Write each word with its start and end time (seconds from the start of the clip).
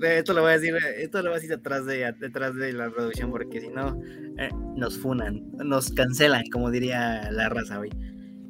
esto 0.00 0.32
lo 0.32 0.42
voy 0.42 0.50
a 0.50 0.58
decir, 0.58 0.74
esto 0.98 1.18
lo 1.22 1.30
voy 1.30 1.32
a 1.32 1.40
decir 1.40 1.50
detrás 1.50 1.86
de, 1.86 2.12
detrás 2.18 2.54
de 2.54 2.72
la 2.72 2.90
producción, 2.90 3.30
porque 3.30 3.60
si 3.60 3.68
no, 3.68 4.00
eh, 4.38 4.50
nos 4.76 4.98
funan, 4.98 5.50
nos 5.52 5.90
cancelan, 5.92 6.44
como 6.52 6.70
diría 6.70 7.30
la 7.30 7.48
raza 7.48 7.78
hoy. 7.78 7.90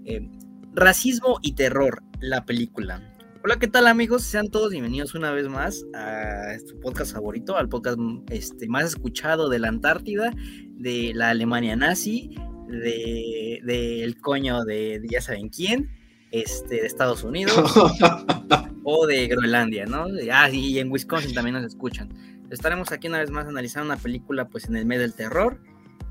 Eh, 0.04 0.28
racismo 0.74 1.38
y 1.42 1.54
terror, 1.54 2.02
la 2.20 2.44
película. 2.44 3.06
Hola, 3.42 3.58
¿qué 3.58 3.68
tal 3.68 3.86
amigos? 3.86 4.22
Sean 4.22 4.50
todos 4.50 4.70
bienvenidos 4.70 5.14
una 5.14 5.30
vez 5.30 5.48
más 5.48 5.84
a 5.94 6.58
su 6.66 6.78
podcast 6.78 7.12
favorito, 7.14 7.56
al 7.56 7.68
podcast 7.70 7.98
este, 8.28 8.68
más 8.68 8.84
escuchado 8.84 9.48
de 9.48 9.58
la 9.58 9.68
Antártida, 9.68 10.32
de 10.76 11.12
la 11.14 11.30
Alemania 11.30 11.74
nazi, 11.74 12.34
del 12.68 13.62
de, 13.64 14.16
coño 14.20 14.64
de, 14.64 15.00
ya 15.10 15.22
saben 15.22 15.48
quién, 15.48 15.88
este, 16.30 16.76
de 16.82 16.86
Estados 16.86 17.24
Unidos 17.24 17.54
o 18.84 19.06
de 19.06 19.26
Groenlandia, 19.26 19.86
¿no? 19.86 20.06
Ah, 20.32 20.50
y 20.50 20.78
en 20.78 20.90
Wisconsin 20.90 21.34
también 21.34 21.54
nos 21.54 21.64
escuchan. 21.64 22.08
Estaremos 22.50 22.90
aquí 22.92 23.08
una 23.08 23.18
vez 23.18 23.30
más 23.30 23.46
analizando 23.46 23.92
una 23.92 24.02
película 24.02 24.48
pues 24.48 24.66
en 24.66 24.76
el 24.76 24.86
medio 24.86 25.02
del 25.02 25.14
terror. 25.14 25.60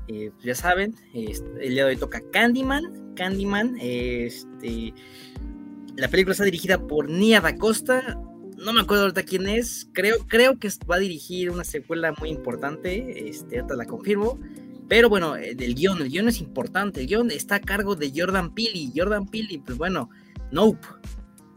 Eh, 0.08 0.30
pues, 0.32 0.44
ya 0.44 0.54
saben, 0.54 0.94
el 1.14 1.74
día 1.74 1.84
de 1.84 1.90
hoy 1.90 1.96
toca 1.96 2.20
Candyman. 2.32 3.14
Candyman, 3.14 3.76
este 3.80 4.94
la 5.96 6.08
película 6.08 6.32
está 6.32 6.44
dirigida 6.44 6.78
por 6.86 7.10
Nia 7.10 7.40
Da 7.40 7.54
Costa. 7.56 8.18
No 8.56 8.72
me 8.72 8.80
acuerdo 8.80 9.04
ahorita 9.04 9.22
quién 9.22 9.46
es. 9.48 9.88
Creo, 9.92 10.16
creo 10.26 10.58
que 10.58 10.68
va 10.90 10.96
a 10.96 10.98
dirigir 10.98 11.50
una 11.50 11.64
secuela 11.64 12.14
muy 12.18 12.30
importante. 12.30 13.28
Este, 13.28 13.58
ahorita 13.58 13.76
la 13.76 13.84
confirmo. 13.84 14.38
Pero 14.88 15.08
bueno, 15.08 15.36
el 15.36 15.74
guion, 15.74 16.00
el 16.00 16.08
guion 16.08 16.28
es 16.28 16.40
importante. 16.40 17.00
El 17.00 17.06
guion 17.06 17.30
está 17.30 17.56
a 17.56 17.60
cargo 17.60 17.96
de 17.96 18.12
Jordan 18.14 18.54
Peele. 18.54 18.90
Jordan 18.94 19.26
Peele, 19.26 19.62
pues 19.64 19.76
bueno, 19.76 20.08
Nope. 20.50 20.86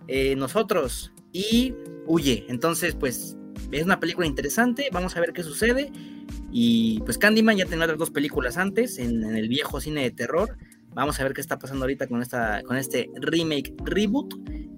Eh, 0.08 0.36
nosotros. 0.36 1.13
Y 1.34 1.74
Huye. 2.06 2.46
Entonces, 2.48 2.96
pues 2.96 3.36
es 3.72 3.84
una 3.84 4.00
película 4.00 4.28
interesante. 4.28 4.88
Vamos 4.92 5.18
a 5.18 5.20
ver 5.20 5.34
qué 5.34 5.44
sucede. 5.44 5.92
Y 6.52 7.02
pues 7.02 7.18
Candyman 7.18 7.58
ya 7.58 7.66
tenía 7.66 7.86
otras 7.86 8.00
dos 8.00 8.12
películas 8.12 8.58
antes 8.58 9.00
en 9.00 9.24
el 9.24 9.50
viejo 9.50 9.82
cine 9.82 10.04
de 10.04 10.12
terror. 10.12 10.56
Vamos 10.94 11.20
a 11.20 11.24
ver 11.24 11.34
qué 11.34 11.42
está 11.42 11.58
pasando 11.58 11.86
ahorita 11.86 12.08
con, 12.08 12.22
esta, 12.22 12.62
con 12.64 12.78
este 12.78 13.10
remake 13.16 13.74
reboot. 13.84 14.36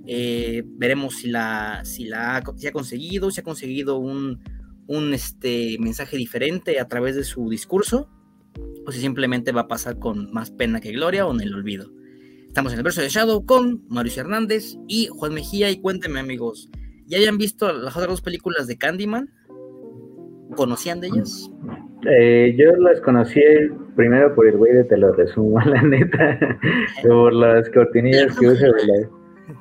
Eh, 0.07 0.63
veremos 0.65 1.15
si 1.15 1.29
la, 1.29 1.81
si 1.83 2.05
la 2.05 2.37
ha, 2.37 2.41
conseguido, 2.41 3.31
si 3.31 3.41
ha 3.41 3.43
conseguido 3.43 3.97
un, 3.97 4.39
un 4.87 5.13
este, 5.13 5.77
mensaje 5.79 6.15
diferente 6.15 6.79
a 6.79 6.87
través 6.87 7.15
de 7.15 7.23
su 7.23 7.49
discurso, 7.49 8.09
o 8.85 8.91
si 8.91 9.01
simplemente 9.01 9.51
va 9.51 9.61
a 9.61 9.67
pasar 9.67 9.99
con 9.99 10.31
más 10.31 10.51
pena 10.51 10.79
que 10.79 10.91
gloria 10.91 11.25
o 11.25 11.33
en 11.33 11.41
el 11.41 11.53
olvido. 11.53 11.91
Estamos 12.55 12.71
en 12.71 12.77
el 12.77 12.83
verso 12.85 13.01
de 13.01 13.09
Shadow 13.09 13.45
con 13.45 13.81
Mauricio 13.89 14.21
Hernández 14.21 14.77
y 14.87 15.07
Juan 15.07 15.33
Mejía. 15.33 15.69
Y 15.71 15.81
cuéntenme, 15.81 16.21
amigos, 16.21 16.71
¿ya 17.05 17.17
hayan 17.17 17.37
visto 17.37 17.69
las 17.73 17.97
otras 17.97 18.07
dos 18.07 18.21
películas 18.21 18.65
de 18.65 18.77
Candyman? 18.77 19.29
¿Conocían 20.55 21.01
de 21.01 21.07
ellas? 21.07 21.51
Eh, 22.09 22.55
yo 22.57 22.71
las 22.77 23.01
conocí 23.01 23.41
primero 23.97 24.33
por 24.33 24.47
el 24.47 24.55
güey 24.55 24.71
de 24.71 24.85
Te 24.85 24.95
lo 24.95 25.11
resumo, 25.11 25.59
la 25.65 25.81
neta, 25.81 26.39
por 27.03 27.33
las 27.33 27.69
cortinillas 27.71 28.39
que 28.39 28.47
usa 28.47 28.69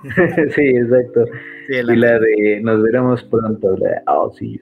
sí, 0.54 0.62
exacto. 0.62 1.24
y 1.68 1.96
la 1.96 2.20
de 2.20 2.60
Nos 2.62 2.80
veremos 2.80 3.24
pronto, 3.24 3.76
la 3.76 4.04
oh, 4.06 4.32
sí, 4.38 4.60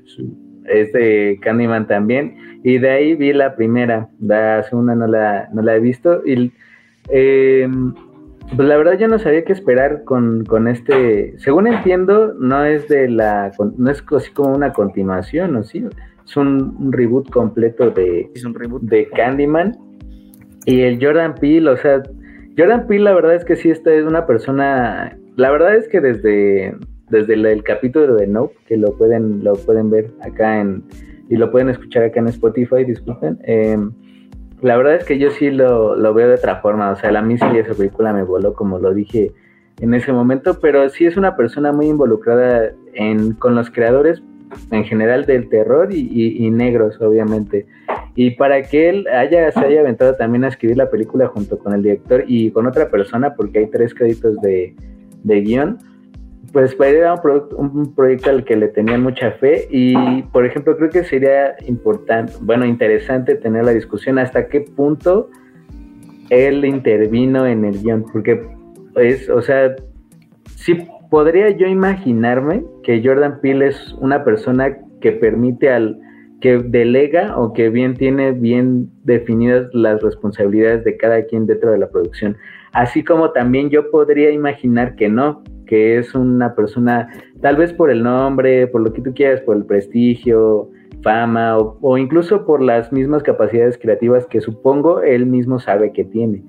es 0.69 0.91
de 0.95 1.39
Candyman 1.43 1.87
también. 1.87 2.61
Y 2.65 2.79
de 2.79 2.89
ahí 2.89 3.15
vi 3.15 3.35
la 3.35 3.55
primera, 3.55 4.09
la 4.21 4.63
segunda 4.63 4.95
no 4.95 5.07
la, 5.07 5.51
no 5.53 5.61
la 5.61 5.77
he 5.77 5.81
visto. 5.81 6.23
Y 6.25 6.51
eh, 7.11 7.69
pues 8.57 8.69
la 8.69 8.77
verdad 8.77 8.99
yo 8.99 9.09
no 9.09 9.19
sabía 9.19 9.45
qué 9.45 9.53
esperar 9.53 10.05
con, 10.05 10.45
con, 10.45 10.69
este. 10.69 11.39
Según 11.39 11.67
entiendo, 11.67 12.35
no 12.39 12.65
es 12.65 12.89
de 12.89 13.09
la. 13.09 13.53
No 13.77 13.91
es 13.91 14.05
así 14.17 14.31
como 14.33 14.55
una 14.55 14.73
continuación, 14.73 15.57
¿o 15.57 15.63
sí? 15.63 15.85
Es 16.25 16.37
un, 16.37 16.93
reboot 16.93 17.31
completo 17.31 17.91
de, 17.91 18.31
de 18.83 19.09
Candyman. 19.09 19.77
Y 20.65 20.83
el 20.83 21.05
Jordan 21.05 21.35
Peele, 21.35 21.71
o 21.71 21.77
sea, 21.77 22.03
Jordan 22.57 22.87
Peele 22.87 23.05
la 23.05 23.15
verdad 23.15 23.35
es 23.35 23.45
que 23.45 23.57
sí, 23.57 23.71
esta 23.71 23.93
es 23.93 24.05
una 24.05 24.27
persona, 24.27 25.17
la 25.37 25.51
verdad 25.51 25.75
es 25.75 25.89
que 25.89 26.01
desde, 26.01 26.77
desde 27.11 27.35
el, 27.35 27.63
capítulo 27.65 28.15
de 28.15 28.27
Nope, 28.27 28.55
que 28.67 28.77
lo 28.77 28.97
pueden, 28.97 29.43
lo 29.43 29.55
pueden 29.55 29.91
ver 29.91 30.11
acá 30.21 30.61
en, 30.61 30.85
y 31.29 31.37
lo 31.37 31.51
pueden 31.51 31.71
escuchar 31.71 32.05
acá 32.05 32.21
en 32.21 32.29
Spotify, 32.29 32.85
disculpen, 32.85 33.39
em, 33.45 33.93
la 34.63 34.77
verdad 34.77 34.95
es 34.95 35.05
que 35.05 35.19
yo 35.19 35.31
sí 35.31 35.51
lo, 35.51 35.97
lo, 35.97 36.15
veo 36.15 36.29
de 36.29 36.35
otra 36.35 36.61
forma, 36.61 36.91
o 36.91 36.97
sea, 36.97 37.11
a 37.11 37.23
mí 37.23 37.37
sí 37.37 37.45
esa 37.57 37.75
película 37.75 38.13
me 38.13 38.23
voló, 38.23 38.55
como 38.55 38.79
lo 38.79 38.95
dije 38.95 39.33
en 39.81 39.95
ese 39.95 40.13
momento, 40.13 40.61
pero 40.61 40.89
sí 40.89 41.05
es 41.05 41.17
una 41.17 41.37
persona 41.37 41.73
muy 41.73 41.87
involucrada 41.87 42.71
en, 42.95 43.33
con 43.33 43.55
los 43.57 43.71
creadores 43.71 44.23
en 44.71 44.85
general 44.85 45.25
del 45.27 45.49
terror 45.49 45.93
y, 45.93 46.51
negros, 46.51 47.01
obviamente. 47.01 47.67
Y 48.15 48.33
para 48.33 48.63
que 48.63 48.91
él 48.91 49.09
haya, 49.09 49.51
se 49.51 49.61
haya 49.61 49.81
aventado 49.81 50.15
también 50.15 50.45
a 50.45 50.49
escribir 50.49 50.77
la 50.77 50.91
película 50.91 51.27
junto 51.27 51.59
con 51.59 51.73
el 51.73 51.83
director 51.83 52.25
y 52.27 52.51
con 52.51 52.67
otra 52.67 52.91
persona, 52.91 53.35
porque 53.35 53.61
hay 53.61 53.67
tres 53.67 53.95
créditos 53.95 54.41
de, 54.43 54.77
de 55.25 55.41
guion, 55.41 55.79
pues 56.53 56.77
era 56.81 57.15
un, 57.15 57.71
un, 57.75 57.95
proyecto 57.95 58.31
al 58.31 58.45
que 58.45 58.57
le 58.57 58.69
tenían 58.69 59.03
mucha 59.03 59.33
fe 59.33 59.67
y, 59.71 60.23
por 60.33 60.45
ejemplo, 60.45 60.77
creo 60.77 60.91
que 60.91 61.05
sería 61.05 61.57
importante, 61.67 62.33
bueno, 62.41 62.67
interesante 62.67 63.35
tener 63.37 63.65
la 63.65 63.73
discusión 63.73 64.19
hasta 64.19 64.49
qué 64.49 64.61
punto 64.61 65.31
él 66.31 66.65
intervino 66.65 67.47
en 67.47 67.65
el 67.65 67.83
guion, 67.83 68.05
porque 68.13 68.47
es, 68.97 69.29
o 69.29 69.41
sea, 69.43 69.75
sí 70.57 70.87
podría 71.11 71.51
yo 71.51 71.67
imaginarme 71.67 72.65
que 72.83 73.03
Jordan 73.05 73.41
Peele 73.41 73.69
es 73.69 73.95
una 74.01 74.25
persona 74.25 74.79
que 75.01 75.13
permite 75.13 75.71
al 75.71 75.99
que 76.41 76.59
delega 76.59 77.39
o 77.39 77.53
que 77.53 77.69
bien 77.71 77.95
tiene 77.95 78.33
bien 78.33 78.91
definidas 79.05 79.69
las 79.73 80.03
responsabilidades 80.03 80.85
de 80.85 80.97
cada 80.97 81.23
quien 81.25 81.47
dentro 81.47 81.71
de 81.71 81.79
la 81.79 81.89
producción. 81.89 82.37
Así 82.73 83.05
como 83.05 83.31
también 83.31 83.71
yo 83.71 83.91
podría 83.91 84.31
imaginar 84.31 84.97
que 84.97 85.09
no, 85.09 85.43
que 85.73 85.97
es 85.97 86.15
una 86.15 86.55
persona, 86.55 87.09
tal 87.41 87.57
vez 87.57 87.73
por 87.73 87.89
el 87.91 88.03
nombre, 88.03 88.67
por 88.67 88.83
lo 88.83 88.93
que 88.93 89.01
tú 89.01 89.15
quieras, 89.15 89.41
por 89.41 89.57
el 89.57 89.65
prestigio, 89.65 90.69
fama 91.01 91.57
o, 91.57 91.97
incluso 91.97 92.45
por 92.45 92.61
las 92.61 92.93
mismas 92.93 93.23
capacidades 93.23 93.79
creativas 93.79 94.27
que 94.27 94.43
supongo 94.43 95.01
él 95.01 95.25
mismo 95.25 95.59
sabe 95.59 95.91
que 95.95 96.05
tiene 96.05 96.43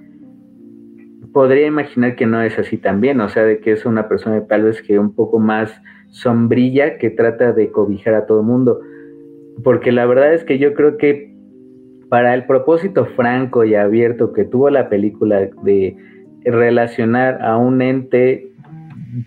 podría 1.31 1.65
imaginar 1.65 2.17
que 2.17 2.25
no 2.25 2.41
es 2.41 2.59
así 2.59 2.77
también, 2.77 3.21
o 3.21 3.29
sea, 3.29 3.45
de 3.45 3.59
que 3.59 3.71
es 3.71 3.85
una 3.85 4.09
persona 4.09 4.45
tal 4.45 4.63
vez 4.63 4.81
que 4.81 4.99
un 4.99 5.15
poco 5.15 5.39
más 5.39 5.81
sombrilla 6.09 6.97
que 6.97 7.09
trata 7.09 7.53
de 7.53 7.71
cobijar 7.71 8.13
a 8.13 8.25
todo 8.25 8.41
el 8.41 8.45
mundo. 8.45 8.81
Porque 9.63 9.93
la 9.93 10.05
verdad 10.05 10.33
es 10.33 10.43
que 10.43 10.59
yo 10.59 10.75
creo 10.75 10.97
que 10.97 11.33
para 12.09 12.35
el 12.35 12.45
propósito 12.45 13.05
franco 13.15 13.63
y 13.63 13.73
abierto 13.73 14.31
que 14.31 14.43
tuvo 14.43 14.69
la 14.69 14.89
película 14.89 15.49
de 15.63 15.95
relacionar 16.45 17.41
a 17.41 17.57
un 17.57 17.81
ente 17.81 18.52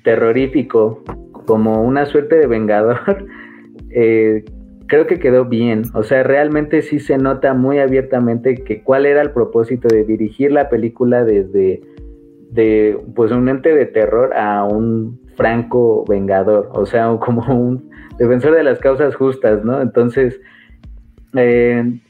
terrorífico 0.02 1.02
como 1.46 1.82
una 1.82 2.06
suerte 2.06 2.36
de 2.36 2.46
vengador, 2.46 3.26
eh, 3.90 4.44
creo 4.86 5.06
que 5.06 5.18
quedó 5.18 5.44
bien. 5.44 5.84
O 5.94 6.02
sea, 6.02 6.22
realmente 6.22 6.82
sí 6.82 6.98
se 6.98 7.18
nota 7.18 7.54
muy 7.54 7.78
abiertamente 7.78 8.54
que 8.56 8.82
cuál 8.82 9.06
era 9.06 9.22
el 9.22 9.30
propósito 9.30 9.88
de 9.88 10.04
dirigir 10.04 10.52
la 10.52 10.68
película 10.68 11.24
desde 11.24 11.80
de 12.50 12.98
pues 13.14 13.32
un 13.32 13.48
ente 13.48 13.74
de 13.74 13.86
terror 13.86 14.34
a 14.34 14.64
un 14.64 15.20
franco 15.36 16.04
vengador, 16.08 16.70
o 16.72 16.86
sea, 16.86 17.16
como 17.20 17.42
un 17.54 17.90
defensor 18.18 18.54
de 18.54 18.64
las 18.64 18.78
causas 18.78 19.14
justas, 19.14 19.64
¿no? 19.64 19.80
Entonces, 19.80 20.40
eh, 21.34 22.00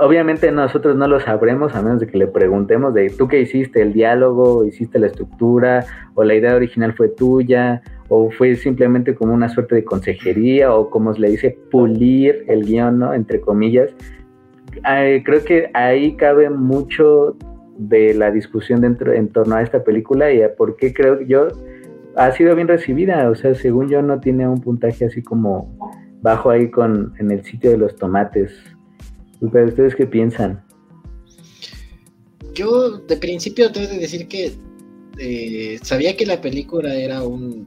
obviamente 0.00 0.50
nosotros 0.50 0.96
no 0.96 1.06
lo 1.06 1.20
sabremos 1.20 1.74
a 1.74 1.82
menos 1.82 2.00
de 2.00 2.06
que 2.06 2.18
le 2.18 2.26
preguntemos 2.26 2.94
de 2.94 3.10
tú 3.10 3.28
qué 3.28 3.40
hiciste, 3.40 3.82
el 3.82 3.92
diálogo, 3.92 4.64
hiciste 4.64 4.98
la 4.98 5.06
estructura, 5.06 5.84
o 6.14 6.24
la 6.24 6.34
idea 6.34 6.54
original 6.54 6.94
fue 6.94 7.08
tuya, 7.08 7.82
o 8.08 8.30
fue 8.30 8.54
simplemente 8.56 9.14
como 9.14 9.34
una 9.34 9.48
suerte 9.48 9.74
de 9.76 9.84
consejería, 9.84 10.74
o 10.74 10.90
como 10.90 11.12
le 11.12 11.30
dice, 11.30 11.58
pulir 11.70 12.44
el 12.48 12.64
guion, 12.64 12.98
¿no? 12.98 13.14
Entre 13.14 13.40
comillas. 13.40 13.90
Creo 14.82 15.44
que 15.44 15.70
ahí 15.74 16.16
cabe 16.16 16.50
mucho 16.50 17.36
de 17.78 18.14
la 18.14 18.30
discusión 18.30 18.80
dentro 18.80 19.12
en 19.12 19.28
torno 19.28 19.56
a 19.56 19.62
esta 19.62 19.84
película 19.84 20.32
y 20.32 20.42
a 20.42 20.54
por 20.54 20.76
qué 20.76 20.92
creo 20.92 21.18
que 21.18 21.26
yo 21.26 21.48
ha 22.16 22.30
sido 22.32 22.54
bien 22.54 22.68
recibida, 22.68 23.28
o 23.30 23.34
sea, 23.34 23.54
según 23.54 23.88
yo 23.88 24.02
no 24.02 24.20
tiene 24.20 24.46
un 24.46 24.60
puntaje 24.60 25.04
así 25.04 25.22
como 25.22 25.76
bajo 26.22 26.50
ahí 26.50 26.70
con 26.70 27.12
en 27.18 27.30
el 27.30 27.44
sitio 27.44 27.70
de 27.70 27.78
los 27.78 27.96
tomates. 27.96 28.73
Pero 29.52 29.68
ustedes 29.68 29.94
qué 29.94 30.06
piensan? 30.06 30.64
Yo 32.54 32.98
de 32.98 33.16
principio 33.16 33.72
tengo 33.72 33.88
que 33.88 33.98
decir 33.98 34.28
que 34.28 34.52
eh, 35.18 35.78
sabía 35.82 36.16
que 36.16 36.26
la 36.26 36.40
película 36.40 36.94
era 36.94 37.22
un 37.22 37.66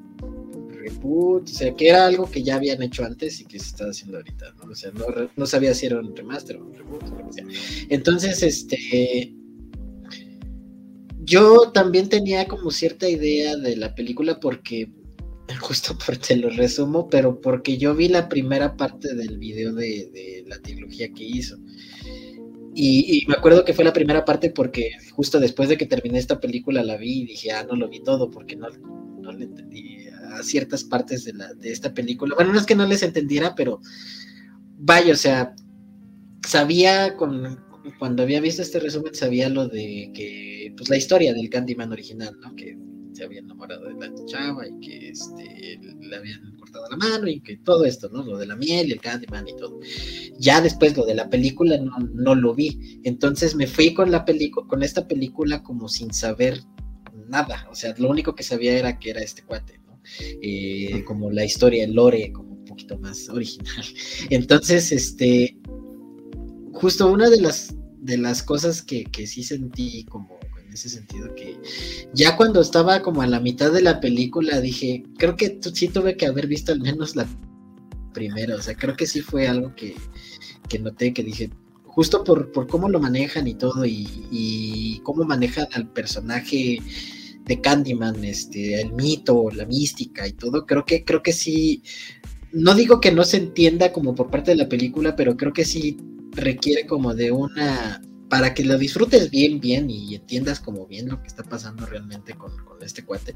reboot, 0.71 1.43
o 1.43 1.47
sea, 1.47 1.73
que 1.73 1.89
era 1.89 2.05
algo 2.05 2.29
que 2.29 2.43
ya 2.43 2.55
habían 2.55 2.81
hecho 2.81 3.03
antes 3.03 3.41
y 3.41 3.45
que 3.45 3.59
se 3.59 3.67
estaba 3.67 3.89
haciendo 3.89 4.17
ahorita, 4.17 4.53
¿no? 4.63 4.71
O 4.71 4.75
sea, 4.75 4.91
no, 4.91 5.05
no 5.35 5.45
sabía 5.45 5.73
si 5.73 5.85
era 5.85 5.99
un 5.99 6.15
remaster 6.15 6.57
o 6.57 6.65
un 6.65 6.73
reboot 6.73 7.03
o 7.03 7.33
sea. 7.33 7.45
Entonces, 7.89 8.41
este, 8.43 9.33
yo 11.23 11.71
también 11.73 12.07
tenía 12.07 12.47
como 12.47 12.71
cierta 12.71 13.09
idea 13.09 13.57
de 13.57 13.75
la 13.75 13.93
película 13.93 14.39
porque 14.39 14.89
justo 15.61 15.97
por 15.97 16.17
te 16.17 16.35
lo 16.35 16.49
resumo, 16.49 17.09
pero 17.09 17.39
porque 17.39 17.77
yo 17.77 17.95
vi 17.95 18.07
la 18.07 18.29
primera 18.29 18.75
parte 18.75 19.13
del 19.15 19.37
video 19.37 19.73
de, 19.73 20.43
la 20.47 20.59
trilogía 20.59 21.11
que 21.13 21.23
hizo. 21.23 21.57
Y, 22.79 23.25
me 23.27 23.33
acuerdo 23.33 23.65
que 23.65 23.73
fue 23.73 23.83
la 23.83 23.93
primera 23.93 24.23
parte 24.23 24.51
porque 24.51 24.91
justo 25.13 25.39
después 25.39 25.67
de 25.67 25.77
que 25.77 25.87
terminé 25.87 26.19
esta 26.19 26.39
película 26.39 26.83
la 26.83 26.95
vi 26.95 27.21
y 27.21 27.25
dije, 27.25 27.51
ah, 27.51 27.65
no 27.67 27.75
lo 27.75 27.89
vi 27.89 28.03
todo 28.03 28.29
porque 28.29 28.55
no, 28.55 28.67
no 28.69 29.31
le 29.31 29.45
entendí 29.45 30.07
a 30.09 30.43
ciertas 30.43 30.83
partes 30.83 31.25
de, 31.25 31.33
la, 31.33 31.51
de 31.55 31.71
esta 31.71 31.95
película. 31.95 32.35
Bueno, 32.35 32.53
no 32.53 32.59
es 32.59 32.67
que 32.67 32.75
no 32.75 32.85
les 32.85 33.01
entendiera, 33.01 33.55
pero 33.55 33.81
vaya, 34.77 35.13
o 35.13 35.17
sea, 35.17 35.55
sabía 36.45 37.15
con, 37.15 37.57
cuando 37.97 38.21
había 38.21 38.41
visto 38.41 38.61
este 38.61 38.79
resumen, 38.79 39.15
sabía 39.15 39.49
lo 39.49 39.67
de 39.67 40.11
que, 40.13 40.73
pues 40.77 40.89
la 40.89 40.97
historia 40.97 41.33
del 41.33 41.49
Candyman 41.49 41.91
original, 41.91 42.37
¿no? 42.41 42.55
Que 42.55 42.77
se 43.17 43.23
había 43.23 43.39
enamorado 43.39 43.85
de 43.85 43.95
la 43.95 44.13
chava 44.25 44.67
y 44.67 44.79
que 44.79 45.09
este, 45.09 45.79
le 45.99 46.15
habían 46.15 46.55
cortado 46.59 46.87
la 46.89 46.97
mano 46.97 47.27
y 47.27 47.39
que 47.39 47.57
todo 47.57 47.83
esto, 47.83 48.09
¿no? 48.09 48.23
Lo 48.23 48.37
de 48.37 48.45
la 48.45 48.55
miel 48.55 48.89
y 48.89 48.91
el 48.91 49.01
Candyman 49.01 49.47
y 49.47 49.55
todo. 49.55 49.79
Ya 50.37 50.61
después 50.61 50.95
lo 50.95 51.03
de 51.03 51.15
la 51.15 51.27
película 51.27 51.77
no, 51.79 51.97
no 52.13 52.35
lo 52.35 52.53
vi. 52.53 52.99
Entonces 53.03 53.55
me 53.55 53.65
fui 53.65 53.95
con 53.95 54.11
la 54.11 54.23
película, 54.23 54.67
con 54.67 54.83
esta 54.83 55.07
película 55.07 55.63
como 55.63 55.89
sin 55.89 56.13
saber 56.13 56.61
nada. 57.27 57.67
O 57.71 57.75
sea, 57.75 57.95
lo 57.97 58.07
único 58.09 58.35
que 58.35 58.43
sabía 58.43 58.77
era 58.77 58.99
que 58.99 59.09
era 59.09 59.21
este 59.21 59.41
cuate, 59.41 59.79
¿no? 59.79 59.99
Eh, 60.19 61.03
como 61.05 61.31
la 61.31 61.43
historia, 61.43 61.85
el 61.85 61.93
lore, 61.93 62.31
como 62.31 62.53
un 62.53 62.65
poquito 62.65 62.99
más 62.99 63.29
original. 63.29 63.85
Entonces, 64.29 64.91
este, 64.91 65.57
justo 66.71 67.11
una 67.11 67.31
de 67.31 67.41
las, 67.41 67.75
de 67.99 68.19
las 68.19 68.43
cosas 68.43 68.83
que, 68.83 69.05
que 69.05 69.25
sí 69.25 69.41
sentí 69.41 70.05
como 70.05 70.36
ese 70.77 70.89
sentido 70.89 71.33
que 71.35 71.59
ya 72.13 72.37
cuando 72.37 72.61
estaba 72.61 73.01
como 73.01 73.21
a 73.21 73.27
la 73.27 73.39
mitad 73.39 73.71
de 73.71 73.81
la 73.81 73.99
película 73.99 74.61
dije, 74.61 75.03
creo 75.17 75.35
que 75.35 75.59
sí 75.73 75.87
tuve 75.89 76.15
que 76.15 76.27
haber 76.27 76.47
visto 76.47 76.71
al 76.71 76.79
menos 76.79 77.15
la 77.15 77.27
primera, 78.13 78.55
o 78.55 78.61
sea, 78.61 78.75
creo 78.75 78.95
que 78.95 79.07
sí 79.07 79.21
fue 79.21 79.47
algo 79.47 79.75
que, 79.75 79.95
que 80.69 80.79
noté, 80.79 81.13
que 81.13 81.23
dije, 81.23 81.49
justo 81.83 82.23
por, 82.23 82.51
por 82.51 82.67
cómo 82.67 82.89
lo 82.89 82.99
manejan 82.99 83.47
y 83.47 83.55
todo, 83.55 83.85
y, 83.85 84.07
y, 84.31 84.99
cómo 85.03 85.23
manejan 85.23 85.67
al 85.73 85.91
personaje 85.91 86.79
de 87.45 87.61
Candyman, 87.61 88.23
este, 88.23 88.81
el 88.81 88.93
mito, 88.93 89.49
la 89.51 89.65
mística 89.65 90.27
y 90.27 90.33
todo, 90.33 90.65
creo 90.65 90.85
que, 90.85 91.03
creo 91.03 91.23
que 91.23 91.33
sí, 91.33 91.83
no 92.51 92.73
digo 92.75 92.99
que 92.99 93.11
no 93.11 93.23
se 93.23 93.37
entienda 93.37 93.91
como 93.91 94.15
por 94.15 94.29
parte 94.29 94.51
de 94.51 94.57
la 94.57 94.69
película, 94.69 95.15
pero 95.15 95.37
creo 95.37 95.53
que 95.53 95.65
sí 95.65 95.97
requiere 96.31 96.85
como 96.85 97.13
de 97.13 97.31
una 97.31 98.01
para 98.29 98.53
que 98.53 98.63
lo 98.63 98.77
disfrutes 98.77 99.29
bien, 99.29 99.59
bien 99.59 99.89
y 99.89 100.15
entiendas 100.15 100.59
como 100.59 100.85
bien 100.85 101.07
lo 101.07 101.21
que 101.21 101.27
está 101.27 101.43
pasando 101.43 101.85
realmente 101.85 102.33
con, 102.33 102.51
este 102.81 103.03
cuate, 103.03 103.33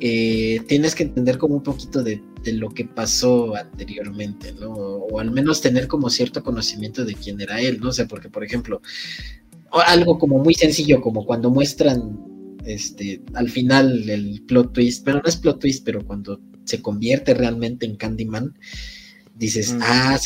eh, 0.00 0.60
tienes 0.66 0.94
que 0.94 1.04
entender 1.04 1.38
como 1.38 1.54
un 1.54 1.62
poquito 1.62 2.02
de, 2.02 2.22
lo 2.52 2.70
que 2.70 2.84
pasó 2.84 3.54
anteriormente, 3.54 4.52
¿no? 4.52 4.70
O, 4.70 5.20
al 5.20 5.30
menos 5.30 5.60
tener 5.60 5.86
como 5.86 6.10
cierto 6.10 6.42
conocimiento 6.42 7.04
de 7.04 7.14
quién 7.14 7.40
era 7.40 7.60
él, 7.60 7.78
¿no? 7.80 7.90
O 7.90 7.92
sea, 7.92 8.06
porque, 8.06 8.28
por 8.28 8.42
ejemplo, 8.42 8.80
algo 9.70 10.18
como 10.18 10.38
muy 10.38 10.54
sencillo, 10.54 11.00
como 11.00 11.24
cuando 11.24 11.50
muestran 11.50 12.18
este, 12.64 13.22
al 13.34 13.48
final 13.48 14.08
el 14.08 14.42
plot 14.46 14.72
twist, 14.72 15.04
pero 15.04 15.18
no 15.18 15.28
es 15.28 15.36
plot 15.36 15.60
twist, 15.60 15.84
pero 15.84 16.04
cuando 16.04 16.40
se 16.64 16.82
convierte 16.82 17.34
realmente 17.34 17.86
en 17.86 17.96
Candyman, 17.96 18.54
dices, 19.38 19.72
mm. 19.72 19.80
ah, 19.82 20.18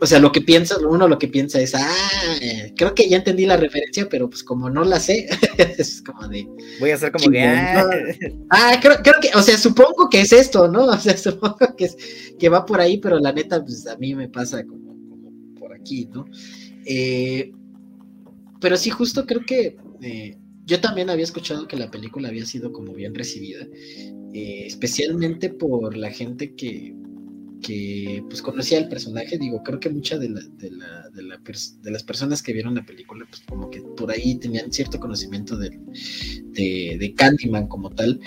o 0.00 0.06
sea, 0.06 0.18
lo 0.18 0.30
que 0.30 0.42
piensa, 0.42 0.76
uno 0.78 1.08
lo 1.08 1.18
que 1.18 1.26
piensa 1.26 1.58
es, 1.58 1.74
ah, 1.74 1.88
creo 2.76 2.94
que 2.94 3.08
ya 3.08 3.16
entendí 3.16 3.46
la 3.46 3.56
referencia, 3.56 4.08
pero 4.10 4.28
pues 4.28 4.44
como 4.44 4.68
no 4.68 4.84
la 4.84 5.00
sé, 5.00 5.26
es 5.78 6.02
como 6.02 6.28
de... 6.28 6.46
Voy 6.78 6.90
a 6.90 6.96
hacer 6.96 7.10
como 7.10 7.30
que... 7.30 7.42
Ah, 7.42 7.88
ah 8.50 8.78
creo, 8.80 9.02
que, 9.20 9.30
o 9.34 9.40
sea, 9.40 9.56
supongo 9.56 10.10
que 10.10 10.20
es 10.20 10.32
esto, 10.32 10.68
¿no? 10.68 10.84
O 10.98 11.00
sea, 11.00 11.16
supongo 11.16 11.74
que, 11.76 11.86
es, 11.86 11.96
que 12.38 12.48
va 12.48 12.66
por 12.66 12.80
ahí, 12.80 12.98
pero 12.98 13.18
la 13.18 13.32
neta, 13.32 13.64
pues 13.64 13.86
a 13.86 13.96
mí 13.96 14.14
me 14.14 14.28
pasa 14.28 14.64
como, 14.64 14.94
por 15.58 15.72
aquí, 15.72 16.06
¿no? 16.12 16.26
Eh, 16.84 17.52
pero 18.60 18.76
sí, 18.76 18.90
justo 18.90 19.24
creo 19.24 19.46
que 19.46 19.76
eh, 20.02 20.36
yo 20.66 20.80
también 20.80 21.08
había 21.08 21.24
escuchado 21.24 21.66
que 21.66 21.76
la 21.76 21.90
película 21.90 22.28
había 22.28 22.44
sido 22.44 22.72
como 22.72 22.92
bien 22.92 23.14
recibida, 23.14 23.66
eh, 24.34 24.64
especialmente 24.66 25.48
por 25.48 25.96
la 25.96 26.10
gente 26.10 26.54
que 26.54 26.94
que 27.62 28.22
pues 28.28 28.42
conocía 28.42 28.78
el 28.78 28.88
personaje, 28.88 29.38
digo, 29.38 29.62
creo 29.62 29.80
que 29.80 29.90
muchas 29.90 30.20
de, 30.20 30.28
la, 30.28 30.40
de, 30.40 30.70
la, 30.70 31.08
de, 31.10 31.22
la 31.22 31.38
de, 31.38 31.90
las 31.90 32.02
personas 32.02 32.42
que 32.42 32.52
vieron 32.52 32.74
la 32.74 32.86
película, 32.86 33.26
pues 33.28 33.42
como 33.48 33.70
que 33.70 33.80
por 33.80 34.10
ahí 34.10 34.36
tenían 34.36 34.72
cierto 34.72 35.00
conocimiento 35.00 35.56
de, 35.56 35.70
de 36.52 37.14
Candyman 37.16 37.66
como 37.66 37.90
tal, 37.90 38.20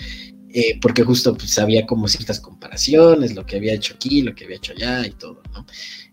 eh, 0.54 0.78
porque 0.82 1.02
justo 1.02 1.34
pues 1.34 1.58
había 1.58 1.86
como 1.86 2.08
ciertas 2.08 2.38
comparaciones, 2.38 3.34
lo 3.34 3.46
que 3.46 3.56
había 3.56 3.72
hecho 3.72 3.94
aquí, 3.94 4.20
lo 4.20 4.34
que 4.34 4.44
había 4.44 4.58
hecho 4.58 4.72
allá 4.72 5.06
y 5.06 5.12
todo, 5.12 5.42
¿no? 5.54 5.64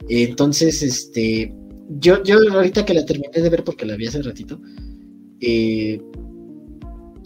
entonces, 0.08 0.82
este, 0.82 1.54
yo, 1.90 2.24
yo 2.24 2.38
ahorita 2.54 2.86
que 2.86 2.94
la 2.94 3.06
terminé 3.06 3.42
de 3.42 3.50
ver 3.50 3.66
porque 3.66 3.86
la 3.86 3.98
vi 3.98 4.08
hace 4.08 4.22
ratito, 4.22 4.62
eh, 5.42 6.02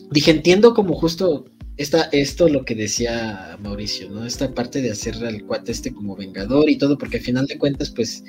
dije, 0.10 0.32
entiendo 0.32 0.74
como 0.74 0.96
justo 0.96 1.46
esta, 1.78 2.04
esto 2.12 2.48
lo 2.50 2.66
que 2.66 2.76
decía 2.76 3.58
Mauricio, 3.62 4.10
¿no? 4.10 4.26
Esta 4.26 4.54
parte 4.54 4.82
de 4.82 4.92
hacer 4.92 5.16
al 5.26 5.44
cuate 5.46 5.72
este 5.72 5.94
como 5.94 6.16
vengador 6.16 6.70
y 6.70 6.78
todo, 6.78 6.98
porque 6.98 7.18
al 7.18 7.24
final 7.24 7.48
de 7.48 7.58
cuentas, 7.58 7.90
pues, 7.90 8.24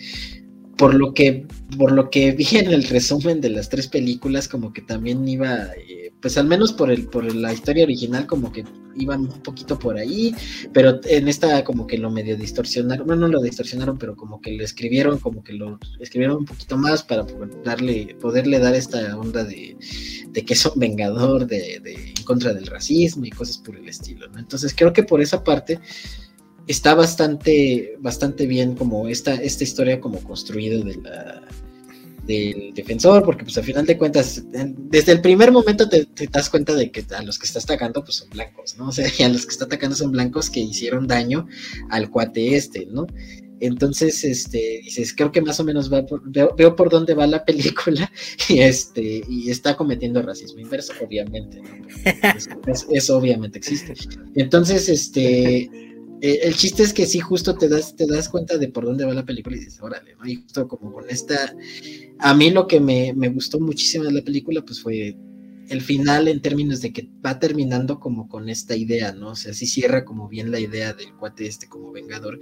por 0.77 0.95
lo 0.95 1.15
que, 1.15 1.47
por 1.79 1.93
lo 1.93 2.11
que 2.11 2.33
vi 2.33 2.47
en 2.53 2.73
el 2.73 2.85
resumen 2.85 3.41
de 3.41 3.51
las 3.51 3.69
tres 3.69 3.89
películas, 3.89 4.49
como 4.49 4.73
que 4.73 4.83
también 4.83 5.27
iba, 5.29 5.69
eh, 5.89 6.13
pues 6.21 6.37
al 6.37 6.47
menos 6.47 6.73
por 6.73 6.91
el, 6.91 7.07
por 7.07 7.33
la 7.35 7.53
historia 7.53 7.85
original, 7.85 8.27
como 8.27 8.53
que 8.53 8.65
iban 8.97 9.21
un 9.23 9.43
poquito 9.43 9.79
por 9.79 9.97
ahí, 9.97 10.35
pero 10.73 11.01
en 11.05 11.29
esta 11.29 11.65
como 11.65 11.87
que 11.87 11.99
lo 11.99 12.11
medio 12.11 12.37
distorsionaron, 12.37 13.07
bueno, 13.07 13.23
no 13.23 13.29
lo 13.29 13.43
distorsionaron, 13.43 13.99
pero 13.99 14.17
como 14.17 14.41
que 14.41 14.53
lo 14.53 14.65
escribieron, 14.65 15.19
como 15.19 15.43
que 15.43 15.53
lo 15.53 15.79
escribieron 16.01 16.39
un 16.39 16.45
poquito 16.45 16.77
más 16.77 17.03
para 17.03 17.27
darle, 17.65 18.17
poderle 18.21 18.59
dar 18.59 18.75
esta 18.75 19.17
onda 19.17 19.45
de, 19.45 19.77
de 20.29 20.45
que 20.45 20.55
son 20.55 20.73
vengador, 20.77 21.47
de, 21.47 21.81
de, 21.81 22.13
en 22.17 22.25
contra 22.25 22.53
del 22.53 22.67
racismo 22.67 23.25
y 23.25 23.31
cosas 23.31 23.59
por 23.59 23.77
el 23.77 23.89
estilo, 23.89 24.29
¿no? 24.29 24.39
Entonces 24.39 24.75
creo 24.77 24.93
que 24.93 25.03
por 25.03 25.21
esa 25.21 25.43
parte 25.43 25.81
está 26.67 26.95
bastante, 26.95 27.97
bastante 28.01 28.47
bien 28.47 28.75
como 28.75 29.09
esta, 29.09 29.35
esta 29.35 29.65
historia 29.65 30.01
como 30.01 30.19
construida 30.21 30.83
del 32.27 32.73
defensor, 32.75 33.23
porque 33.23 33.45
pues 33.45 33.59
al 33.59 33.65
final 33.65 33.85
de 33.85 33.99
cuentas, 33.99 34.43
desde 34.51 35.13
el 35.13 35.21
primer 35.21 35.53
momento 35.53 35.89
te, 35.89 36.07
das 36.31 36.49
cuenta 36.49 36.75
de 36.75 36.91
que 36.91 37.05
a 37.15 37.23
los 37.23 37.39
que 37.39 37.47
está 37.47 37.59
atacando 37.59 38.03
pues 38.03 38.17
son 38.17 38.31
blancos, 38.31 38.77
¿no? 38.79 38.89
O 38.89 38.93
sea, 38.93 39.09
y 39.19 39.23
a 39.23 39.29
los 39.29 39.45
que 39.45 39.53
está 39.53 39.67
atacando 39.67 39.95
son 39.97 40.13
blancos 40.13 40.49
que 40.49 40.61
hicieron 40.61 41.07
daño 41.07 41.47
al 41.91 42.11
cuate 42.11 42.57
este, 42.57 42.87
¿no? 42.87 43.07
Entonces, 43.61 44.25
este, 44.25 44.81
dices, 44.85 45.15
creo 45.15 45.31
que 45.33 45.41
más 45.41 45.61
o 45.61 45.65
menos 45.65 45.91
va 45.91 46.05
veo, 46.25 46.77
por 46.77 46.91
dónde 46.91 47.15
va 47.15 47.27
la 47.27 47.45
película 47.45 48.11
y 48.49 48.61
este, 48.61 49.23
y 49.29 49.51
está 49.51 49.77
cometiendo 49.77 50.23
racismo 50.23 50.61
inverso, 50.61 50.93
obviamente, 51.03 51.63
eso 52.91 53.17
obviamente 53.17 53.59
existe. 53.59 53.95
Entonces, 54.35 54.89
este, 54.89 55.71
el 56.25 56.57
chiste 56.57 56.83
es 56.83 56.95
que 56.95 57.05
sí, 57.05 57.21
justo 57.21 57.55
te 57.55 57.69
das, 57.69 57.95
te 57.97 58.07
das 58.07 58.31
cuenta 58.31 58.57
de 58.57 58.69
por 58.69 58.87
dónde 58.87 59.05
va 59.05 59.13
la 59.13 59.27
película 59.27 59.57
y 59.57 59.61
dices, 59.61 59.83
órale, 59.83 60.15
¿no? 60.17 60.27
Y 60.27 60.37
justo 60.37 60.67
como 60.67 60.91
con 60.91 61.11
esta, 61.11 61.55
a 62.19 62.35
mí 62.35 62.51
lo 62.51 62.67
que 62.67 62.81
me, 62.81 63.13
gustó 63.29 63.61
muchísimo 63.61 64.05
de 64.05 64.13
la 64.13 64.23
película, 64.23 64.63
pues 64.63 64.81
fue 64.81 65.17
el 65.69 65.81
final 65.83 66.29
en 66.29 66.41
términos 66.41 66.81
de 66.81 66.95
que 66.95 67.11
va 67.25 67.39
terminando 67.39 68.01
como 68.01 68.27
con 68.27 68.49
esta 68.49 68.75
idea, 68.75 69.13
¿no? 69.13 69.31
O 69.31 69.37
sea, 69.37 69.53
sí 69.53 69.67
cierra 69.67 70.07
como 70.07 70.27
bien 70.29 70.51
la 70.51 70.61
idea 70.61 70.95
del 70.95 71.15
cuate 71.15 71.47
este 71.47 71.69
como 71.69 71.93
vengador 71.93 72.39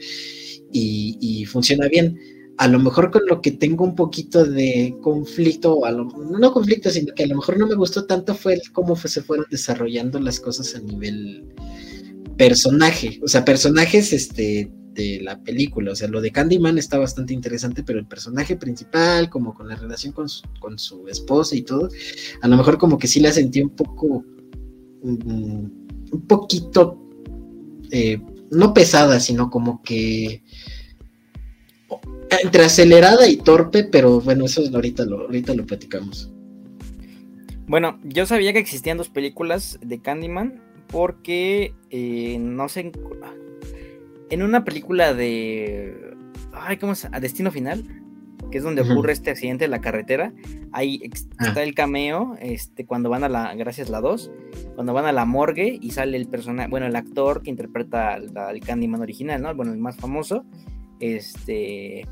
y, 0.73 1.45
funciona 1.47 1.89
bien. 1.89 2.19
A 2.59 2.69
lo 2.69 2.79
mejor 2.79 3.11
con 3.11 3.23
lo 3.27 3.41
que 3.41 3.51
tengo 3.51 3.85
un 3.85 3.97
poquito 3.97 4.45
de 4.45 4.95
conflicto, 5.01 5.85
a 5.85 5.91
lo, 5.91 6.05
no 6.05 6.53
conflicto, 6.53 6.91
sino 6.91 7.15
que 7.15 7.25
a 7.25 7.27
lo 7.27 7.37
mejor 7.37 7.59
no 7.59 7.67
me 7.67 7.75
gustó 7.75 8.05
tanto 8.05 8.35
fue 8.35 8.55
el 8.55 8.63
cómo 8.73 8.95
se 8.95 9.23
fueron 9.23 9.47
desarrollando 9.51 10.21
las 10.21 10.39
cosas 10.39 10.77
a 10.77 10.81
nivel 10.81 11.45
personaje, 12.37 13.21
o 13.23 13.29
sea, 13.29 13.45
personajes 13.45 14.13
este, 14.13 14.71
de 14.95 15.21
la 15.23 15.43
película, 15.43 15.93
o 15.93 15.97
sea, 15.97 16.09
lo 16.09 16.21
de 16.21 16.31
Candyman 16.31 16.79
está 16.79 16.99
bastante 16.99 17.35
interesante, 17.35 17.83
pero 17.83 17.99
el 17.99 18.07
personaje 18.07 18.57
principal, 18.57 19.31
como 19.31 19.55
con 19.55 19.69
la 19.69 19.77
relación 19.77 20.13
con 20.13 20.29
su, 20.29 21.09
esposa 21.09 21.57
y 21.57 21.63
todo, 21.63 21.89
a 22.41 22.49
lo 22.49 22.57
mejor 22.57 22.79
como 22.79 22.99
que 22.99 23.09
sí 23.09 23.21
la 23.21 23.33
sentí 23.33 23.61
un 23.61 23.71
poco, 23.71 24.25
mm, 25.03 25.65
un 26.13 26.27
poquito, 26.27 26.99
eh, 27.91 28.21
no 28.51 28.75
pesada, 28.75 29.21
sino 29.21 29.51
como 29.51 29.83
que 29.83 30.43
entre 32.43 32.65
acelerada 32.65 33.29
y 33.29 33.37
torpe, 33.37 33.85
pero 33.85 34.21
bueno, 34.21 34.47
eso 34.47 34.63
ahorita 34.73 35.05
lo, 35.05 35.23
ahorita 35.23 35.55
lo 35.55 35.67
platicamos. 35.67 36.31
Bueno, 37.67 37.99
yo 38.05 38.27
sabía 38.27 38.53
que 38.53 38.59
existían 38.59 38.99
dos 38.99 39.09
películas 39.09 39.79
de 39.83 40.01
Candyman, 40.01 40.61
porque 40.93 41.75
eh, 41.91 42.39
no 42.39 42.69
sé. 42.69 42.93
En 44.31 44.43
una 44.43 44.65
película 44.65 45.15
de. 45.15 46.15
Ay, 46.53 46.77
¿cómo 46.77 46.93
es? 46.93 47.07
A 47.07 47.19
Destino 47.19 47.51
Final, 47.51 47.85
que 48.51 48.59
es 48.59 48.65
donde 48.65 48.83
ocurre 48.83 49.13
este 49.13 49.31
accidente 49.31 49.65
en 49.65 49.73
la 49.73 49.81
carretera. 49.81 50.33
Ahí 50.71 51.03
ah. 51.39 51.47
está 51.47 51.63
el 51.63 51.75
cameo, 51.75 52.37
este, 52.41 52.87
cuando 52.87 53.11
van 53.11 53.25
a 53.25 53.29
la, 53.29 53.55
gracias 53.55 53.91
la 53.91 54.01
2, 54.01 54.31
cuando 54.75 54.93
van 54.93 55.07
a 55.07 55.13
la 55.13 55.25
morgue 55.25 55.79
y 55.81 55.91
sale 55.91 56.17
el 56.17 56.29
personaje, 56.29 56.69
bueno, 56.69 56.87
el 56.87 56.97
actor 56.97 57.43
que 57.43 57.51
interpreta 57.51 58.15
al, 58.15 58.61
Candyman 58.61 59.01
original, 59.01 59.43
¿no? 59.43 59.55
Bueno, 59.55 59.73
el 59.73 59.79
más 59.79 59.97
famoso. 59.97 60.45
Este, 61.01 62.07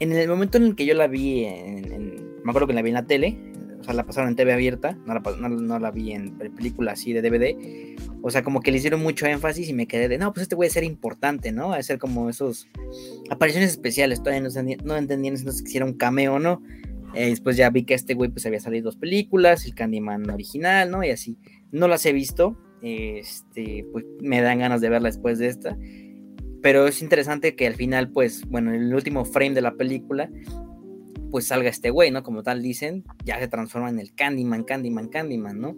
en 0.00 0.12
el 0.12 0.28
momento 0.28 0.58
en 0.58 0.64
el 0.64 0.74
que 0.74 0.86
yo 0.86 0.94
la 0.94 1.06
vi, 1.06 1.44
en, 1.44 2.40
me 2.42 2.50
acuerdo 2.50 2.66
que 2.66 2.74
la 2.74 2.82
vi 2.82 2.90
en 2.90 2.94
la 2.94 3.06
tele, 3.06 3.49
o 3.80 3.84
sea, 3.84 3.94
la 3.94 4.04
pasaron 4.04 4.28
en 4.28 4.36
TV 4.36 4.52
abierta, 4.52 4.96
no 5.06 5.14
la, 5.14 5.20
no, 5.20 5.78
la 5.78 5.90
vi 5.90 6.12
en 6.12 6.36
película 6.36 6.92
así 6.92 7.12
de 7.12 7.22
DVD, 7.22 7.56
o 8.22 8.30
sea, 8.30 8.42
como 8.42 8.60
que 8.60 8.70
le 8.70 8.78
hicieron 8.78 9.02
mucho 9.02 9.26
énfasis 9.26 9.68
y 9.68 9.72
me 9.72 9.86
quedé 9.86 10.08
de, 10.08 10.18
no, 10.18 10.32
pues 10.32 10.42
este 10.42 10.54
güey 10.54 10.68
a 10.68 10.72
ser 10.72 10.84
importante, 10.84 11.50
¿no? 11.52 11.72
A 11.72 11.82
ser 11.82 11.98
como 11.98 12.28
esos 12.28 12.68
apariciones 13.30 13.70
especiales, 13.70 14.22
todavía 14.22 14.42
no, 14.42 14.48
no 14.84 14.96
entendían 14.96 15.38
si 15.38 15.76
era 15.76 15.86
un 15.86 15.94
cameo 15.94 16.34
o 16.34 16.38
no. 16.38 16.62
Eh, 17.14 17.30
después 17.30 17.56
ya 17.56 17.70
vi 17.70 17.84
que 17.84 17.94
este 17.94 18.14
güey 18.14 18.30
pues 18.30 18.46
había 18.46 18.60
salido 18.60 18.84
dos 18.84 18.96
películas, 18.96 19.64
el 19.64 19.74
Candyman 19.74 20.30
original, 20.30 20.90
¿no? 20.90 21.02
Y 21.02 21.10
así, 21.10 21.38
no 21.72 21.88
las 21.88 22.06
he 22.06 22.12
visto, 22.12 22.56
este, 22.82 23.84
pues 23.92 24.04
me 24.20 24.40
dan 24.42 24.60
ganas 24.60 24.80
de 24.80 24.90
verla 24.90 25.08
después 25.08 25.38
de 25.38 25.48
esta. 25.48 25.76
Pero 26.62 26.86
es 26.86 27.00
interesante 27.02 27.56
que 27.56 27.66
al 27.66 27.74
final, 27.74 28.10
pues, 28.10 28.44
bueno, 28.46 28.72
en 28.72 28.82
el 28.82 28.94
último 28.94 29.24
frame 29.24 29.54
de 29.54 29.62
la 29.62 29.74
película, 29.74 30.30
pues 31.30 31.46
salga 31.46 31.68
este 31.68 31.90
güey, 31.90 32.10
¿no? 32.10 32.22
Como 32.22 32.42
tal 32.42 32.62
dicen, 32.62 33.04
ya 33.24 33.38
se 33.38 33.48
transforma 33.48 33.88
en 33.88 33.98
el 33.98 34.14
Candyman, 34.14 34.64
Candyman, 34.64 35.08
Candyman, 35.08 35.60
¿no? 35.60 35.76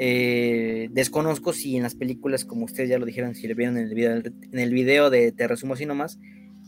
Eh, 0.00 0.88
desconozco 0.92 1.52
si 1.52 1.76
en 1.76 1.82
las 1.82 1.96
películas, 1.96 2.44
como 2.44 2.64
ustedes 2.64 2.88
ya 2.88 2.98
lo 2.98 3.06
dijeron, 3.06 3.34
si 3.34 3.48
lo 3.48 3.54
vieron 3.56 3.76
en 3.76 3.88
el 3.88 3.94
video, 3.94 4.12
en 4.16 4.58
el 4.58 4.72
video 4.72 5.10
de 5.10 5.32
Te 5.32 5.48
resumo 5.48 5.74
así 5.74 5.86
nomás, 5.86 6.18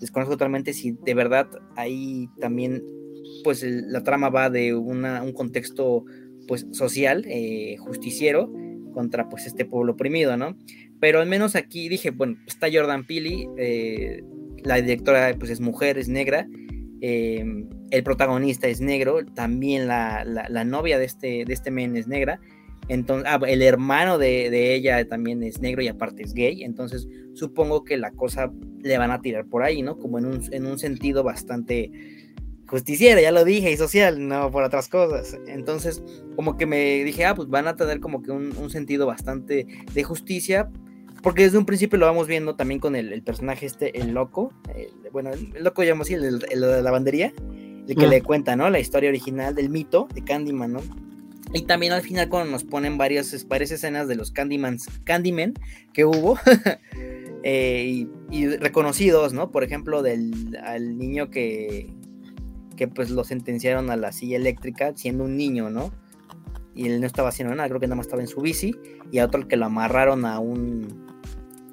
desconozco 0.00 0.34
totalmente 0.34 0.72
si 0.72 0.96
de 1.04 1.14
verdad 1.14 1.48
ahí 1.76 2.28
también, 2.40 2.82
pues 3.44 3.62
la 3.62 4.02
trama 4.02 4.30
va 4.30 4.50
de 4.50 4.74
un 4.74 5.32
contexto 5.32 6.04
pues 6.48 6.66
social, 6.72 7.24
eh, 7.28 7.76
justiciero, 7.78 8.52
contra 8.92 9.28
pues 9.28 9.46
este 9.46 9.64
pueblo 9.64 9.92
oprimido, 9.92 10.36
¿no? 10.36 10.58
Pero 10.98 11.20
al 11.20 11.28
menos 11.28 11.54
aquí 11.54 11.88
dije, 11.88 12.10
bueno, 12.10 12.36
está 12.46 12.68
Jordan 12.72 13.06
Peele, 13.06 13.48
eh, 13.56 14.24
la 14.64 14.80
directora 14.82 15.34
pues 15.38 15.52
es 15.52 15.60
mujer, 15.60 15.96
es 15.98 16.08
negra, 16.08 16.48
el 17.90 18.02
protagonista 18.02 18.68
es 18.68 18.80
negro, 18.80 19.24
también 19.34 19.86
la, 19.86 20.24
la, 20.24 20.64
novia 20.64 20.98
de 20.98 21.04
este, 21.04 21.44
de 21.44 21.52
este 21.52 21.70
men 21.70 21.96
es 21.96 22.06
negra, 22.06 22.40
entonces, 22.90 23.30
ah, 23.30 23.38
el 23.46 23.62
hermano 23.62 24.18
de, 24.18 24.74
ella 24.74 25.06
también 25.08 25.44
es 25.44 25.60
negro 25.60 25.80
y 25.80 25.86
aparte 25.86 26.24
es 26.24 26.34
gay. 26.34 26.64
Entonces, 26.64 27.06
supongo 27.34 27.84
que 27.84 27.96
la 27.96 28.10
cosa 28.10 28.50
le 28.80 28.98
van 28.98 29.12
a 29.12 29.20
tirar 29.20 29.46
por 29.46 29.62
ahí, 29.62 29.80
¿no? 29.80 29.96
Como 29.96 30.18
en 30.18 30.26
un, 30.26 30.42
en 30.52 30.66
un 30.66 30.76
sentido 30.76 31.22
bastante 31.22 31.92
justiciera, 32.66 33.20
ya 33.20 33.30
lo 33.30 33.44
dije, 33.44 33.70
y 33.70 33.76
social, 33.76 34.26
no 34.26 34.50
por 34.50 34.64
otras 34.64 34.88
cosas. 34.88 35.38
Entonces, 35.46 36.02
como 36.34 36.56
que 36.56 36.66
me 36.66 37.04
dije, 37.04 37.24
ah, 37.26 37.34
pues 37.34 37.48
van 37.48 37.68
a 37.68 37.76
tener 37.76 38.00
como 38.00 38.22
que 38.22 38.32
un, 38.32 38.70
sentido 38.70 39.06
bastante 39.06 39.66
de 39.92 40.02
justicia, 40.02 40.68
porque 41.22 41.44
desde 41.44 41.58
un 41.58 41.66
principio 41.66 41.98
lo 41.98 42.06
vamos 42.06 42.26
viendo 42.26 42.56
también 42.56 42.80
con 42.80 42.96
el, 42.96 43.22
personaje 43.22 43.66
este, 43.66 44.00
el 44.00 44.12
loco, 44.12 44.52
bueno, 45.12 45.30
el, 45.30 45.64
loco 45.64 45.82
llamamos 45.82 46.06
así, 46.06 46.14
el, 46.14 46.38
de 46.38 46.56
la 46.56 46.80
lavandería, 46.80 47.32
el 47.88 47.96
que 47.96 48.06
le 48.06 48.22
cuenta, 48.22 48.56
¿no? 48.56 48.70
La 48.70 48.78
historia 48.78 49.08
original 49.08 49.54
del 49.54 49.68
mito 49.68 50.08
de 50.14 50.22
Candyman, 50.22 50.72
¿no? 50.72 50.80
Y 51.52 51.62
también 51.62 51.92
al 51.92 52.02
final 52.02 52.28
cuando 52.28 52.52
nos 52.52 52.62
ponen 52.62 52.96
varias, 52.96 53.46
varias 53.48 53.72
escenas 53.72 54.06
de 54.06 54.14
los 54.14 54.30
Candymans, 54.30 54.86
Candyman 55.04 55.54
que 55.92 56.04
hubo 56.04 56.38
eh, 57.42 58.06
y, 58.30 58.46
reconocidos, 58.56 59.32
¿no? 59.32 59.50
Por 59.50 59.64
ejemplo, 59.64 60.02
del 60.02 60.56
al 60.62 60.96
niño 60.96 61.30
que, 61.30 61.92
que 62.76 62.86
pues 62.86 63.10
lo 63.10 63.24
sentenciaron 63.24 63.90
a 63.90 63.96
la 63.96 64.12
silla 64.12 64.36
eléctrica 64.36 64.92
siendo 64.94 65.24
un 65.24 65.36
niño, 65.36 65.70
¿no? 65.70 65.92
Y 66.72 66.86
él 66.86 67.00
no 67.00 67.06
estaba 67.06 67.30
haciendo 67.30 67.52
nada, 67.54 67.68
creo 67.68 67.80
que 67.80 67.88
nada 67.88 67.96
más 67.96 68.06
estaba 68.06 68.22
en 68.22 68.28
su 68.28 68.40
bici 68.40 68.76
y 69.10 69.18
a 69.18 69.24
otro 69.24 69.48
que 69.48 69.56
lo 69.56 69.66
amarraron 69.66 70.24
a 70.24 70.38
un 70.38 71.09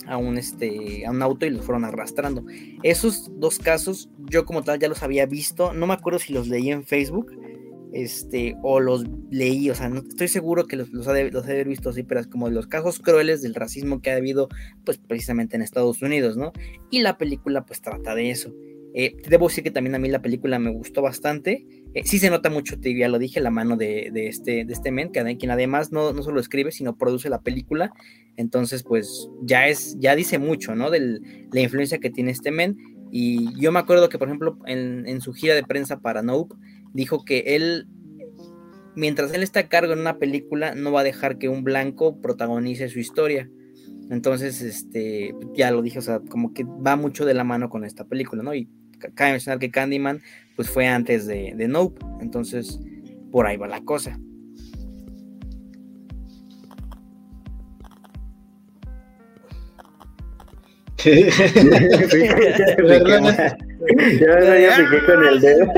a 0.08 0.18
un 0.18 0.38
este 0.38 1.06
a 1.06 1.12
un 1.12 1.22
auto 1.22 1.46
y 1.46 1.50
lo 1.50 1.62
fueron 1.62 1.86
arrastrando. 1.86 2.46
Esos 2.84 3.32
dos 3.40 3.60
casos 3.60 4.10
yo 4.30 4.46
como 4.46 4.64
tal 4.64 4.80
ya 4.80 4.88
los 4.88 5.04
había 5.04 5.26
visto, 5.26 5.74
no 5.74 5.88
me 5.88 5.94
acuerdo 5.94 6.20
si 6.20 6.34
los 6.34 6.48
leí 6.48 6.72
en 6.72 6.84
Facebook 6.84 7.32
este, 7.94 8.56
o 8.64 8.80
los 8.80 9.06
leí, 9.32 9.70
o 9.70 9.76
sea, 9.76 9.90
no 9.90 10.02
estoy 10.02 10.28
seguro 10.28 10.66
que 10.66 10.76
los, 10.76 10.90
los, 10.90 11.06
de, 11.06 11.32
haber 11.32 11.68
visto 11.68 11.90
así, 11.90 12.04
pero 12.04 12.20
es 12.20 12.28
como 12.28 12.50
los 12.50 12.68
casos 12.68 13.00
crueles 13.00 13.42
del 13.42 13.56
racismo 13.56 14.02
que 14.02 14.12
ha 14.12 14.16
habido, 14.16 14.50
pues 14.84 14.98
precisamente 14.98 15.56
en 15.56 15.62
Estados 15.62 16.02
Unidos, 16.02 16.38
¿no? 16.38 16.52
Y 16.92 17.02
la 17.02 17.18
película, 17.18 17.66
pues 17.66 17.82
trata 17.82 18.14
de 18.14 18.30
eso. 18.30 18.54
Eh, 18.94 19.18
debo 19.28 19.48
decir 19.48 19.64
que 19.64 19.72
también 19.72 19.96
a 19.96 20.00
mí 20.00 20.10
la 20.10 20.22
película 20.22 20.60
me 20.60 20.72
gustó 20.72 21.02
bastante. 21.02 21.66
Eh, 21.98 22.04
sí 22.06 22.20
se 22.20 22.30
nota 22.30 22.52
mucho, 22.52 22.76
ya 22.80 23.08
lo 23.08 23.18
dije, 23.18 23.42
la 23.42 23.50
mano 23.50 23.76
de, 23.76 24.12
este, 24.14 24.66
de 24.66 24.74
este 24.74 24.92
men, 24.92 25.12
que, 25.12 25.38
quien 25.38 25.50
además 25.50 25.92
no, 25.92 26.14
no 26.14 26.22
solo 26.22 26.40
escribe, 26.40 26.72
sino 26.72 26.96
produce 26.96 27.28
la 27.28 27.42
película. 27.42 27.92
Entonces, 28.36 28.84
pues 28.84 29.28
ya 29.42 29.68
es, 29.68 29.98
ya 29.98 30.16
dice 30.16 30.38
mucho, 30.38 30.76
¿no? 30.76 30.92
De 30.92 31.20
la 31.52 31.60
influencia 31.60 31.98
que 31.98 32.12
tiene 32.12 32.30
este 32.30 32.52
men. 32.52 32.78
Y 33.12 33.60
yo 33.60 33.72
me 33.72 33.80
acuerdo 33.80 34.10
que, 34.10 34.20
por 34.20 34.28
ejemplo, 34.28 34.60
en, 34.68 35.08
en 35.08 35.22
su 35.22 35.34
gira 35.34 35.56
de 35.56 35.64
prensa 35.64 36.00
para 36.00 36.22
Nope, 36.22 36.56
dijo 36.94 37.26
que 37.26 37.56
él, 37.56 37.88
mientras 38.96 39.34
él 39.34 39.42
está 39.42 39.62
a 39.62 39.68
cargo 39.68 39.94
en 39.94 40.00
una 40.00 40.20
película, 40.20 40.76
no 40.76 40.92
va 40.92 41.02
a 41.02 41.06
dejar 41.06 41.40
que 41.40 41.50
un 41.50 41.64
blanco 41.64 42.22
protagonice 42.22 42.90
su 42.90 43.00
historia. 43.00 43.50
Entonces, 44.12 44.62
este, 44.62 45.34
ya 45.56 45.72
lo 45.72 45.82
dije, 45.82 45.98
o 45.98 46.04
sea, 46.04 46.20
como 46.20 46.54
que 46.54 46.64
va 46.64 46.96
mucho 46.96 47.26
de 47.26 47.34
la 47.34 47.44
mano 47.44 47.72
con 47.72 47.86
esta 47.86 48.06
película, 48.06 48.44
¿no? 48.44 48.54
Y 48.54 48.70
cabe 49.16 49.32
mencionar 49.32 49.60
que 49.60 49.72
Candyman, 49.72 50.22
pues 50.56 50.70
fue 50.70 50.88
antes 50.88 51.26
de, 51.28 51.54
de 51.56 51.68
Nope, 51.68 52.04
entonces 52.22 52.80
por 53.32 53.46
ahí 53.46 53.58
va 53.58 53.68
la 53.68 53.82
cosa. 53.82 54.18
Sí, 60.98 61.26
ya, 61.30 61.40
con 65.06 65.26
el 65.28 65.40
dedo. 65.40 65.72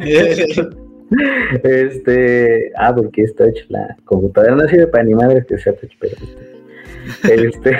este, 1.64 2.70
ah, 2.76 2.94
porque 2.94 3.22
es 3.22 3.34
touch 3.34 3.58
la 3.68 3.96
computadora. 4.04 4.56
No 4.56 4.68
sirve 4.68 4.88
para 4.88 5.04
ni 5.04 5.14
madre 5.14 5.44
que 5.48 5.56
sea 5.58 5.72
touch, 5.74 5.92
pero 5.98 6.16
este, 7.22 7.46
este 7.46 7.76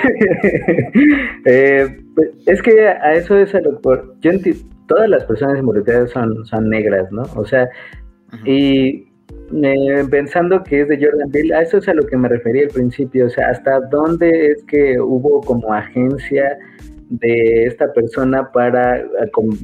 eh, 1.45 2.01
pues, 2.15 2.29
es 2.47 2.61
que 2.63 2.87
a 2.87 3.13
eso 3.13 3.37
es 3.37 3.53
a 3.53 3.61
lo 3.61 3.79
por, 3.79 4.15
yo 4.21 4.31
todas 4.89 5.07
las 5.07 5.23
personas 5.23 5.59
involucradas 5.59 6.09
son, 6.09 6.45
son 6.45 6.69
negras, 6.69 7.09
¿no? 7.11 7.23
O 7.35 7.45
sea, 7.45 7.69
y 8.43 9.07
eh, 9.63 10.03
pensando 10.09 10.63
que 10.63 10.81
es 10.81 10.87
de 10.89 10.97
Jordan 10.97 11.31
Peele, 11.31 11.55
a 11.55 11.61
eso 11.61 11.77
es 11.77 11.87
a 11.87 11.93
lo 11.93 12.05
que 12.05 12.17
me 12.17 12.27
refería 12.27 12.63
al 12.63 12.69
principio, 12.69 13.27
o 13.27 13.29
sea, 13.29 13.49
hasta 13.49 13.79
dónde 13.91 14.51
es 14.51 14.63
que 14.63 14.99
hubo 14.99 15.41
como 15.41 15.73
agencia 15.73 16.57
de 17.09 17.65
esta 17.65 17.91
persona 17.93 18.51
para, 18.51 19.03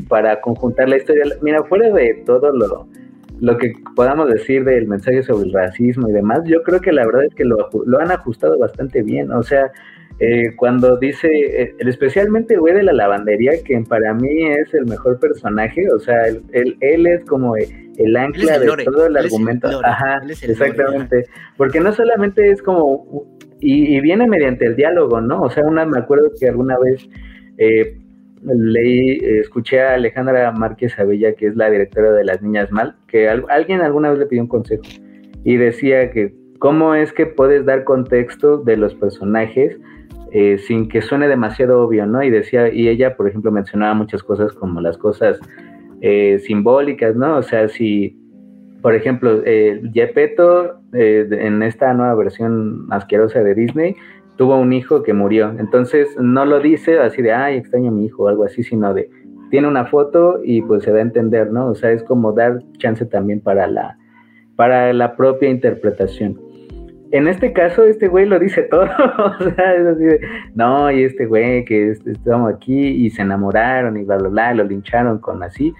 para 0.07 0.39
conjuntar 0.41 0.89
la 0.89 0.97
historia. 0.97 1.25
Mira, 1.41 1.63
fuera 1.63 1.91
de 1.91 2.23
todo 2.25 2.51
lo, 2.51 2.87
lo 3.39 3.57
que 3.57 3.73
podamos 3.95 4.29
decir 4.29 4.63
del 4.63 4.87
mensaje 4.87 5.23
sobre 5.23 5.47
el 5.47 5.53
racismo 5.53 6.09
y 6.09 6.13
demás, 6.13 6.41
yo 6.45 6.63
creo 6.63 6.79
que 6.79 6.91
la 6.91 7.05
verdad 7.05 7.25
es 7.25 7.35
que 7.35 7.45
lo, 7.45 7.69
lo 7.85 7.99
han 7.99 8.11
ajustado 8.11 8.57
bastante 8.57 9.03
bien. 9.03 9.31
O 9.31 9.43
sea, 9.43 9.71
eh, 10.19 10.55
cuando 10.55 10.97
dice, 10.97 11.27
eh, 11.27 11.75
especialmente 11.79 12.53
el 12.53 12.61
güey 12.61 12.73
de 12.73 12.83
la 12.83 12.93
lavandería, 12.93 13.51
que 13.63 13.79
para 13.81 14.13
mí 14.13 14.47
es 14.47 14.73
el 14.73 14.85
mejor 14.85 15.19
personaje, 15.19 15.91
o 15.91 15.99
sea, 15.99 16.27
él, 16.27 16.77
él, 16.79 17.05
es 17.05 17.25
como 17.25 17.55
el 17.57 18.15
ancla 18.15 18.59
de 18.59 18.85
todo 18.85 19.07
el 19.07 19.17
argumento. 19.17 19.67
Ajá, 19.83 20.21
exactamente. 20.29 21.25
Porque 21.57 21.81
no 21.81 21.91
solamente 21.91 22.49
es 22.49 22.61
como, 22.61 23.27
y, 23.59 23.95
y, 23.95 23.99
viene 23.99 24.25
mediante 24.27 24.65
el 24.65 24.77
diálogo, 24.77 25.19
¿no? 25.19 25.41
O 25.41 25.49
sea, 25.49 25.65
una, 25.65 25.85
me 25.85 25.99
acuerdo 25.99 26.31
que 26.39 26.47
alguna 26.47 26.77
vez 26.79 27.09
eh, 27.57 27.97
leí, 28.41 29.17
escuché 29.21 29.81
a 29.81 29.95
Alejandra 29.95 30.51
Márquez 30.51 30.97
Abella, 30.97 31.33
que 31.33 31.47
es 31.47 31.55
la 31.55 31.69
directora 31.69 32.13
de 32.13 32.23
Las 32.23 32.41
Niñas 32.41 32.71
Mal, 32.71 32.95
que 33.07 33.27
alguien 33.27 33.81
alguna 33.81 34.11
vez 34.11 34.19
le 34.19 34.25
pidió 34.27 34.43
un 34.43 34.47
consejo 34.47 34.83
y 35.43 35.57
decía 35.57 36.11
que 36.11 36.33
cómo 36.59 36.95
es 36.95 37.11
que 37.11 37.25
puedes 37.25 37.65
dar 37.65 37.83
contexto 37.83 38.57
de 38.57 38.77
los 38.77 38.95
personajes 38.95 39.77
eh, 40.37 40.57
sin 40.57 40.89
que 40.89 41.01
suene 41.01 41.29
demasiado 41.29 41.81
obvio, 41.81 42.05
¿no? 42.05 42.21
Y 42.21 42.29
decía, 42.29 42.67
y 42.67 42.89
ella, 42.89 43.15
por 43.15 43.29
ejemplo, 43.29 43.53
mencionaba 43.53 43.93
muchas 43.93 44.21
cosas 44.21 44.51
como 44.51 44.81
las 44.81 44.97
cosas 44.97 45.39
eh, 46.01 46.39
simbólicas, 46.39 47.15
¿no? 47.15 47.37
O 47.37 47.41
sea, 47.41 47.69
si, 47.69 48.19
por 48.81 48.95
ejemplo, 48.95 49.41
eh, 49.45 49.81
Gepetto, 49.93 50.81
en 50.91 51.63
esta 51.63 51.93
nueva 51.93 52.15
versión 52.15 52.85
asquerosa 52.91 53.43
de 53.43 53.55
Disney, 53.55 53.95
tuvo 54.35 54.57
un 54.57 54.73
hijo 54.73 55.03
que 55.03 55.13
murió. 55.13 55.55
Entonces 55.57 56.09
no 56.19 56.43
lo 56.43 56.59
dice 56.59 56.99
así 56.99 57.21
de, 57.21 57.31
ay, 57.31 57.55
extraño 57.55 57.87
a 57.87 57.93
mi 57.93 58.07
hijo 58.07 58.23
o 58.23 58.27
algo 58.27 58.43
así, 58.43 58.61
sino 58.61 58.93
de, 58.93 59.09
tiene 59.51 59.69
una 59.69 59.85
foto 59.85 60.41
y 60.43 60.61
pues 60.63 60.83
se 60.83 60.91
da 60.91 60.97
a 60.97 61.03
entender, 61.03 61.49
¿no? 61.49 61.67
O 61.67 61.75
sea, 61.75 61.91
es 61.91 62.03
como 62.03 62.33
dar 62.33 62.59
chance 62.77 63.05
también 63.05 63.39
para 63.39 63.67
la, 63.67 63.97
para 64.57 64.91
la 64.91 65.15
propia 65.15 65.49
interpretación. 65.49 66.44
En 67.11 67.27
este 67.27 67.53
caso, 67.53 67.85
este 67.85 68.07
güey 68.07 68.25
lo 68.25 68.39
dice 68.39 68.63
todo, 68.63 68.83
o 69.17 69.43
sea, 69.43 69.75
es 69.75 69.85
así 69.87 70.03
de, 70.03 70.19
no, 70.55 70.91
y 70.91 71.03
este 71.03 71.25
güey 71.25 71.63
que 71.65 71.91
estamos 71.91 72.53
aquí 72.53 72.77
y 72.77 73.09
se 73.09 73.21
enamoraron 73.21 73.97
y 73.97 74.03
bla, 74.03 74.17
bla, 74.17 74.29
bla, 74.29 74.53
lo 74.53 74.63
lincharon 74.63 75.19
con 75.19 75.43
así. 75.43 75.73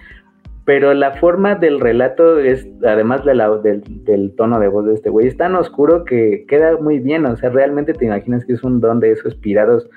pero 0.64 0.94
la 0.94 1.12
forma 1.12 1.54
del 1.54 1.80
relato 1.80 2.38
es, 2.38 2.68
además 2.84 3.24
de 3.24 3.34
la, 3.34 3.50
del, 3.58 4.34
tono 4.36 4.58
de 4.60 4.68
voz 4.68 4.86
de 4.86 4.94
este 4.94 5.10
güey, 5.10 5.26
es 5.26 5.36
tan 5.36 5.54
oscuro 5.56 6.04
que 6.04 6.44
queda 6.48 6.76
muy 6.78 7.00
bien, 7.00 7.26
o 7.26 7.36
sea, 7.36 7.50
realmente 7.50 7.92
te 7.92 8.06
imaginas 8.06 8.44
que 8.44 8.52
es 8.52 8.62
un 8.62 8.80
don 8.80 9.00
de 9.00 9.12
esos 9.12 9.34
pirados 9.34 9.88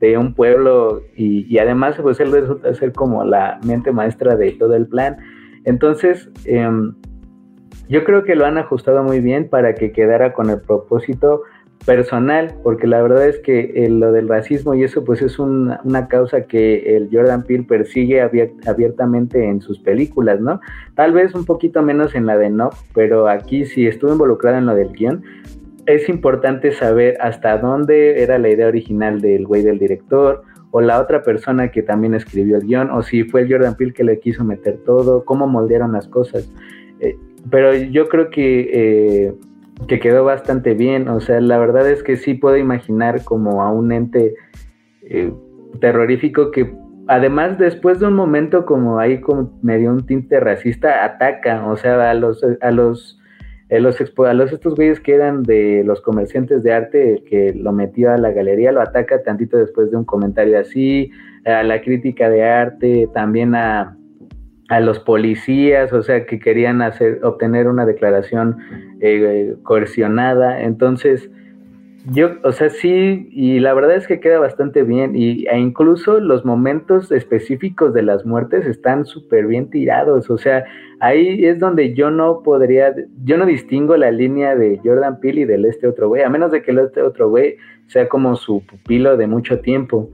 de 0.00 0.16
un 0.16 0.34
pueblo 0.34 1.02
y, 1.14 1.58
además 1.58 1.96
pues 2.00 2.20
él 2.20 2.32
resulta 2.32 2.72
ser 2.74 2.92
como 2.92 3.22
la 3.24 3.60
mente 3.64 3.92
maestra 3.92 4.34
de 4.34 4.52
todo 4.52 4.74
el 4.74 4.86
plan. 4.86 5.18
Entonces, 5.64 6.30
em, 6.46 6.94
yo 7.90 8.04
creo 8.04 8.22
que 8.22 8.36
lo 8.36 8.46
han 8.46 8.56
ajustado 8.56 9.02
muy 9.02 9.18
bien 9.18 9.48
para 9.48 9.74
que 9.74 9.90
quedara 9.90 10.32
con 10.32 10.48
el 10.48 10.60
propósito 10.60 11.42
personal, 11.84 12.54
porque 12.62 12.86
la 12.86 13.02
verdad 13.02 13.26
es 13.26 13.40
que 13.40 13.72
eh, 13.74 13.90
lo 13.90 14.12
del 14.12 14.28
racismo 14.28 14.74
y 14.74 14.84
eso 14.84 15.02
pues 15.02 15.22
es 15.22 15.40
una 15.40 16.06
causa 16.08 16.42
que 16.42 16.96
el 16.96 17.08
Jordan 17.10 17.42
Peele 17.42 17.64
persigue 17.64 18.20
abiertamente 18.22 19.44
en 19.44 19.60
sus 19.60 19.80
películas, 19.80 20.40
¿no? 20.40 20.60
Tal 20.94 21.12
vez 21.12 21.34
un 21.34 21.44
poquito 21.44 21.82
menos 21.82 22.14
en 22.14 22.26
la 22.26 22.36
de 22.36 22.48
No, 22.48 22.70
pero 22.94 23.28
aquí 23.28 23.64
si 23.64 23.88
estuvo 23.88 24.12
involucrado 24.12 24.58
en 24.58 24.66
lo 24.66 24.74
del 24.74 24.92
guion, 24.92 25.24
es 25.86 26.08
importante 26.08 26.70
saber 26.70 27.16
hasta 27.20 27.58
dónde 27.58 28.22
era 28.22 28.38
la 28.38 28.50
idea 28.50 28.68
original 28.68 29.20
del 29.20 29.46
güey 29.46 29.62
del 29.62 29.80
director 29.80 30.42
o 30.70 30.80
la 30.80 31.00
otra 31.00 31.24
persona 31.24 31.72
que 31.72 31.82
también 31.82 32.14
escribió 32.14 32.58
el 32.58 32.66
guion, 32.66 32.90
o 32.90 33.02
si 33.02 33.24
fue 33.24 33.40
el 33.40 33.50
Jordan 33.50 33.74
Peele 33.74 33.92
que 33.92 34.04
le 34.04 34.20
quiso 34.20 34.44
meter 34.44 34.78
todo, 34.84 35.24
cómo 35.24 35.48
moldearon 35.48 35.92
las 35.92 36.06
cosas. 36.06 36.48
Pero 37.50 37.74
yo 37.74 38.08
creo 38.08 38.30
que... 38.30 38.70
Eh, 38.72 39.34
que 39.86 39.98
quedó 39.98 40.24
bastante 40.24 40.74
bien. 40.74 41.08
O 41.08 41.20
sea, 41.20 41.40
la 41.40 41.58
verdad 41.58 41.88
es 41.88 42.02
que 42.02 42.16
sí 42.16 42.34
puedo 42.34 42.56
imaginar 42.56 43.24
como 43.24 43.62
a 43.62 43.70
un 43.70 43.92
ente 43.92 44.34
eh, 45.02 45.32
terrorífico 45.80 46.50
que 46.50 46.74
además 47.08 47.58
después 47.58 47.98
de 48.00 48.06
un 48.06 48.14
momento 48.14 48.64
como 48.66 48.98
ahí 48.98 49.20
como 49.20 49.58
medio 49.62 49.90
un 49.90 50.06
tinte 50.06 50.38
racista 50.38 51.04
ataca, 51.04 51.66
o 51.66 51.76
sea, 51.76 52.10
a 52.10 52.14
los 52.14 52.44
a 52.60 52.70
los 52.70 53.16
a 53.70 53.78
los, 53.78 54.00
a 54.00 54.34
los 54.34 54.52
estos 54.52 54.74
güeyes 54.74 54.98
que 54.98 55.14
eran 55.14 55.44
de 55.44 55.84
los 55.84 56.00
comerciantes 56.00 56.64
de 56.64 56.72
arte, 56.72 57.22
que 57.28 57.54
lo 57.54 57.72
metió 57.72 58.12
a 58.12 58.18
la 58.18 58.32
galería, 58.32 58.72
lo 58.72 58.80
ataca 58.80 59.22
tantito 59.22 59.56
después 59.56 59.92
de 59.92 59.96
un 59.96 60.04
comentario 60.04 60.58
así, 60.58 61.12
a 61.44 61.62
la 61.62 61.80
crítica 61.80 62.28
de 62.28 62.42
arte, 62.42 63.08
también 63.14 63.54
a, 63.54 63.96
a 64.70 64.78
los 64.78 65.00
policías, 65.00 65.92
o 65.92 66.00
sea, 66.00 66.26
que 66.26 66.38
querían 66.38 66.80
hacer, 66.80 67.18
obtener 67.24 67.66
una 67.66 67.84
declaración 67.84 68.56
eh, 69.00 69.56
coercionada. 69.64 70.62
Entonces, 70.62 71.28
yo, 72.06 72.30
o 72.44 72.52
sea, 72.52 72.70
sí, 72.70 73.28
y 73.32 73.58
la 73.58 73.74
verdad 73.74 73.96
es 73.96 74.06
que 74.06 74.20
queda 74.20 74.38
bastante 74.38 74.84
bien, 74.84 75.16
y, 75.16 75.44
e 75.48 75.58
incluso 75.58 76.20
los 76.20 76.44
momentos 76.44 77.10
específicos 77.10 77.92
de 77.92 78.02
las 78.02 78.24
muertes 78.24 78.64
están 78.64 79.06
súper 79.06 79.48
bien 79.48 79.70
tirados, 79.70 80.30
o 80.30 80.38
sea, 80.38 80.64
ahí 81.00 81.44
es 81.44 81.58
donde 81.58 81.92
yo 81.92 82.12
no 82.12 82.42
podría, 82.44 82.94
yo 83.24 83.36
no 83.36 83.46
distingo 83.46 83.96
la 83.96 84.12
línea 84.12 84.54
de 84.54 84.80
Jordan 84.84 85.18
Peele 85.18 85.40
y 85.42 85.44
del 85.46 85.64
este 85.64 85.88
otro 85.88 86.08
güey, 86.08 86.22
a 86.22 86.30
menos 86.30 86.52
de 86.52 86.62
que 86.62 86.70
el 86.70 86.78
este 86.78 87.02
otro 87.02 87.28
güey 87.28 87.56
sea 87.88 88.08
como 88.08 88.36
su 88.36 88.64
pupilo 88.64 89.16
de 89.16 89.26
mucho 89.26 89.58
tiempo 89.58 90.10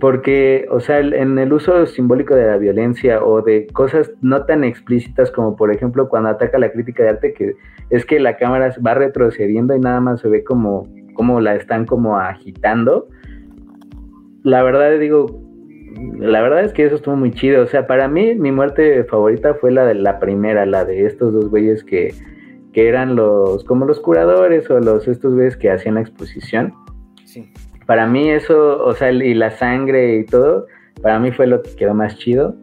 porque, 0.00 0.66
o 0.70 0.80
sea, 0.80 1.00
en 1.00 1.38
el 1.38 1.52
uso 1.52 1.84
simbólico 1.86 2.34
de 2.34 2.46
la 2.46 2.56
violencia 2.56 3.22
o 3.22 3.42
de 3.42 3.66
cosas 3.68 4.12
no 4.20 4.44
tan 4.44 4.62
explícitas 4.62 5.30
como, 5.30 5.56
por 5.56 5.72
ejemplo, 5.72 6.08
cuando 6.08 6.28
ataca 6.28 6.58
la 6.58 6.70
crítica 6.70 7.02
de 7.02 7.08
arte, 7.08 7.32
que 7.32 7.54
es 7.90 8.04
que 8.04 8.20
la 8.20 8.36
cámara 8.36 8.72
va 8.86 8.94
retrocediendo 8.94 9.74
y 9.74 9.80
nada 9.80 10.00
más 10.00 10.20
se 10.20 10.28
ve 10.28 10.44
como, 10.44 10.86
como 11.14 11.40
la 11.40 11.56
están 11.56 11.84
como 11.84 12.16
agitando. 12.16 13.08
La 14.44 14.62
verdad, 14.62 14.98
digo, 15.00 15.26
la 16.16 16.42
verdad 16.42 16.64
es 16.64 16.72
que 16.72 16.84
eso 16.84 16.94
estuvo 16.94 17.16
muy 17.16 17.32
chido. 17.32 17.64
O 17.64 17.66
sea, 17.66 17.88
para 17.88 18.06
mí, 18.06 18.36
mi 18.36 18.52
muerte 18.52 19.02
favorita 19.04 19.54
fue 19.54 19.72
la 19.72 19.84
de 19.84 19.94
la 19.94 20.20
primera, 20.20 20.64
la 20.64 20.84
de 20.84 21.06
estos 21.06 21.32
dos 21.32 21.50
güeyes 21.50 21.82
que, 21.82 22.14
que 22.72 22.88
eran 22.88 23.16
los, 23.16 23.64
como 23.64 23.84
los 23.84 23.98
curadores 23.98 24.70
o 24.70 24.78
los, 24.78 25.08
estos 25.08 25.34
güeyes 25.34 25.56
que 25.56 25.72
hacían 25.72 25.96
la 25.96 26.02
exposición. 26.02 26.72
Sí 27.24 27.50
para 27.88 28.06
mí 28.06 28.28
eso, 28.28 28.84
o 28.84 28.92
sea, 28.92 29.10
y 29.10 29.32
la 29.32 29.50
sangre 29.50 30.16
y 30.16 30.26
todo, 30.26 30.66
para 31.00 31.18
mí 31.18 31.32
fue 31.32 31.46
lo 31.46 31.62
que 31.62 31.74
quedó 31.74 31.94
más 31.94 32.18
chido. 32.18 32.54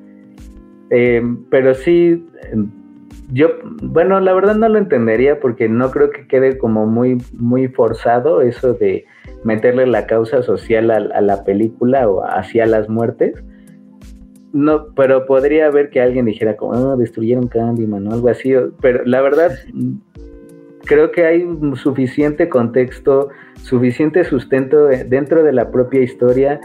Eh, 0.91 1.23
pero 1.49 1.73
sí, 1.73 2.23
yo, 3.33 3.47
bueno, 3.81 4.19
la 4.19 4.35
verdad 4.35 4.53
no 4.53 4.69
lo 4.69 4.77
entendería 4.77 5.39
porque 5.39 5.67
no 5.67 5.89
creo 5.89 6.11
que 6.11 6.27
quede 6.27 6.59
como 6.59 6.85
muy, 6.85 7.17
muy 7.33 7.67
forzado 7.69 8.41
eso 8.41 8.75
de 8.75 9.05
meterle 9.43 9.87
la 9.87 10.05
causa 10.05 10.43
social 10.43 10.91
a, 10.91 10.99
la 10.99 11.43
película 11.43 12.07
o 12.07 12.23
hacia 12.23 12.67
las 12.67 12.87
muertes. 12.87 13.43
No, 14.53 14.93
pero 14.93 15.25
podría 15.25 15.65
haber 15.65 15.89
que 15.89 16.01
alguien 16.01 16.25
dijera 16.25 16.55
como, 16.55 16.73
oh, 16.73 16.97
destruyeron 16.97 17.47
Candyman 17.47 18.05
o 18.05 18.13
algo 18.13 18.29
así. 18.29 18.53
Pero 18.79 19.03
la 19.05 19.21
verdad, 19.21 19.53
creo 20.85 21.11
que 21.11 21.25
hay 21.25 21.45
suficiente 21.75 22.49
contexto, 22.49 23.29
suficiente 23.63 24.23
sustento 24.23 24.87
dentro 24.87 25.43
de 25.43 25.51
la 25.51 25.71
propia 25.71 26.01
historia 26.01 26.59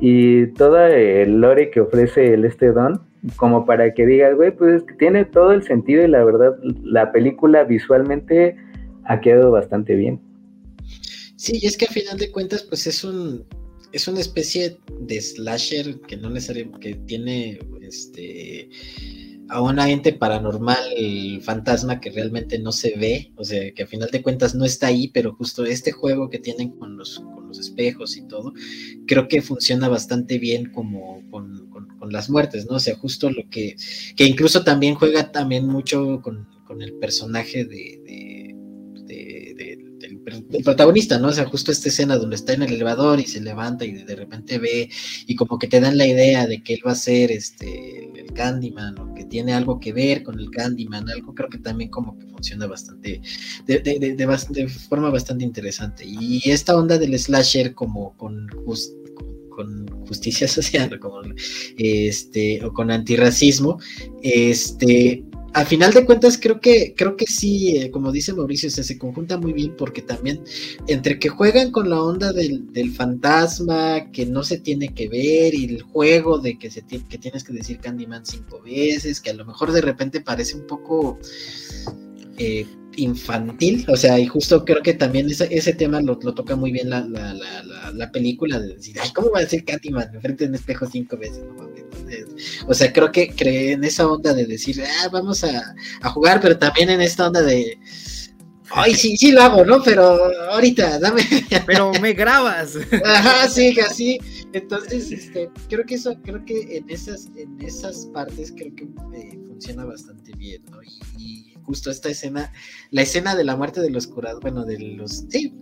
y 0.00 0.46
todo 0.48 0.86
el 0.86 1.40
lore 1.40 1.70
que 1.70 1.80
ofrece 1.80 2.34
el 2.34 2.44
este 2.44 2.72
don 2.72 3.00
como 3.36 3.66
para 3.66 3.92
que 3.92 4.06
digas, 4.06 4.36
güey, 4.36 4.54
pues 4.54 4.84
tiene 4.98 5.24
todo 5.24 5.52
el 5.52 5.64
sentido 5.64 6.04
y 6.04 6.08
la 6.08 6.24
verdad 6.24 6.56
la 6.84 7.10
película 7.12 7.64
visualmente 7.64 8.56
ha 9.04 9.20
quedado 9.20 9.50
bastante 9.50 9.94
bien. 9.94 10.20
Sí, 11.36 11.58
y 11.60 11.66
es 11.66 11.76
que 11.76 11.86
a 11.86 11.88
final 11.88 12.18
de 12.18 12.30
cuentas 12.30 12.62
pues 12.62 12.86
es 12.86 13.04
un 13.04 13.44
es 13.92 14.08
una 14.08 14.20
especie 14.20 14.78
de 15.00 15.20
slasher 15.20 16.00
que 16.02 16.16
no 16.16 16.28
necesariamente 16.28 16.94
tiene 17.06 17.58
este 17.80 18.68
a 19.48 19.60
una 19.60 19.90
ente 19.90 20.12
paranormal 20.12 21.40
fantasma 21.42 22.00
que 22.00 22.10
realmente 22.10 22.58
no 22.58 22.72
se 22.72 22.96
ve, 22.96 23.32
o 23.36 23.44
sea, 23.44 23.72
que 23.72 23.84
a 23.84 23.86
final 23.86 24.10
de 24.10 24.22
cuentas 24.22 24.54
no 24.54 24.64
está 24.64 24.88
ahí, 24.88 25.08
pero 25.08 25.34
justo 25.34 25.64
este 25.64 25.92
juego 25.92 26.28
que 26.30 26.38
tienen 26.38 26.70
con 26.70 26.96
los, 26.96 27.20
con 27.20 27.48
los 27.48 27.58
espejos 27.58 28.16
y 28.16 28.22
todo, 28.22 28.52
creo 29.06 29.28
que 29.28 29.42
funciona 29.42 29.88
bastante 29.88 30.38
bien 30.38 30.70
como 30.70 31.22
con, 31.30 31.64
las 32.08 32.30
muertes, 32.30 32.66
¿no? 32.66 32.76
O 32.76 32.78
sea, 32.78 32.94
justo 32.94 33.30
lo 33.30 33.50
que, 33.50 33.74
que 34.14 34.24
incluso 34.26 34.62
también 34.62 34.94
juega 34.94 35.32
también 35.32 35.66
mucho 35.66 36.20
con, 36.22 36.46
el 36.80 36.92
personaje 36.94 37.64
de 37.64 38.00
el 40.52 40.62
protagonista, 40.62 41.18
¿no? 41.18 41.28
O 41.28 41.32
sea, 41.32 41.46
justo 41.46 41.72
esta 41.72 41.88
escena 41.88 42.16
donde 42.16 42.36
está 42.36 42.52
en 42.52 42.62
el 42.62 42.72
elevador 42.72 43.20
y 43.20 43.26
se 43.26 43.40
levanta 43.40 43.84
y 43.84 43.92
de 43.92 44.16
repente 44.16 44.58
ve 44.58 44.88
y 45.26 45.34
como 45.34 45.58
que 45.58 45.66
te 45.66 45.80
dan 45.80 45.98
la 45.98 46.06
idea 46.06 46.46
de 46.46 46.62
que 46.62 46.74
él 46.74 46.80
va 46.86 46.92
a 46.92 46.96
ser 46.96 47.30
este 47.32 48.10
el 48.18 48.32
Candyman 48.32 48.98
o 48.98 49.14
que 49.14 49.24
tiene 49.24 49.52
algo 49.54 49.80
que 49.80 49.92
ver 49.92 50.22
con 50.22 50.38
el 50.38 50.50
Candyman, 50.50 51.08
algo 51.08 51.34
creo 51.34 51.48
que 51.48 51.58
también 51.58 51.90
como 51.90 52.18
que 52.18 52.26
funciona 52.26 52.66
bastante 52.66 53.20
de, 53.66 53.78
de, 53.78 54.68
forma 54.68 55.10
bastante 55.10 55.44
interesante. 55.44 56.04
Y 56.06 56.50
esta 56.50 56.76
onda 56.76 56.98
del 56.98 57.18
slasher 57.18 57.74
como 57.74 58.16
con 58.16 58.48
con 59.56 59.88
justicia 60.06 60.46
social 60.58 61.00
como, 61.00 61.22
este, 61.78 62.64
o 62.64 62.72
con 62.72 62.90
antirracismo, 62.90 63.78
este, 64.22 65.24
al 65.56 65.64
final 65.64 65.90
de 65.94 66.04
cuentas 66.04 66.38
creo 66.38 66.60
que 66.60 66.92
creo 66.94 67.16
que 67.16 67.24
sí, 67.24 67.78
eh, 67.78 67.90
como 67.90 68.12
dice 68.12 68.34
Mauricio, 68.34 68.68
se 68.68 68.98
conjunta 68.98 69.38
muy 69.38 69.54
bien 69.54 69.74
porque 69.74 70.02
también 70.02 70.44
entre 70.86 71.18
que 71.18 71.30
juegan 71.30 71.70
con 71.70 71.88
la 71.88 72.02
onda 72.02 72.30
del, 72.34 72.92
fantasma 72.94 74.10
que 74.12 74.26
no 74.26 74.42
se 74.42 74.58
tiene 74.58 74.92
que 74.92 75.08
ver 75.08 75.54
y 75.54 75.64
el 75.64 75.80
juego 75.80 76.38
de 76.38 76.58
que 76.58 76.70
se 76.70 76.82
que 76.82 77.16
tienes 77.16 77.42
que 77.42 77.54
decir 77.54 77.78
Candyman 77.78 78.26
cinco 78.26 78.60
veces, 78.60 79.18
que 79.18 79.30
a 79.30 79.34
lo 79.34 79.46
mejor 79.46 79.72
de 79.72 79.80
repente 79.80 80.20
parece 80.20 80.56
un 80.56 80.66
poco 80.66 81.18
eh, 82.36 82.66
infantil, 82.96 83.86
o 83.88 83.96
sea, 83.96 84.18
y 84.18 84.26
justo 84.26 84.62
creo 84.62 84.82
que 84.82 84.92
también 84.92 85.30
ese, 85.30 85.72
tema 85.72 86.02
lo, 86.02 86.18
toca 86.18 86.54
muy 86.54 86.70
bien 86.70 86.90
la, 86.90 87.00
la, 87.00 87.32
la, 87.32 87.92
la, 87.94 88.12
película, 88.12 88.60
de 88.60 88.74
decir, 88.74 88.96
ay, 89.00 89.08
¿cómo 89.14 89.30
va 89.30 89.38
a 89.38 89.42
decir 89.42 89.64
Candyman 89.64 90.14
enfrente 90.14 90.44
de 90.44 90.50
un 90.50 90.54
espejo 90.56 90.86
cinco 90.86 91.16
veces? 91.16 91.44
O 92.66 92.74
sea, 92.74 92.92
creo 92.92 93.12
que 93.12 93.28
cree 93.34 93.72
en 93.72 93.84
esa 93.84 94.06
onda 94.06 94.34
de 94.34 94.46
decir, 94.46 94.82
ah, 94.82 95.08
vamos 95.12 95.44
a, 95.44 95.74
a 96.00 96.08
jugar, 96.10 96.40
pero 96.40 96.58
también 96.58 96.90
en 96.90 97.00
esta 97.00 97.26
onda 97.26 97.42
de, 97.42 97.78
ay, 98.70 98.94
sí, 98.94 99.16
sí 99.16 99.32
lo 99.32 99.42
hago, 99.42 99.64
¿no? 99.64 99.82
Pero 99.82 100.02
ahorita, 100.50 100.98
dame. 100.98 101.22
Pero 101.66 101.92
me 102.00 102.12
grabas. 102.12 102.76
Ajá, 103.04 103.48
sí, 103.48 103.78
así. 103.80 104.18
Entonces, 104.52 105.12
este, 105.12 105.50
creo 105.68 105.84
que 105.84 105.96
eso, 105.96 106.16
creo 106.22 106.44
que 106.44 106.76
en 106.76 106.88
esas, 106.90 107.26
en 107.36 107.60
esas 107.60 108.06
partes 108.12 108.52
creo 108.56 108.74
que 108.74 108.84
eh, 108.84 109.38
funciona 109.48 109.84
bastante 109.84 110.32
bien, 110.36 110.62
¿no? 110.70 110.82
y, 110.82 111.52
justo 111.62 111.90
esta 111.90 112.08
escena, 112.10 112.52
la 112.92 113.02
escena 113.02 113.34
de 113.34 113.42
la 113.42 113.56
muerte 113.56 113.80
de 113.80 113.90
los 113.90 114.06
curados, 114.06 114.40
bueno, 114.40 114.64
de 114.64 114.78
los, 114.78 115.24
sí, 115.28 115.52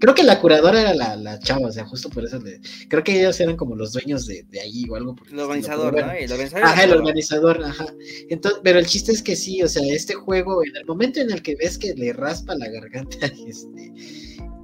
creo 0.00 0.14
que 0.14 0.22
la 0.22 0.40
curadora 0.40 0.80
era 0.80 0.94
la, 0.94 1.16
la 1.16 1.38
chava, 1.38 1.68
o 1.68 1.72
sea, 1.72 1.84
justo 1.84 2.08
por 2.10 2.24
eso 2.24 2.38
le, 2.38 2.60
creo 2.88 3.04
que 3.04 3.18
ellos 3.18 3.38
eran 3.40 3.56
como 3.56 3.76
los 3.76 3.92
dueños 3.92 4.26
de, 4.26 4.44
de 4.50 4.60
ahí 4.60 4.84
o 4.88 4.96
algo. 4.96 5.16
el 5.30 5.40
organizador, 5.40 5.92
¿no? 5.94 6.12
El 6.12 6.32
organizador. 6.32 6.66
Ajá, 6.66 6.84
el 6.84 6.92
organizador, 6.92 7.64
ajá. 7.64 7.86
Entonces, 8.28 8.60
pero 8.62 8.78
el 8.78 8.86
chiste 8.86 9.12
es 9.12 9.22
que 9.22 9.36
sí, 9.36 9.62
o 9.62 9.68
sea, 9.68 9.82
este 9.92 10.14
juego, 10.14 10.62
en 10.64 10.76
el 10.76 10.84
momento 10.84 11.20
en 11.20 11.30
el 11.30 11.42
que 11.42 11.56
ves 11.56 11.78
que 11.78 11.94
le 11.94 12.12
raspa 12.12 12.54
la 12.54 12.68
garganta, 12.68 13.26
este, 13.46 13.92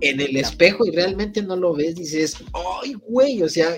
en 0.01 0.21
el 0.21 0.37
espejo 0.37 0.87
y 0.87 0.91
realmente 0.91 1.43
no 1.43 1.57
lo 1.57 1.75
ves, 1.75 1.95
dices, 1.95 2.37
ay, 2.83 2.95
güey, 3.07 3.43
o 3.43 3.49
sea, 3.49 3.77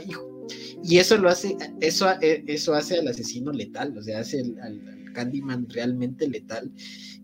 y 0.82 0.98
eso 0.98 1.16
lo 1.16 1.28
hace, 1.28 1.56
eso, 1.80 2.10
eh, 2.20 2.44
eso 2.46 2.74
hace 2.74 2.98
al 2.98 3.08
asesino 3.08 3.52
letal, 3.52 3.96
o 3.96 4.02
sea, 4.02 4.20
hace 4.20 4.40
al, 4.40 4.94
Candyman 5.14 5.68
realmente 5.70 6.28
letal, 6.28 6.72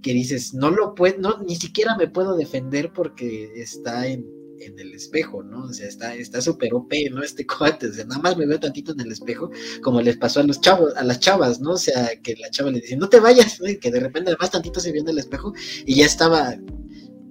que 0.03 0.13
dices, 0.13 0.55
no 0.55 0.71
lo 0.71 0.95
puedo, 0.95 1.19
no, 1.19 1.43
ni 1.43 1.57
siquiera 1.57 1.97
me 1.97 2.09
puedo 2.09 2.37
defender 2.37 2.93
porque 2.93 3.53
está 3.57 4.07
en, 4.07 4.27
en 4.61 4.79
el 4.79 4.95
espejo, 4.95 5.43
¿no? 5.43 5.65
O 5.65 5.73
sea, 5.73 5.89
está 5.89 6.15
está 6.15 6.41
súper 6.41 6.75
OP, 6.75 6.93
¿no? 7.11 7.23
Este 7.23 7.47
cuate, 7.59 7.89
o 7.89 7.93
sea, 7.93 8.05
nada 8.05 8.21
más 8.21 8.37
me 8.37 8.47
veo 8.47 8.61
tantito 8.61 8.93
en 8.93 9.01
el 9.01 9.13
espejo, 9.13 9.51
como 9.83 10.01
les 10.01 10.17
pasó 10.17 10.41
a 10.41 10.45
los 10.45 10.61
chavos, 10.61 10.95
a 10.97 11.05
las 11.05 11.21
chavas, 11.21 11.61
¿no? 11.61 11.73
O 11.73 11.79
sea, 11.79 12.11
que 12.23 12.37
la 12.37 12.51
chava 12.51 12.71
le 12.71 12.81
dice, 12.81 12.97
no 12.97 13.09
te 13.09 13.21
vayas, 13.21 13.59
que 13.81 13.91
de 13.91 14.01
repente 14.01 14.31
además 14.31 14.51
tantito 14.51 14.81
se 14.81 14.93
vio 14.93 15.03
en 15.03 15.09
el 15.09 15.19
espejo 15.19 15.53
y 15.87 15.97
ya 15.97 16.07
estaba 16.07 16.57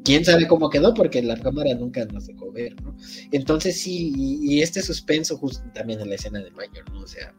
quién 0.03 0.25
sabe 0.25 0.47
cómo 0.47 0.69
quedó, 0.69 0.93
porque 0.93 1.21
la 1.21 1.38
cámara 1.39 1.73
nunca 1.75 2.05
nos 2.05 2.27
dejó 2.27 2.51
ver, 2.51 2.82
¿no? 2.82 2.95
Entonces 3.32 3.79
sí, 3.79 4.13
y, 4.15 4.62
este 4.62 4.82
suspenso, 4.82 5.38
justo 5.38 5.63
también 5.73 5.99
en 6.01 6.10
la 6.10 6.15
escena 6.15 6.39
del 6.39 6.53
baño, 6.53 6.84
¿no? 6.91 7.01
O 7.01 7.08
sea, 7.08 7.34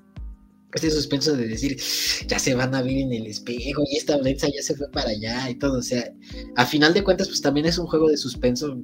este 0.74 0.90
suspenso 0.90 1.36
de 1.36 1.46
decir, 1.46 1.80
ya 2.26 2.38
se 2.38 2.54
van 2.54 2.74
a 2.74 2.82
ver 2.82 2.96
en 2.96 3.12
el 3.12 3.26
espejo 3.26 3.82
y 3.90 3.96
esta 3.96 4.16
Blenza 4.16 4.48
ya 4.48 4.62
se 4.62 4.76
fue 4.76 4.88
para 4.90 5.10
allá 5.10 5.50
y 5.50 5.56
todo, 5.56 5.78
o 5.78 5.82
sea, 5.82 6.12
a 6.56 6.66
final 6.66 6.94
de 6.94 7.04
cuentas, 7.04 7.28
pues 7.28 7.40
también 7.40 7.66
es 7.66 7.78
un 7.78 7.86
juego 7.86 8.08
de 8.08 8.16
suspenso 8.16 8.76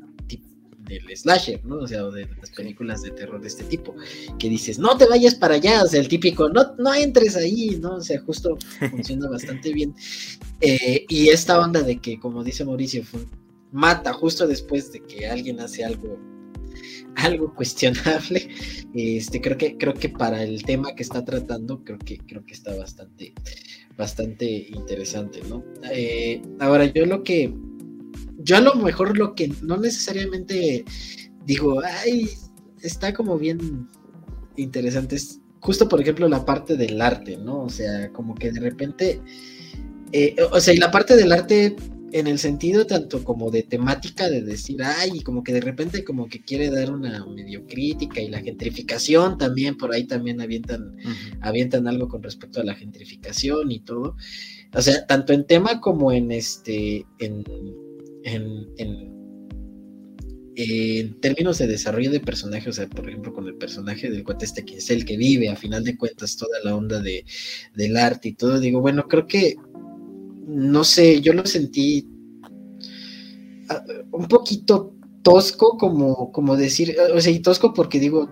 del 0.87 1.17
slasher, 1.17 1.65
¿no? 1.65 1.79
O 1.79 1.87
sea, 1.87 2.05
de 2.05 2.29
las 2.41 2.51
películas 2.51 3.03
de 3.03 3.11
terror 3.11 3.41
de 3.41 3.49
este 3.49 3.65
tipo, 3.65 3.95
que 4.39 4.49
dices, 4.49 4.79
no 4.79 4.97
te 4.97 5.07
vayas 5.07 5.35
para 5.35 5.55
allá, 5.55 5.83
o 5.83 5.87
sea, 5.89 6.01
el 6.01 6.09
típico, 6.09 6.49
no, 6.49 6.75
no 6.79 6.95
entres 6.95 7.37
ahí, 7.37 7.79
¿no? 7.81 7.97
O 7.97 8.01
sea, 8.01 8.21
justo 8.21 8.57
funciona 8.91 9.29
bastante 9.29 9.73
bien. 9.73 9.95
Eh, 10.61 11.05
y 11.09 11.29
esta 11.29 11.61
onda 11.61 11.83
de 11.83 11.99
que, 11.99 12.19
como 12.21 12.45
dice 12.45 12.65
Mauricio, 12.65 13.03
mata 13.73 14.13
justo 14.13 14.47
después 14.47 14.93
de 14.93 15.03
que 15.03 15.27
alguien 15.27 15.61
hace 15.61 15.85
algo 15.85 16.19
algo 17.17 17.55
cuestionable. 17.55 18.49
Este 18.95 19.41
creo 19.41 19.59
que 19.59 19.77
creo 19.77 19.95
que 19.95 20.09
para 20.09 20.43
el 20.43 20.63
tema 20.63 20.95
que 20.95 21.03
está 21.03 21.25
tratando 21.25 21.83
creo 21.85 21.99
que 21.99 22.19
creo 22.19 22.45
que 22.45 22.55
está 22.55 22.75
bastante 22.77 23.35
bastante 23.97 24.69
interesante 24.69 25.41
no 25.49 25.65
eh, 25.91 26.43
ahora 26.61 26.85
yo 26.85 27.07
lo 27.07 27.23
que 27.23 27.55
yo 28.39 28.57
a 28.57 28.61
lo 28.61 28.75
mejor 28.75 29.17
lo 29.17 29.35
que 29.35 29.49
no 29.63 29.77
necesariamente 29.79 30.85
digo 31.45 31.81
ay 31.83 32.29
está 32.83 33.15
como 33.15 33.39
bien 33.39 33.89
interesante 34.57 35.17
es 35.17 35.41
justo 35.61 35.89
por 35.89 36.01
ejemplo 36.01 36.29
la 36.29 36.45
parte 36.45 36.77
del 36.77 37.01
arte 37.01 37.39
no 37.39 37.63
o 37.63 37.71
sea 37.71 38.13
como 38.13 38.35
que 38.35 38.53
de 38.53 38.61
repente 38.61 39.21
eh, 40.13 40.37
o 40.53 40.61
sea 40.61 40.75
y 40.75 40.79
la 40.79 40.91
parte 40.91 41.17
del 41.17 41.33
arte 41.33 41.75
en 42.13 42.27
el 42.27 42.39
sentido 42.39 42.87
tanto 42.87 43.25
como 43.25 43.51
de 43.51 43.63
temática 43.63 44.29
de 44.29 44.43
decir, 44.43 44.83
ay, 44.83 45.11
y 45.15 45.21
como 45.23 45.43
que 45.43 45.53
de 45.53 45.61
repente 45.61 46.05
como 46.05 46.29
que 46.29 46.41
quiere 46.41 46.71
dar 46.71 46.93
una 46.93 47.25
medio 47.27 47.67
crítica 47.67 48.21
y 48.21 48.29
la 48.29 48.41
gentrificación 48.41 49.39
también, 49.39 49.77
por 49.77 49.93
ahí 49.93 50.05
también 50.05 50.41
avientan, 50.41 50.97
avientan 51.41 51.89
algo 51.89 52.09
con 52.09 52.23
respecto 52.23 52.61
a 52.61 52.65
la 52.65 52.75
gentrificación 52.75 53.73
y 53.73 53.81
todo. 53.81 54.17
O 54.73 54.83
sea, 54.83 55.07
tanto 55.07 55.33
en 55.33 55.47
tema 55.47 55.81
como 55.81 56.13
en 56.13 56.31
este, 56.31 57.05
en, 57.19 57.45
en, 58.25 58.67
en, 60.55 61.21
términos 61.21 61.59
de 61.59 61.67
desarrollo 61.67 62.11
de 62.11 62.21
personajes, 62.21 62.69
o 62.69 62.73
sea, 62.73 62.89
por 62.89 63.09
ejemplo, 63.09 63.33
con 63.33 63.47
el 63.47 63.57
personaje 63.57 64.11
del 64.11 64.25
cuate 64.25 64.45
este 64.45 64.65
que 64.65 64.77
es 64.77 64.91
el 64.91 65.05
que 65.05 65.17
vive, 65.17 65.49
a 65.49 65.57
final 65.57 65.85
de 65.85 65.97
cuentas, 65.97 66.37
toda 66.37 66.59
la 66.65 66.75
onda 66.75 67.01
de, 67.01 67.25
del 67.75 67.97
arte 67.97 68.29
y 68.29 68.35
todo, 68.35 68.61
digo, 68.61 68.81
bueno, 68.81 69.07
creo 69.09 69.27
que 69.27 69.57
no 70.47 70.85
sé, 70.85 71.21
yo 71.21 71.33
lo 71.33 71.45
sentí 71.45 72.07
ah, 73.69 73.85
un 74.13 74.29
poquito 74.29 74.95
tosco, 75.23 75.77
como, 75.77 76.31
como 76.31 76.57
decir, 76.57 76.97
o 77.13 77.21
sea, 77.21 77.33
y 77.33 77.41
tosco 77.41 77.75
porque 77.75 77.99
digo, 77.99 78.31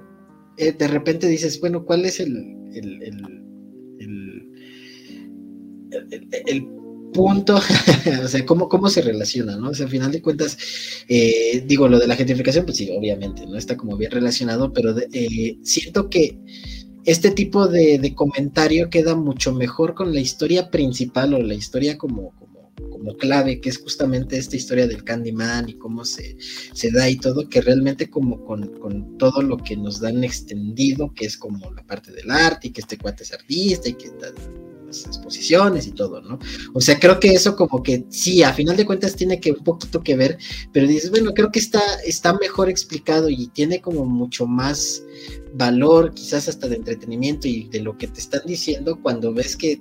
eh, 0.56 0.72
de 0.72 0.88
repente 0.88 1.26
dices, 1.26 1.60
bueno, 1.60 1.84
¿cuál 1.84 2.04
es 2.04 2.20
el, 2.20 2.36
el, 2.72 3.02
el, 6.46 6.68
punto? 7.12 7.56
o 8.24 8.28
sea, 8.28 8.46
¿cómo, 8.46 8.68
¿cómo 8.68 8.88
se 8.88 9.02
relaciona, 9.02 9.56
no? 9.56 9.70
O 9.70 9.74
sea, 9.74 9.86
al 9.86 9.90
final 9.90 10.12
de 10.12 10.22
cuentas, 10.22 10.56
eh, 11.08 11.64
digo, 11.66 11.88
lo 11.88 11.98
de 11.98 12.06
la 12.06 12.16
gentrificación, 12.16 12.64
pues 12.64 12.76
sí, 12.76 12.90
obviamente, 12.96 13.44
¿no? 13.46 13.56
Está 13.56 13.76
como 13.76 13.96
bien 13.96 14.12
relacionado, 14.12 14.72
pero 14.72 14.94
eh, 15.12 15.58
siento 15.62 16.08
que 16.08 16.38
este 17.04 17.30
tipo 17.30 17.66
de, 17.66 18.14
comentario 18.14 18.88
queda 18.90 19.14
mucho 19.14 19.52
mejor 19.52 19.94
con 19.94 20.14
la 20.14 20.20
historia 20.20 20.70
principal 20.70 21.34
o 21.34 21.42
la 21.42 21.54
historia 21.54 21.98
como, 21.98 22.32
como, 22.90 23.16
clave, 23.16 23.60
que 23.60 23.68
es 23.68 23.78
justamente 23.78 24.38
esta 24.38 24.56
historia 24.56 24.86
del 24.86 25.04
Candyman 25.04 25.68
y 25.68 25.74
cómo 25.74 26.04
se, 26.04 26.36
se 26.38 26.90
da 26.90 27.08
y 27.08 27.16
todo, 27.16 27.48
que 27.48 27.60
realmente 27.60 28.08
como 28.08 28.44
con, 28.44 29.18
todo 29.18 29.42
lo 29.42 29.58
que 29.58 29.76
nos 29.76 30.00
dan 30.00 30.24
extendido, 30.24 31.12
que 31.14 31.26
es 31.26 31.36
como 31.36 31.70
la 31.72 31.82
parte 31.82 32.10
del 32.12 32.30
arte 32.30 32.68
y 32.68 32.70
que 32.70 32.80
este 32.80 32.96
cuate 32.96 33.24
es 33.24 33.32
artista 33.32 33.88
y 33.88 33.94
que 33.94 34.10
las 34.84 35.06
exposiciones 35.06 35.86
y 35.86 35.92
todo, 35.92 36.20
¿no? 36.20 36.38
O 36.72 36.80
sea, 36.80 36.98
creo 36.98 37.20
que 37.20 37.32
eso 37.32 37.56
como 37.56 37.82
que 37.82 38.04
sí, 38.08 38.42
a 38.42 38.52
final 38.52 38.76
de 38.76 38.86
cuentas 38.86 39.16
tiene 39.16 39.40
que 39.40 39.52
un 39.52 39.64
poquito 39.64 40.02
que 40.02 40.16
ver, 40.16 40.38
pero 40.72 40.86
dices, 40.86 41.10
bueno, 41.10 41.32
creo 41.34 41.50
que 41.50 41.58
está, 41.58 41.82
está 42.04 42.34
mejor 42.34 42.68
explicado 42.68 43.28
y 43.28 43.48
tiene 43.48 43.80
como 43.80 44.04
mucho 44.04 44.46
más 44.46 45.02
valor, 45.54 46.12
quizás 46.14 46.48
hasta 46.48 46.68
de 46.68 46.76
entretenimiento 46.76 47.48
y 47.48 47.68
de 47.68 47.80
lo 47.80 47.96
que 47.96 48.08
te 48.08 48.20
están 48.20 48.42
diciendo 48.46 48.98
cuando 49.00 49.32
ves 49.32 49.56
que 49.56 49.80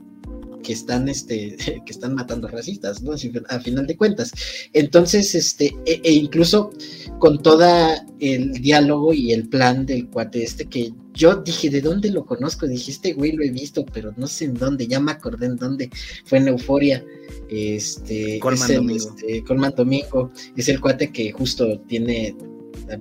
que 0.64 0.74
están 0.74 1.08
este 1.10 1.56
que 1.86 1.92
están 1.92 2.16
matando 2.16 2.48
racistas 2.48 3.04
no 3.04 3.14
a 3.14 3.60
final 3.60 3.86
de 3.86 3.98
cuentas. 3.98 4.32
Entonces 4.74 5.36
este 5.36 5.76
e, 5.86 6.02
e, 6.04 6.12
incluso 6.12 6.72
con 7.20 7.42
toda 7.42 8.06
el 8.20 8.54
diálogo 8.54 9.14
y 9.14 9.34
el 9.34 9.48
plan 9.48 9.86
del 9.86 10.08
cuate 10.08 10.44
este 10.44 10.66
que 10.66 10.94
yo 11.14 11.36
dije 11.36 11.70
de 11.70 11.82
dónde 11.82 12.10
lo 12.10 12.26
conozco 12.26 12.66
dije 12.66 12.92
este 12.92 13.14
güey 13.14 13.34
lo 13.34 13.44
he 13.44 13.52
visto 13.52 13.86
pero 13.86 14.14
no 14.18 14.26
sé 14.26 14.46
en 14.46 14.56
dónde 14.56 14.88
ya 14.88 15.00
me 15.00 15.12
acordé 15.12 15.46
en 15.46 15.58
dónde 15.58 15.90
fue 16.26 16.40
en 16.40 16.48
Euforia 16.48 17.06
este 17.50 18.40
Colman 18.40 18.72
es 18.72 18.78
Domingo. 18.78 19.16
Este, 19.18 19.44
Colman 19.44 19.74
Domingo 19.76 20.32
es 20.56 20.70
el 20.70 20.82
cuate 20.82 21.12
que 21.12 21.32
justo 21.32 21.80
tiene 21.82 22.36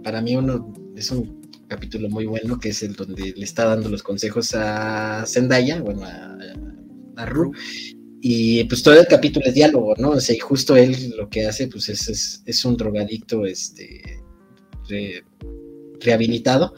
para 0.02 0.20
mí 0.20 0.36
uno 0.36 0.72
es 0.94 1.10
un 1.10 1.42
capítulo 1.72 2.10
muy 2.10 2.26
bueno, 2.26 2.60
que 2.60 2.68
es 2.68 2.82
el 2.82 2.92
donde 2.94 3.32
le 3.34 3.44
está 3.44 3.64
dando 3.64 3.88
los 3.88 4.02
consejos 4.02 4.54
a 4.54 5.24
Zendaya, 5.26 5.80
bueno, 5.80 6.04
a, 6.04 6.36
a 7.16 7.26
Ru. 7.26 7.52
Y 8.20 8.64
pues 8.64 8.82
todo 8.84 8.98
el 8.98 9.06
capítulo 9.06 9.46
es 9.46 9.54
diálogo, 9.54 9.94
¿no? 9.98 10.10
O 10.10 10.20
sea, 10.20 10.36
y 10.36 10.38
justo 10.38 10.76
él 10.76 11.14
lo 11.16 11.28
que 11.28 11.44
hace, 11.44 11.66
pues 11.66 11.88
es, 11.88 12.42
es, 12.46 12.64
un 12.64 12.76
drogadicto, 12.76 13.44
este, 13.44 14.22
rehabilitado, 16.00 16.72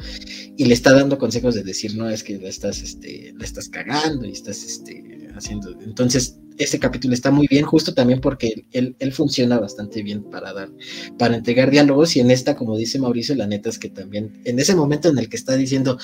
y 0.57 0.64
le 0.64 0.73
está 0.73 0.94
dando 0.94 1.18
consejos 1.18 1.55
de 1.55 1.62
decir, 1.62 1.97
no, 1.97 2.09
es 2.09 2.23
que 2.23 2.38
la 2.38 2.49
estás, 2.49 2.81
este, 2.81 3.35
la 3.37 3.44
estás 3.44 3.68
cagando 3.68 4.25
y 4.25 4.33
estás, 4.33 4.64
este, 4.64 5.29
haciendo. 5.35 5.79
Entonces, 5.83 6.38
ese 6.57 6.79
capítulo 6.79 7.12
está 7.12 7.31
muy 7.31 7.47
bien, 7.47 7.64
justo 7.64 7.92
también 7.92 8.23
porque 8.23 8.64
él, 8.73 8.97
él, 8.99 9.12
funciona 9.12 9.59
bastante 9.59 10.03
bien 10.03 10.23
para 10.25 10.53
dar, 10.55 10.70
para 11.18 11.37
entregar 11.37 11.70
diálogos, 11.70 12.16
y 12.16 12.20
en 12.20 12.31
esta, 12.31 12.57
como 12.57 12.77
dice 12.77 12.99
Mauricio, 12.99 13.35
la 13.35 13.47
neta 13.47 13.68
es 13.68 13.79
que 13.79 13.90
también, 13.90 14.40
en 14.44 14.59
ese 14.59 14.75
momento 14.75 15.09
en 15.09 15.18
el 15.18 15.29
que 15.29 15.37
está 15.37 15.57
diciendo, 15.57 15.99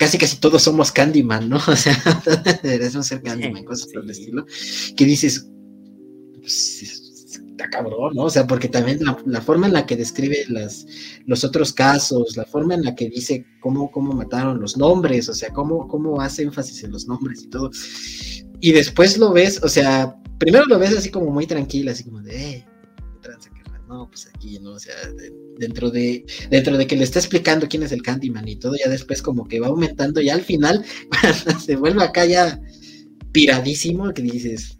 casi 0.00 0.16
casi 0.16 0.38
todos 0.38 0.62
somos 0.62 0.90
Candyman, 0.90 1.50
¿no? 1.50 1.58
O 1.68 1.76
sea, 1.76 1.94
deberíamos 2.62 3.06
ser 3.06 3.22
Candyman, 3.22 3.64
cosas 3.64 3.92
por 3.92 4.02
el 4.02 4.10
estilo, 4.10 4.46
que 4.96 5.04
dices, 5.04 5.46
pues, 6.40 6.82
está 7.50 7.68
cabrón, 7.68 8.14
¿no? 8.14 8.22
O 8.22 8.30
sea, 8.30 8.46
porque 8.46 8.68
también 8.68 9.00
la, 9.26 9.40
forma 9.42 9.66
en 9.66 9.74
la 9.74 9.84
que 9.84 9.96
describe 9.96 10.38
las, 10.48 10.86
los 11.26 11.44
otros 11.44 11.74
casos, 11.74 12.34
la 12.38 12.46
forma 12.46 12.72
en 12.72 12.82
la 12.82 12.94
que 12.94 13.10
dice 13.10 13.44
cómo, 13.60 13.90
cómo 13.90 14.14
mataron 14.14 14.58
los 14.58 14.78
nombres, 14.78 15.28
o 15.28 15.34
sea, 15.34 15.50
cómo, 15.50 15.86
cómo 15.86 16.18
hace 16.22 16.44
énfasis 16.44 16.82
en 16.82 16.92
los 16.92 17.06
nombres 17.06 17.42
y 17.42 17.50
todo, 17.50 17.70
y 18.58 18.72
después 18.72 19.18
lo 19.18 19.34
ves, 19.34 19.62
o 19.62 19.68
sea, 19.68 20.16
primero 20.38 20.64
lo 20.64 20.78
ves 20.78 20.96
así 20.96 21.10
como 21.10 21.30
muy 21.30 21.46
tranquilo, 21.46 21.90
así 21.90 22.04
como 22.04 22.22
de, 22.22 22.52
eh, 22.52 22.66
no, 23.90 24.08
pues 24.08 24.30
aquí, 24.32 24.60
¿no? 24.60 24.74
O 24.74 24.78
sea, 24.78 24.94
dentro 25.58 25.90
de, 25.90 26.24
dentro 26.48 26.78
de 26.78 26.86
que 26.86 26.94
le 26.96 27.02
está 27.02 27.18
explicando 27.18 27.66
quién 27.68 27.82
es 27.82 27.90
el 27.90 28.02
Candyman 28.02 28.46
y 28.46 28.54
todo, 28.54 28.76
ya 28.76 28.88
después 28.88 29.20
como 29.20 29.48
que 29.48 29.58
va 29.58 29.66
aumentando, 29.66 30.20
y 30.20 30.30
al 30.30 30.42
final 30.42 30.84
se 31.60 31.74
vuelve 31.74 32.04
acá 32.04 32.24
ya 32.24 32.60
piradísimo, 33.32 34.14
que 34.14 34.22
dices, 34.22 34.78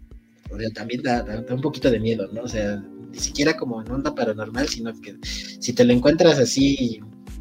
o 0.53 0.59
sea, 0.59 0.71
también 0.71 1.03
da, 1.03 1.45
un 1.51 1.61
poquito 1.61 1.91
de 1.91 1.99
miedo, 1.99 2.29
¿no? 2.33 2.43
O 2.43 2.49
sea, 2.49 2.77
ni 3.11 3.19
siquiera 3.19 3.57
como 3.57 3.83
en 3.83 3.91
onda 3.91 4.15
paranormal, 4.15 4.69
sino 4.69 4.93
que 5.01 5.17
si 5.25 5.73
te 5.73 5.85
lo 5.85 5.93
encuentras 5.93 6.39
así, 6.39 7.01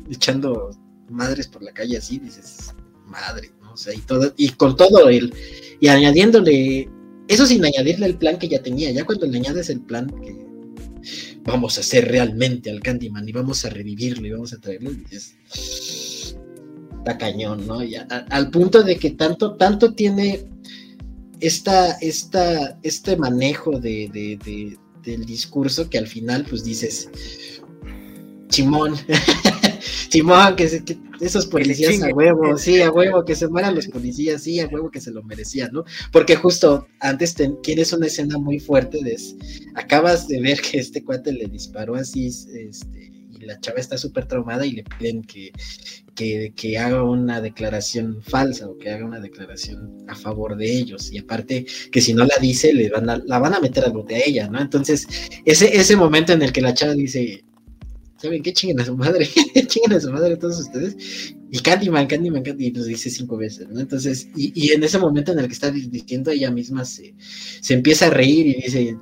echando 0.09 0.71
madres 1.07 1.47
por 1.47 1.61
la 1.61 1.71
calle 1.71 1.97
así, 1.97 2.17
dices, 2.17 2.73
madre, 3.05 3.51
¿no? 3.61 3.73
O 3.73 3.77
sea, 3.77 3.93
y 3.93 3.99
todo, 3.99 4.33
y 4.37 4.49
con 4.49 4.75
todo 4.75 5.07
el 5.07 5.31
y 5.79 5.87
añadiéndole, 5.87 6.89
eso 7.27 7.45
sin 7.45 7.63
añadirle 7.63 8.07
el 8.07 8.17
plan 8.17 8.39
que 8.39 8.47
ya 8.47 8.63
tenía, 8.63 8.89
ya 8.89 9.05
cuando 9.05 9.27
le 9.27 9.37
añades 9.37 9.69
el 9.69 9.81
plan 9.81 10.07
que 10.23 10.49
vamos 11.43 11.77
a 11.77 11.81
hacer 11.81 12.07
realmente 12.07 12.69
al 12.69 12.81
Candyman 12.81 13.27
y 13.27 13.31
vamos 13.31 13.65
a 13.65 13.69
revivirlo 13.69 14.27
y 14.27 14.31
vamos 14.31 14.53
a 14.53 14.59
traerlo, 14.59 14.91
es, 15.11 15.35
está 16.97 17.17
cañón, 17.17 17.65
¿no? 17.67 17.83
Y 17.83 17.95
al 17.95 18.49
punto 18.51 18.83
de 18.83 18.97
que 18.97 19.11
tanto, 19.11 19.55
tanto 19.55 19.93
tiene 19.93 20.45
esta, 21.39 21.93
esta, 21.93 22.77
este 22.83 23.17
manejo 23.17 23.79
de, 23.79 24.09
de, 24.11 24.77
del 25.03 25.25
discurso 25.25 25.89
que 25.89 25.97
al 25.97 26.07
final 26.07 26.45
pues 26.49 26.63
dices, 26.63 27.09
chimón, 28.49 28.95
Simón, 30.09 30.55
que, 30.55 30.83
que, 30.83 30.97
esos 31.21 31.45
policías 31.45 32.01
a 32.01 32.09
huevo, 32.09 32.57
sí, 32.57 32.81
a 32.81 32.91
huevo, 32.91 33.25
que 33.25 33.35
se 33.35 33.47
mueran 33.47 33.75
los 33.75 33.87
policías, 33.87 34.43
sí, 34.43 34.59
a 34.59 34.67
huevo 34.67 34.89
que 34.89 35.01
se 35.01 35.11
lo 35.11 35.23
merecían, 35.23 35.71
¿no? 35.71 35.83
Porque 36.11 36.35
justo 36.35 36.87
antes 36.99 37.35
tienes 37.61 37.93
una 37.93 38.07
escena 38.07 38.37
muy 38.37 38.59
fuerte 38.59 38.99
de, 39.03 39.17
acabas 39.75 40.27
de 40.27 40.41
ver 40.41 40.61
que 40.61 40.79
este 40.79 41.03
cuate 41.03 41.33
le 41.33 41.45
disparó 41.45 41.95
así, 41.95 42.27
este, 42.27 43.11
y 43.39 43.45
la 43.45 43.59
chava 43.59 43.79
está 43.79 43.97
súper 43.97 44.25
traumada 44.25 44.65
y 44.65 44.71
le 44.71 44.83
piden 44.83 45.23
que, 45.23 45.51
que, 46.15 46.77
haga 46.77 47.03
una 47.03 47.39
declaración 47.41 48.21
falsa 48.21 48.67
o 48.67 48.77
que 48.77 48.89
haga 48.89 49.05
una 49.05 49.19
declaración 49.19 50.03
a 50.07 50.15
favor 50.15 50.57
de 50.57 50.71
ellos. 50.71 51.11
Y 51.11 51.19
aparte, 51.19 51.65
que 51.91 52.01
si 52.01 52.13
no 52.13 52.25
la 52.25 52.35
dice, 52.41 52.73
le 52.73 52.89
van 52.89 53.09
a, 53.09 53.17
la 53.25 53.39
van 53.39 53.53
a 53.53 53.61
meter 53.61 53.85
al 53.85 53.93
bote 53.93 54.15
a 54.15 54.25
ella, 54.25 54.49
¿no? 54.49 54.59
Entonces, 54.59 55.07
ese, 55.45 55.75
ese 55.77 55.95
momento 55.95 56.33
en 56.33 56.41
el 56.41 56.51
que 56.51 56.61
la 56.61 56.73
chava 56.73 56.93
dice, 56.93 57.43
¿saben 58.21 58.43
qué? 58.43 58.53
Chinguen 58.53 58.79
a 58.79 58.85
su 58.85 58.95
madre, 58.95 59.27
chinguen 59.67 59.93
a 59.93 59.99
su 59.99 60.11
madre 60.11 60.37
todos 60.37 60.59
ustedes. 60.59 61.33
Y 61.51 61.59
Candyman, 61.59 62.07
Candyman, 62.07 62.43
Candyman, 62.43 62.73
nos 62.73 62.85
dice 62.85 63.09
cinco 63.09 63.37
veces, 63.37 63.67
¿no? 63.69 63.79
Entonces, 63.79 64.27
y, 64.35 64.51
y, 64.53 64.71
en 64.71 64.83
ese 64.83 64.99
momento 64.99 65.31
en 65.31 65.39
el 65.39 65.47
que 65.47 65.53
está 65.53 65.71
diciendo 65.71 66.31
ella 66.31 66.51
misma, 66.51 66.85
se, 66.85 67.15
se 67.61 67.73
empieza 67.73 68.07
a 68.07 68.09
reír 68.11 68.47
y 68.47 68.61
dice, 68.61 68.97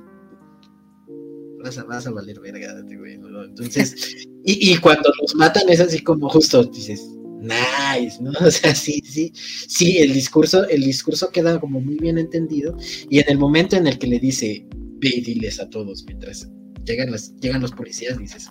vas 1.62 1.78
a, 1.78 1.84
vas 1.84 2.06
a 2.06 2.10
valer 2.10 2.40
verga, 2.40 2.80
güey, 2.82 3.18
¿no? 3.18 3.44
Entonces, 3.44 3.94
y, 4.44 4.72
y, 4.72 4.76
cuando 4.78 5.10
los 5.20 5.34
matan 5.34 5.68
es 5.68 5.80
así 5.80 6.00
como 6.00 6.28
justo, 6.28 6.64
dices, 6.64 7.02
nice, 7.40 8.22
¿no? 8.22 8.32
O 8.40 8.50
sea, 8.50 8.74
sí, 8.74 9.02
sí, 9.04 9.32
sí, 9.34 9.98
el 9.98 10.12
discurso, 10.12 10.66
el 10.68 10.82
discurso 10.82 11.30
queda 11.30 11.58
como 11.60 11.80
muy 11.80 11.96
bien 11.96 12.18
entendido, 12.18 12.76
y 13.10 13.18
en 13.18 13.26
el 13.28 13.38
momento 13.38 13.76
en 13.76 13.86
el 13.86 13.98
que 13.98 14.06
le 14.06 14.18
dice, 14.18 14.66
ve 15.00 15.10
y 15.14 15.20
diles 15.20 15.60
a 15.60 15.68
todos 15.68 16.04
mientras 16.06 16.48
llegan, 16.84 17.10
las, 17.10 17.34
llegan 17.36 17.60
los 17.60 17.72
policías, 17.72 18.18
dices, 18.18 18.50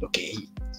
ok, 0.00 0.18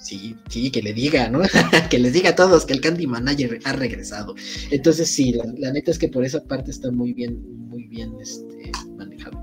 sí, 0.01 0.35
sí, 0.49 0.71
que 0.71 0.81
le 0.81 0.93
diga, 0.93 1.29
¿no? 1.29 1.41
que 1.89 1.99
les 1.99 2.13
diga 2.13 2.31
a 2.31 2.35
todos 2.35 2.65
que 2.65 2.73
el 2.73 2.81
Candy 2.81 3.07
Manager 3.07 3.59
ha 3.63 3.73
regresado. 3.73 4.35
Entonces, 4.71 5.09
sí, 5.09 5.33
la, 5.33 5.71
neta 5.71 5.91
es 5.91 5.99
que 5.99 6.09
por 6.09 6.25
esa 6.25 6.43
parte 6.43 6.71
está 6.71 6.91
muy 6.91 7.13
bien, 7.13 7.41
muy 7.69 7.87
bien 7.87 8.13
este, 8.21 8.71
manejado. 8.97 9.37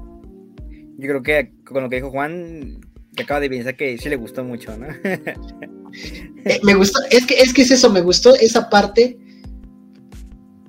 Yo 0.99 1.09
creo 1.09 1.23
que 1.23 1.53
con 1.65 1.83
lo 1.83 1.91
que 1.91 1.97
dijo 1.97 2.11
Juan, 2.11 2.81
que 3.15 3.23
acaba 3.23 3.41
de 3.41 3.51
pensar 3.51 3.77
que 3.77 3.99
sí 3.99 4.09
le 4.09 4.17
gustó 4.17 4.45
mucho, 4.45 4.77
¿no? 4.77 4.87
Eh, 6.45 6.61
me 6.63 6.75
gustó, 6.75 7.01
es 7.11 7.25
que, 7.25 7.35
es 7.41 7.55
que 7.55 7.63
es 7.63 7.71
eso, 7.71 7.91
me 7.91 8.03
gustó 8.03 8.35
esa 8.37 8.69
parte 8.69 9.19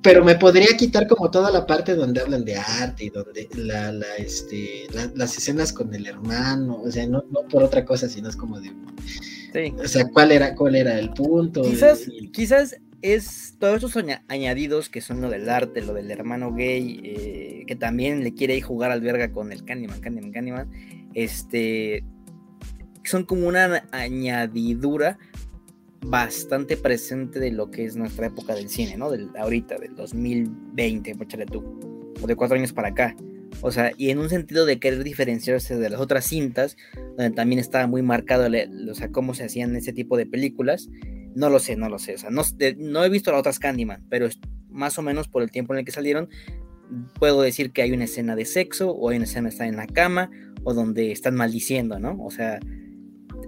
pero 0.07 0.23
me 0.23 0.35
podría 0.35 0.77
quitar 0.77 1.05
como 1.05 1.29
toda 1.29 1.51
la 1.51 1.67
parte 1.67 1.93
donde 1.93 2.21
hablan 2.21 2.45
de 2.45 2.55
arte 2.55 3.03
y 3.03 3.09
donde 3.09 3.49
la, 3.57 3.91
la 3.91 4.15
este, 4.17 4.87
las 5.15 5.37
escenas 5.37 5.73
con 5.73 5.93
el 5.93 6.07
hermano, 6.07 6.81
o 6.81 6.89
sea, 6.89 7.05
no, 7.05 7.25
no, 7.29 7.41
por 7.49 7.61
otra 7.61 7.83
cosa, 7.83 8.07
sino 8.07 8.29
es 8.29 8.37
como 8.37 8.61
de, 8.61 8.71
sí. 9.51 9.73
o 9.77 9.85
sea, 9.85 10.07
cuál 10.07 10.31
era, 10.31 10.55
cuál 10.55 10.77
era 10.77 10.97
el 10.97 11.09
punto. 11.09 11.61
Quizás, 11.61 12.09
quizás 12.31 12.77
es 13.01 13.55
todos 13.59 13.83
esos 13.83 14.01
añadidos 14.29 14.87
que 14.87 15.01
son 15.01 15.19
lo 15.19 15.29
del 15.29 15.49
arte, 15.49 15.81
lo 15.81 15.93
del 15.93 16.09
hermano 16.09 16.53
gay, 16.53 17.01
eh, 17.03 17.63
que 17.67 17.75
también 17.75 18.23
le 18.23 18.33
quiere 18.33 18.55
ir 18.55 18.63
jugar 18.63 18.91
al 18.91 19.01
verga 19.01 19.33
con 19.33 19.51
el 19.51 19.65
Candyman, 19.65 19.99
Candyman, 19.99 20.31
Candyman, 20.31 20.71
este, 21.15 22.05
son 23.03 23.25
como 23.25 23.45
una 23.45 23.83
añadidura 23.91 25.19
bastante 26.05 26.77
presente 26.77 27.39
de 27.39 27.51
lo 27.51 27.71
que 27.71 27.85
es 27.85 27.95
nuestra 27.95 28.27
época 28.27 28.55
del 28.55 28.69
cine, 28.69 28.97
¿no? 28.97 29.09
Del, 29.11 29.29
ahorita, 29.37 29.77
del 29.77 29.95
2020, 29.95 31.15
échale 31.21 31.45
tú, 31.45 32.13
o 32.21 32.27
de 32.27 32.35
cuatro 32.35 32.55
años 32.55 32.73
para 32.73 32.89
acá. 32.89 33.15
O 33.61 33.71
sea, 33.71 33.91
y 33.97 34.09
en 34.09 34.19
un 34.19 34.29
sentido 34.29 34.65
de 34.65 34.79
querer 34.79 35.03
diferenciarse 35.03 35.77
de 35.77 35.89
las 35.89 35.99
otras 35.99 36.25
cintas, 36.25 36.77
donde 37.17 37.31
también 37.31 37.59
estaba 37.59 37.87
muy 37.87 38.01
marcado 38.01 38.47
o 38.47 38.93
sea, 38.93 39.11
cómo 39.11 39.33
se 39.33 39.45
hacían 39.45 39.75
ese 39.75 39.93
tipo 39.93 40.17
de 40.17 40.25
películas, 40.25 40.89
no 41.35 41.49
lo 41.49 41.59
sé, 41.59 41.75
no 41.75 41.89
lo 41.89 41.99
sé. 41.99 42.15
O 42.15 42.17
sea, 42.17 42.29
no, 42.29 42.43
no 42.77 43.03
he 43.03 43.09
visto 43.09 43.31
las 43.31 43.39
otras 43.39 43.59
Candyman, 43.59 44.05
pero 44.09 44.27
más 44.69 44.97
o 44.99 45.01
menos 45.01 45.27
por 45.27 45.43
el 45.43 45.51
tiempo 45.51 45.73
en 45.73 45.79
el 45.79 45.85
que 45.85 45.91
salieron, 45.91 46.29
puedo 47.19 47.41
decir 47.41 47.71
que 47.71 47.81
hay 47.81 47.91
una 47.91 48.05
escena 48.05 48.35
de 48.35 48.45
sexo, 48.45 48.91
o 48.91 49.09
hay 49.09 49.17
una 49.17 49.25
escena 49.25 49.49
de 49.49 49.49
estar 49.49 49.67
en 49.67 49.77
la 49.77 49.87
cama, 49.87 50.29
o 50.63 50.73
donde 50.73 51.11
están 51.11 51.35
maldiciendo, 51.35 51.99
¿no? 51.99 52.17
O 52.23 52.31
sea, 52.31 52.59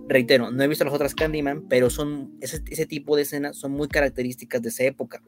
reitero, 0.09 0.51
no 0.51 0.63
he 0.63 0.67
visto 0.67 0.83
las 0.83 0.93
otras 0.93 1.15
Candyman, 1.15 1.67
pero 1.69 1.89
son 1.89 2.33
ese, 2.41 2.85
tipo 2.85 3.15
de 3.15 3.21
escenas 3.21 3.57
son 3.57 3.71
muy 3.71 3.87
características 3.87 4.61
de 4.61 4.69
esa 4.69 4.83
época. 4.83 5.21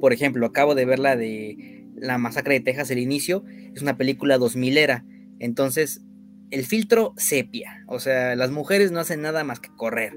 Por 0.00 0.12
ejemplo, 0.12 0.44
acabo 0.44 0.74
de 0.74 0.84
ver 0.84 0.98
la 0.98 1.16
de 1.16 1.86
La 1.96 2.18
Masacre 2.18 2.54
de 2.54 2.60
Texas, 2.60 2.90
el 2.90 2.98
inicio, 2.98 3.44
es 3.74 3.80
una 3.80 3.96
película 3.96 4.38
2000 4.38 4.76
era, 4.76 5.04
entonces 5.38 6.02
el 6.50 6.64
filtro 6.64 7.14
sepia, 7.16 7.84
o 7.86 7.98
sea, 7.98 8.36
las 8.36 8.50
mujeres 8.50 8.92
no 8.92 9.00
hacen 9.00 9.22
nada 9.22 9.44
más 9.44 9.60
que 9.60 9.70
correr. 9.74 10.12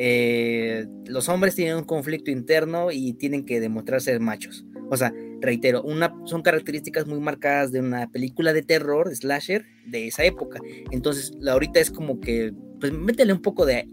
Eh, 0.00 0.86
los 1.06 1.28
hombres 1.28 1.56
tienen 1.56 1.76
un 1.76 1.84
conflicto 1.84 2.30
interno 2.30 2.92
y 2.92 3.14
tienen 3.14 3.44
que 3.44 3.58
demostrar 3.58 4.00
ser 4.00 4.20
machos. 4.20 4.64
O 4.90 4.96
sea, 4.96 5.12
reitero, 5.40 5.82
una, 5.82 6.14
son 6.24 6.42
características 6.42 7.06
muy 7.06 7.20
marcadas 7.20 7.72
de 7.72 7.80
una 7.80 8.10
película 8.10 8.52
de 8.52 8.62
terror, 8.62 9.14
slasher, 9.14 9.64
de 9.86 10.08
esa 10.08 10.24
época. 10.24 10.60
Entonces, 10.90 11.32
ahorita 11.46 11.80
es 11.80 11.90
como 11.90 12.20
que 12.20 12.52
pues 12.80 12.92
métele 12.92 13.32
un 13.32 13.42
poco 13.42 13.66
de 13.66 13.88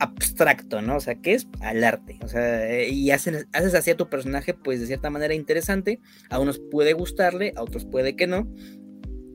abstracto, 0.00 0.80
¿no? 0.80 0.96
O 0.96 1.00
sea, 1.00 1.14
¿qué 1.14 1.34
es 1.34 1.46
al 1.60 1.84
arte? 1.84 2.18
O 2.22 2.28
sea, 2.28 2.82
y 2.88 3.10
haces, 3.10 3.46
haces 3.52 3.74
así 3.74 3.90
a 3.90 3.96
tu 3.96 4.08
personaje, 4.08 4.54
pues 4.54 4.80
de 4.80 4.86
cierta 4.86 5.10
manera 5.10 5.34
interesante. 5.34 6.00
A 6.30 6.38
unos 6.40 6.58
puede 6.58 6.94
gustarle, 6.94 7.52
a 7.56 7.62
otros 7.62 7.84
puede 7.84 8.16
que 8.16 8.26
no. 8.26 8.48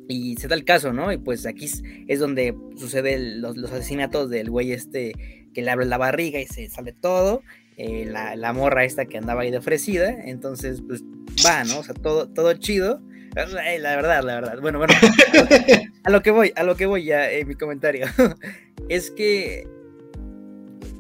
Y 0.07 0.35
se 0.37 0.47
da 0.47 0.55
el 0.55 0.65
caso, 0.65 0.91
¿no? 0.91 1.11
Y 1.11 1.17
pues 1.17 1.45
aquí 1.45 1.65
es, 2.07 2.19
donde 2.19 2.55
sucede 2.75 3.17
los, 3.37 3.57
asesinatos 3.71 4.29
del 4.29 4.49
güey 4.49 4.71
este 4.71 5.13
que 5.53 5.61
le 5.61 5.71
abre 5.71 5.85
la 5.85 5.97
barriga 5.97 6.39
y 6.39 6.45
se 6.47 6.67
sale 6.69 6.91
todo. 6.91 7.41
Eh, 7.77 8.05
la, 8.05 8.53
morra 8.53 8.85
esta 8.85 9.05
que 9.05 9.17
andaba 9.17 9.41
ahí 9.41 9.51
de 9.51 9.57
ofrecida. 9.57 10.09
Entonces, 10.09 10.81
pues 10.85 11.03
va, 11.45 11.63
¿no? 11.63 11.79
O 11.79 11.83
sea, 11.83 11.93
todo, 11.93 12.29
todo 12.29 12.53
chido. 12.53 13.01
La 13.35 13.95
verdad, 13.95 14.23
la 14.23 14.35
verdad. 14.35 14.59
Bueno, 14.61 14.77
bueno, 14.79 14.93
a 16.03 16.09
lo 16.09 16.21
que 16.21 16.31
voy, 16.31 16.53
a 16.55 16.63
lo 16.63 16.77
que 16.77 16.85
voy 16.85 17.03
ya 17.03 17.29
en 17.29 17.47
mi 17.47 17.55
comentario. 17.55 18.07
es 18.89 19.11
que 19.11 19.67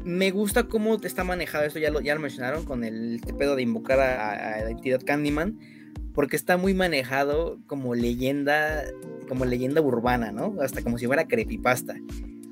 me 0.03 0.31
gusta 0.31 0.67
cómo 0.67 0.95
está 1.01 1.23
manejado 1.23 1.65
esto, 1.65 1.79
ya 1.79 1.89
lo, 1.89 1.99
ya 1.99 2.13
lo 2.13 2.21
mencionaron, 2.21 2.63
con 2.63 2.83
el 2.83 3.15
este 3.15 3.33
pedo 3.33 3.55
de 3.55 3.63
invocar 3.63 3.99
a, 3.99 4.63
la 4.63 4.69
entidad 4.69 5.01
Candyman, 5.03 5.57
porque 6.13 6.35
está 6.35 6.57
muy 6.57 6.73
manejado 6.73 7.57
como 7.65 7.95
leyenda, 7.95 8.83
como 9.27 9.45
leyenda 9.45 9.81
urbana, 9.81 10.31
¿no? 10.31 10.55
Hasta 10.61 10.83
como 10.83 10.97
si 10.97 11.07
fuera 11.07 11.27
creepypasta. 11.27 11.95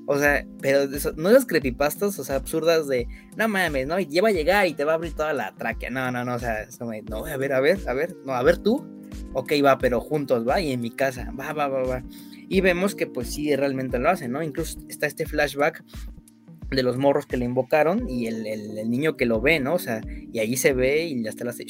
O 0.05 0.17
sea, 0.17 0.45
pero 0.61 0.85
no 1.15 1.29
esas 1.29 1.45
creepypastas, 1.45 2.19
o 2.19 2.23
sea, 2.23 2.35
absurdas 2.35 2.87
de, 2.87 3.07
no 3.37 3.47
mames, 3.47 3.87
¿no? 3.87 3.99
Y 3.99 4.05
lleva 4.05 4.29
a 4.29 4.33
llegar 4.33 4.67
y 4.67 4.73
te 4.73 4.83
va 4.83 4.93
a 4.93 4.95
abrir 4.95 5.13
toda 5.13 5.33
la 5.33 5.55
tráquea. 5.55 5.89
No, 5.89 6.11
no, 6.11 6.25
no, 6.25 6.35
o 6.35 6.39
sea, 6.39 6.67
no, 7.09 7.25
a 7.25 7.37
ver, 7.37 7.53
a 7.53 7.59
ver, 7.61 7.79
a 7.87 7.93
ver, 7.93 8.15
no, 8.25 8.33
a 8.33 8.43
ver 8.43 8.57
tú, 8.57 8.85
ok, 9.33 9.53
va, 9.63 9.77
pero 9.77 10.01
juntos, 10.01 10.47
va, 10.47 10.59
y 10.59 10.71
en 10.71 10.81
mi 10.81 10.91
casa, 10.91 11.31
va, 11.39 11.53
va, 11.53 11.67
va, 11.67 11.83
va. 11.83 12.03
Y 12.49 12.61
vemos 12.61 12.95
que 12.95 13.07
pues 13.07 13.33
sí, 13.33 13.55
realmente 13.55 13.97
lo 13.97 14.09
hacen, 14.09 14.31
¿no? 14.31 14.43
Incluso 14.43 14.77
está 14.89 15.07
este 15.07 15.25
flashback 15.25 15.83
de 16.69 16.83
los 16.83 16.97
morros 16.97 17.25
que 17.25 17.37
le 17.37 17.45
invocaron 17.45 18.09
y 18.09 18.27
el, 18.27 18.45
el, 18.45 18.89
niño 18.89 19.15
que 19.15 19.25
lo 19.25 19.41
ve, 19.41 19.59
¿no? 19.59 19.75
O 19.75 19.79
sea, 19.79 20.01
y 20.31 20.39
ahí 20.39 20.57
se 20.57 20.73
ve 20.73 21.05
y 21.05 21.27
hasta 21.27 21.43
le 21.43 21.51
hace, 21.51 21.65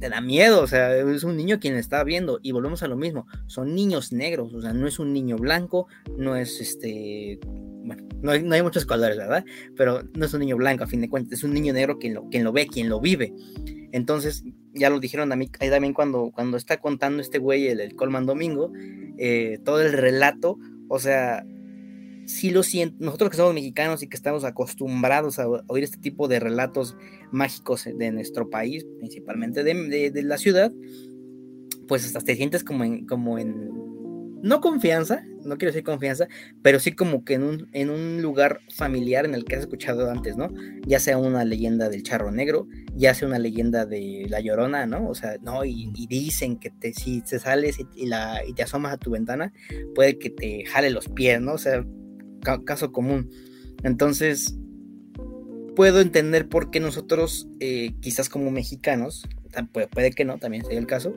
te 0.00 0.08
da 0.08 0.20
miedo, 0.20 0.62
o 0.62 0.66
sea, 0.66 0.96
es 0.96 1.24
un 1.24 1.36
niño 1.36 1.60
quien 1.60 1.76
está 1.76 2.02
viendo 2.02 2.40
y 2.42 2.52
volvemos 2.52 2.82
a 2.82 2.88
lo 2.88 2.96
mismo, 2.96 3.26
son 3.46 3.74
niños 3.74 4.12
negros, 4.12 4.54
o 4.54 4.60
sea, 4.62 4.72
no 4.72 4.88
es 4.88 4.98
un 4.98 5.12
niño 5.12 5.36
blanco, 5.36 5.86
no 6.16 6.36
es 6.36 6.60
este, 6.60 7.38
bueno, 7.84 8.08
no 8.22 8.32
hay, 8.32 8.42
no 8.42 8.54
hay 8.54 8.62
muchos 8.62 8.86
colores, 8.86 9.18
¿verdad? 9.18 9.44
Pero 9.76 10.02
no 10.14 10.24
es 10.24 10.32
un 10.32 10.40
niño 10.40 10.56
blanco, 10.56 10.84
a 10.84 10.86
fin 10.86 11.02
de 11.02 11.10
cuentas, 11.10 11.38
es 11.38 11.44
un 11.44 11.52
niño 11.52 11.74
negro 11.74 11.98
quien 11.98 12.14
lo, 12.14 12.28
quien 12.30 12.44
lo 12.44 12.52
ve, 12.52 12.66
quien 12.66 12.88
lo 12.88 12.98
vive. 12.98 13.34
Entonces, 13.92 14.42
ya 14.72 14.88
lo 14.88 15.00
dijeron 15.00 15.32
a 15.32 15.36
mí 15.36 15.50
ahí 15.60 15.68
también 15.68 15.92
cuando, 15.92 16.30
cuando 16.34 16.56
está 16.56 16.78
contando 16.78 17.20
este 17.20 17.38
güey, 17.38 17.68
el, 17.68 17.94
Colman 17.94 18.24
Domingo, 18.24 18.72
eh, 19.18 19.58
todo 19.64 19.82
el 19.82 19.92
relato, 19.92 20.58
o 20.88 20.98
sea, 20.98 21.44
sí 22.26 22.50
lo 22.50 22.62
siento, 22.62 22.96
nosotros 23.00 23.30
que 23.30 23.36
somos 23.36 23.54
mexicanos 23.54 24.02
y 24.02 24.08
que 24.08 24.16
estamos 24.16 24.44
acostumbrados 24.44 25.38
a 25.38 25.48
oír 25.48 25.84
este 25.84 25.98
tipo 25.98 26.28
de 26.28 26.40
relatos 26.40 26.96
mágicos 27.32 27.84
de 27.84 28.10
nuestro 28.12 28.50
país, 28.50 28.86
principalmente 28.98 29.62
de, 29.64 30.10
de, 30.10 30.22
la 30.22 30.38
ciudad, 30.38 30.72
pues 31.88 32.06
hasta 32.06 32.20
te 32.20 32.36
sientes 32.36 32.64
como 32.64 32.84
en, 32.84 33.06
como 33.06 33.38
en 33.38 33.70
no 34.42 34.60
confianza, 34.60 35.24
no 35.44 35.56
quiero 35.58 35.72
decir 35.72 35.84
confianza, 35.84 36.28
pero 36.62 36.80
sí 36.80 36.92
como 36.92 37.24
que 37.24 37.34
en 37.34 37.42
un, 37.42 37.68
en 37.72 37.90
un 37.90 38.22
lugar 38.22 38.60
familiar 38.74 39.24
en 39.24 39.34
el 39.34 39.44
que 39.44 39.56
has 39.56 39.62
escuchado 39.62 40.10
antes, 40.10 40.36
¿no? 40.36 40.48
Ya 40.86 40.98
sea 40.98 41.18
una 41.18 41.44
leyenda 41.44 41.88
del 41.88 42.02
charro 42.02 42.30
negro, 42.30 42.66
ya 42.94 43.14
sea 43.14 43.28
una 43.28 43.38
leyenda 43.38 43.86
de 43.86 44.26
la 44.28 44.40
llorona, 44.40 44.86
¿no? 44.86 45.08
O 45.08 45.14
sea, 45.14 45.36
no, 45.42 45.64
y, 45.64 45.90
dicen 46.08 46.58
que 46.58 46.70
te, 46.70 46.92
si 46.92 47.22
te 47.22 47.38
sales 47.38 47.78
y, 47.94 48.06
la, 48.06 48.40
y 48.46 48.54
te 48.54 48.62
asomas 48.62 48.94
a 48.94 48.98
tu 48.98 49.10
ventana, 49.10 49.52
puede 49.94 50.18
que 50.18 50.30
te 50.30 50.64
jale 50.64 50.90
los 50.90 51.08
pies, 51.08 51.40
¿no? 51.40 51.54
O 51.54 51.58
sea, 51.58 51.84
caso 52.40 52.92
común. 52.92 53.30
Entonces, 53.82 54.56
puedo 55.76 56.00
entender 56.00 56.48
por 56.48 56.70
qué 56.70 56.80
nosotros, 56.80 57.48
eh, 57.60 57.92
quizás 58.00 58.28
como 58.28 58.50
mexicanos, 58.50 59.26
puede, 59.72 59.86
puede 59.88 60.10
que 60.10 60.24
no, 60.24 60.38
también 60.38 60.64
sería 60.64 60.78
el 60.78 60.86
caso, 60.86 61.14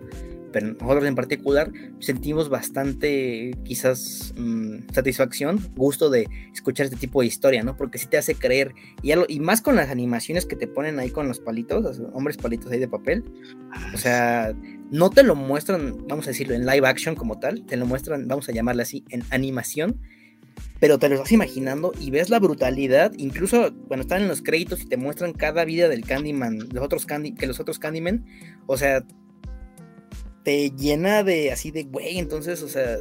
pero 0.54 0.68
nosotros 0.68 1.06
en 1.06 1.16
particular 1.16 1.72
sentimos 2.00 2.48
bastante 2.48 3.58
quizás 3.64 4.34
mm, 4.38 4.94
satisfacción, 4.94 5.60
gusto 5.76 6.10
de 6.10 6.30
escuchar 6.54 6.86
este 6.86 6.98
tipo 6.98 7.22
de 7.22 7.28
historia, 7.28 7.64
¿no? 7.64 7.76
Porque 7.76 7.98
sí 7.98 8.08
te 8.08 8.18
hace 8.18 8.36
creer, 8.36 8.74
y, 9.02 9.12
y 9.28 9.40
más 9.40 9.62
con 9.62 9.76
las 9.76 9.90
animaciones 9.90 10.46
que 10.46 10.56
te 10.56 10.68
ponen 10.68 11.00
ahí 11.00 11.10
con 11.10 11.28
los 11.28 11.40
palitos, 11.40 12.00
hombres 12.14 12.38
palitos 12.38 12.72
ahí 12.72 12.80
de 12.80 12.88
papel, 12.88 13.26
o 13.94 13.98
sea, 13.98 14.56
no 14.92 15.10
te 15.10 15.24
lo 15.24 15.36
muestran, 15.36 16.08
vamos 16.08 16.28
a 16.28 16.30
decirlo, 16.30 16.54
en 16.54 16.66
live 16.66 16.88
action 16.88 17.16
como 17.16 17.40
tal, 17.40 17.66
te 17.66 17.76
lo 17.76 17.86
muestran, 17.86 18.28
vamos 18.28 18.48
a 18.48 18.54
llamarle 18.54 18.84
así, 18.84 19.04
en 19.10 19.24
animación, 19.32 20.00
pero 20.80 21.00
te 21.00 21.08
lo 21.08 21.16
estás 21.16 21.32
imaginando 21.32 21.94
y 22.00 22.12
ves 22.12 22.30
la 22.30 22.40
brutalidad, 22.40 23.14
incluso 23.18 23.74
cuando 23.88 24.02
están 24.02 24.22
en 24.22 24.28
los 24.28 24.42
créditos 24.42 24.82
y 24.82 24.86
te 24.86 24.98
muestran 24.98 25.34
cada 25.34 25.64
vida 25.66 25.88
del 25.88 26.06
Candyman, 26.06 26.60
los 26.72 26.84
otros 26.84 27.06
Candy, 27.06 27.34
que 27.34 27.48
los 27.48 27.60
otros 27.60 27.80
Candyman, 27.80 28.26
o 28.66 28.78
sea, 28.78 29.06
te 30.44 30.72
llena 30.72 31.24
de 31.24 31.52
así 31.52 31.72
de, 31.72 31.84
güey, 31.84 32.20
entonces, 32.20 32.62
o 32.64 32.68
sea, 32.68 32.98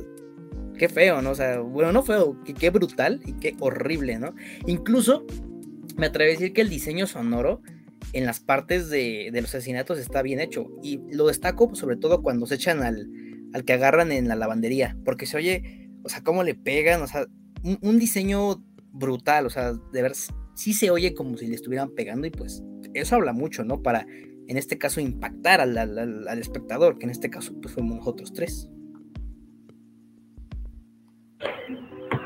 qué 0.79 0.89
feo, 0.89 1.23
¿no? 1.23 1.31
O 1.31 1.35
sea, 1.35 1.59
bueno, 1.59 1.93
no 1.93 2.03
feo, 2.03 2.37
qué, 2.45 2.71
brutal 2.71 3.21
y 3.25 3.33
qué 3.35 3.57
horrible, 3.61 4.19
¿no? 4.19 4.35
Incluso 4.67 5.27
me 5.97 6.07
atrevo 6.07 6.31
a 6.31 6.33
decir 6.33 6.53
que 6.53 6.61
el 6.61 6.69
diseño 6.69 7.07
sonoro 7.07 7.63
en 8.13 8.27
las 8.27 8.41
partes 8.41 8.91
de, 8.91 9.31
los 9.35 9.55
asesinatos 9.55 9.99
está 9.99 10.23
bien 10.23 10.41
hecho. 10.41 10.71
Y 10.83 11.01
lo 11.11 11.27
destaco 11.27 11.75
sobre 11.75 11.97
todo 11.97 12.23
cuando 12.23 12.47
se 12.47 12.57
echan 12.57 12.83
al, 12.83 13.09
al 13.53 13.65
que 13.65 13.73
agarran 13.73 14.13
en 14.13 14.29
la 14.29 14.37
lavandería, 14.37 14.97
porque 15.05 15.27
se 15.27 15.37
oye, 15.37 15.91
o 16.05 16.09
sea, 16.09 16.23
cómo 16.23 16.43
le 16.43 16.55
pegan, 16.55 17.03
o 17.03 17.07
sea, 17.07 17.27
un, 17.63 17.99
diseño 17.99 18.63
brutal, 18.93 19.47
o 19.47 19.51
sea, 19.51 19.73
de 19.73 20.03
ver, 20.03 20.13
sí 20.55 20.73
se 20.73 20.91
oye 20.91 21.15
como 21.15 21.37
si 21.37 21.47
le 21.47 21.55
estuvieran 21.55 21.91
pegando 21.91 22.27
y 22.27 22.31
pues 22.31 22.63
eso 22.95 23.17
habla 23.17 23.33
mucho, 23.33 23.65
¿no? 23.65 23.83
Para 23.83 24.07
en 24.49 24.57
este 24.57 24.79
caso, 24.79 25.01
impactar 25.01 25.61
al, 25.61 26.39
espectador, 26.39 26.99
que 26.99 27.05
en 27.05 27.11
este 27.11 27.31
caso 27.31 27.55
pues, 27.61 27.75
fuimos 27.75 27.97
nosotros 27.97 28.33
tres. 28.33 28.69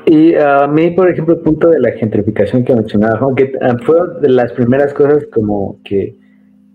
Y 0.05 0.35
a 0.35 0.67
mí, 0.67 0.91
por 0.91 1.09
ejemplo, 1.09 1.35
el 1.35 1.41
punto 1.41 1.69
de 1.69 1.79
la 1.79 1.91
gentrificación 1.91 2.63
que 2.63 2.73
mencionaba, 2.73 3.33
que 3.35 3.51
ah, 3.61 3.77
fue 3.85 3.97
de 4.21 4.29
las 4.29 4.51
primeras 4.53 4.93
cosas 4.93 5.25
como 5.33 5.79
que, 5.83 6.17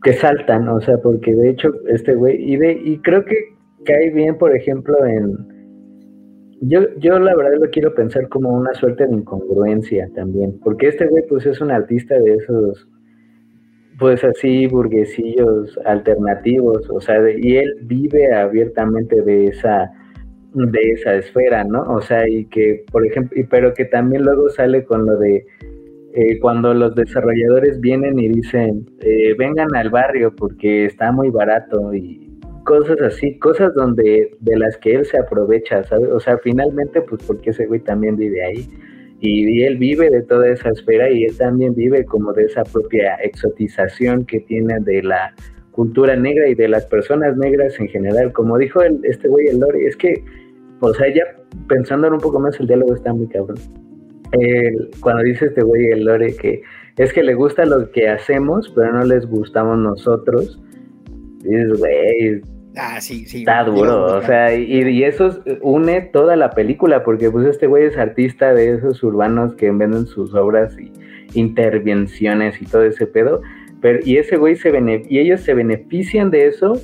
que 0.02 0.12
saltan, 0.14 0.68
o 0.68 0.80
sea, 0.80 0.98
porque 0.98 1.34
de 1.34 1.50
hecho 1.50 1.72
este 1.88 2.14
güey, 2.14 2.52
y, 2.52 2.56
de, 2.56 2.72
y 2.72 2.98
creo 2.98 3.24
que 3.24 3.36
cae 3.84 4.10
bien, 4.10 4.36
por 4.38 4.54
ejemplo, 4.54 5.04
en... 5.06 5.52
Yo, 6.64 6.80
yo 6.98 7.18
la 7.18 7.34
verdad 7.34 7.58
lo 7.60 7.70
quiero 7.70 7.92
pensar 7.92 8.28
como 8.28 8.50
una 8.50 8.72
suerte 8.74 9.04
de 9.06 9.14
incongruencia 9.14 10.08
también, 10.14 10.60
porque 10.62 10.88
este 10.88 11.08
güey 11.08 11.24
pues 11.28 11.44
es 11.44 11.60
un 11.60 11.72
artista 11.72 12.16
de 12.18 12.34
esos 12.34 12.88
pues 13.98 14.22
así 14.22 14.68
burguesillos 14.68 15.76
alternativos, 15.84 16.88
o 16.88 17.00
sea, 17.00 17.18
y 17.36 17.56
él 17.56 17.78
vive 17.82 18.32
abiertamente 18.32 19.22
de 19.22 19.46
esa 19.46 19.92
de 20.54 20.80
esa 20.92 21.14
esfera, 21.16 21.64
¿no? 21.64 21.82
O 21.82 22.00
sea, 22.00 22.28
y 22.28 22.44
que, 22.44 22.84
por 22.92 23.06
ejemplo, 23.06 23.40
y, 23.40 23.44
pero 23.44 23.74
que 23.74 23.86
también 23.86 24.22
luego 24.22 24.48
sale 24.50 24.84
con 24.84 25.06
lo 25.06 25.16
de 25.16 25.44
eh, 26.14 26.38
cuando 26.40 26.74
los 26.74 26.94
desarrolladores 26.94 27.80
vienen 27.80 28.18
y 28.18 28.28
dicen, 28.28 28.86
eh, 29.00 29.34
vengan 29.36 29.74
al 29.74 29.90
barrio 29.90 30.34
porque 30.36 30.84
está 30.84 31.10
muy 31.10 31.30
barato 31.30 31.92
y 31.94 32.21
cosas 32.64 33.00
así, 33.00 33.38
cosas 33.38 33.74
donde 33.74 34.36
de 34.40 34.56
las 34.56 34.76
que 34.78 34.94
él 34.94 35.04
se 35.04 35.18
aprovecha, 35.18 35.82
¿sabes? 35.84 36.10
O 36.10 36.20
sea, 36.20 36.38
finalmente, 36.38 37.02
pues 37.02 37.22
porque 37.24 37.50
ese 37.50 37.66
güey 37.66 37.80
también 37.80 38.16
vive 38.16 38.44
ahí 38.44 38.68
y, 39.20 39.62
él 39.62 39.78
vive 39.78 40.10
de 40.10 40.22
toda 40.22 40.48
esa 40.48 40.70
esfera 40.70 41.08
y 41.08 41.24
él 41.24 41.36
también 41.36 41.74
vive 41.76 42.04
como 42.04 42.32
de 42.32 42.44
esa 42.44 42.64
propia 42.64 43.14
exotización 43.22 44.24
que 44.24 44.40
tiene 44.40 44.80
de 44.80 45.00
la 45.02 45.32
cultura 45.70 46.16
negra 46.16 46.48
y 46.48 46.56
de 46.56 46.66
las 46.66 46.86
personas 46.86 47.36
negras 47.36 47.78
en 47.78 47.88
general. 47.88 48.32
Como 48.32 48.58
dijo 48.58 48.82
el, 48.82 49.00
este 49.04 49.28
güey, 49.28 49.46
el 49.46 49.60
Lori, 49.60 49.86
es 49.86 49.96
que, 49.96 50.24
o 50.80 50.92
sea, 50.92 51.06
ya 51.14 51.22
pensando 51.68 52.08
un 52.08 52.18
poco 52.18 52.40
más, 52.40 52.58
el 52.58 52.66
diálogo 52.66 52.94
está 52.94 53.12
muy 53.12 53.28
cabrón. 53.28 53.58
cuando 55.00 55.22
dice 55.22 55.46
este 55.46 55.62
güey, 55.62 55.92
el 55.92 56.04
Lore, 56.04 56.34
que 56.34 56.62
es 56.98 57.12
que 57.12 57.22
le 57.22 57.34
gusta 57.34 57.64
lo 57.64 57.90
que 57.92 58.08
hacemos, 58.08 58.72
pero 58.74 58.92
no 58.92 59.04
les 59.04 59.24
gustamos 59.26 59.78
nosotros. 59.78 60.60
Dices, 61.44 61.78
güey, 61.78 62.42
Ah, 62.76 63.00
sí, 63.00 63.26
sí. 63.26 63.38
Está 63.40 63.64
duro, 63.64 64.16
o 64.16 64.22
sea, 64.22 64.54
y, 64.54 65.04
eso 65.04 65.42
une 65.60 66.00
toda 66.00 66.36
la 66.36 66.50
película, 66.50 67.04
porque 67.04 67.30
pues 67.30 67.46
este 67.46 67.66
güey 67.66 67.84
es 67.84 67.98
artista 67.98 68.54
de 68.54 68.74
esos 68.74 69.02
urbanos 69.02 69.54
que 69.54 69.70
venden 69.70 70.06
sus 70.06 70.34
obras 70.34 70.76
y 70.78 70.90
intervenciones 71.38 72.60
y 72.62 72.66
todo 72.66 72.84
ese 72.84 73.06
pedo, 73.06 73.42
pero 73.80 73.98
y 74.04 74.16
ese 74.16 74.36
güey 74.36 74.56
se 74.56 74.70
y 75.08 75.18
ellos 75.18 75.42
se 75.42 75.54
benefician 75.54 76.30
de 76.30 76.46
eso 76.46 76.80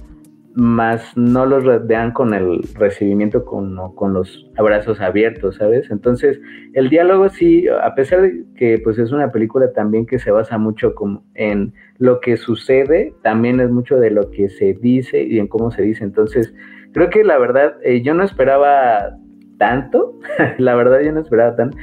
más 0.58 1.16
no 1.16 1.46
los 1.46 1.62
rodean 1.62 2.10
con 2.10 2.34
el 2.34 2.60
recibimiento, 2.74 3.44
con, 3.44 3.76
con 3.94 4.12
los 4.12 4.50
abrazos 4.56 5.00
abiertos, 5.00 5.54
¿sabes? 5.54 5.88
Entonces, 5.88 6.40
el 6.74 6.88
diálogo 6.90 7.28
sí, 7.28 7.68
a 7.68 7.94
pesar 7.94 8.22
de 8.22 8.44
que 8.56 8.80
pues 8.82 8.98
es 8.98 9.12
una 9.12 9.30
película 9.30 9.72
también 9.72 10.04
que 10.04 10.18
se 10.18 10.32
basa 10.32 10.58
mucho 10.58 10.94
en 11.34 11.72
lo 11.98 12.18
que 12.18 12.36
sucede, 12.36 13.14
también 13.22 13.60
es 13.60 13.70
mucho 13.70 14.00
de 14.00 14.10
lo 14.10 14.32
que 14.32 14.48
se 14.48 14.74
dice 14.74 15.22
y 15.22 15.38
en 15.38 15.46
cómo 15.46 15.70
se 15.70 15.82
dice. 15.82 16.02
Entonces, 16.02 16.52
creo 16.92 17.08
que 17.08 17.22
la 17.22 17.38
verdad, 17.38 17.76
eh, 17.84 18.02
yo 18.02 18.14
no 18.14 18.24
esperaba 18.24 19.16
tanto, 19.58 20.18
la 20.58 20.74
verdad 20.74 21.02
yo 21.02 21.12
no 21.12 21.20
esperaba 21.20 21.54
tanto. 21.54 21.78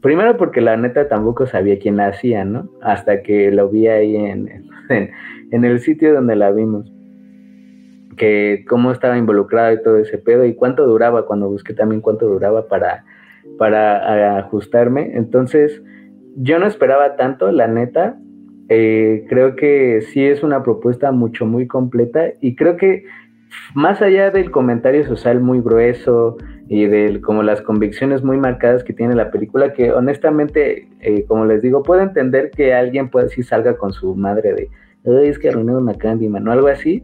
Primero 0.00 0.36
porque 0.36 0.60
la 0.60 0.76
neta 0.76 1.08
tampoco 1.08 1.46
sabía 1.48 1.80
quién 1.80 1.96
la 1.96 2.06
hacía, 2.06 2.44
¿no? 2.44 2.70
Hasta 2.80 3.24
que 3.24 3.50
lo 3.50 3.68
vi 3.68 3.88
ahí 3.88 4.14
en, 4.14 4.68
en 5.50 5.64
el 5.64 5.80
sitio 5.80 6.14
donde 6.14 6.36
la 6.36 6.52
vimos 6.52 6.92
que 8.18 8.64
cómo 8.68 8.92
estaba 8.92 9.16
involucrado 9.16 9.72
y 9.72 9.82
todo 9.82 9.96
ese 9.96 10.18
pedo 10.18 10.44
y 10.44 10.54
cuánto 10.54 10.86
duraba 10.86 11.24
cuando 11.24 11.48
busqué 11.48 11.72
también 11.72 12.02
cuánto 12.02 12.26
duraba 12.26 12.68
para, 12.68 13.04
para 13.56 14.38
ajustarme. 14.38 15.12
Entonces, 15.14 15.82
yo 16.36 16.58
no 16.58 16.66
esperaba 16.66 17.16
tanto, 17.16 17.50
la 17.50 17.66
neta. 17.66 18.18
Eh, 18.68 19.24
creo 19.30 19.56
que 19.56 20.02
sí 20.02 20.22
es 20.22 20.42
una 20.42 20.62
propuesta 20.62 21.10
mucho, 21.10 21.46
muy 21.46 21.66
completa 21.66 22.26
y 22.42 22.54
creo 22.54 22.76
que 22.76 23.04
más 23.74 24.02
allá 24.02 24.30
del 24.30 24.50
comentario 24.50 25.06
social 25.06 25.40
muy 25.40 25.60
grueso 25.60 26.36
y 26.68 26.86
de 26.86 27.20
como 27.22 27.42
las 27.42 27.62
convicciones 27.62 28.22
muy 28.22 28.36
marcadas 28.36 28.84
que 28.84 28.92
tiene 28.92 29.14
la 29.14 29.30
película, 29.30 29.72
que 29.72 29.92
honestamente, 29.92 30.86
eh, 31.00 31.24
como 31.26 31.46
les 31.46 31.62
digo, 31.62 31.82
puedo 31.82 32.02
entender 32.02 32.50
que 32.50 32.74
alguien 32.74 33.08
puede 33.08 33.30
si 33.30 33.42
salga 33.42 33.78
con 33.78 33.92
su 33.92 34.14
madre 34.14 34.52
de, 34.52 35.28
es 35.28 35.38
que 35.38 35.48
arruiné 35.48 35.74
una 35.74 35.94
Candyman 35.94 36.46
o 36.46 36.52
algo 36.52 36.68
así, 36.68 37.02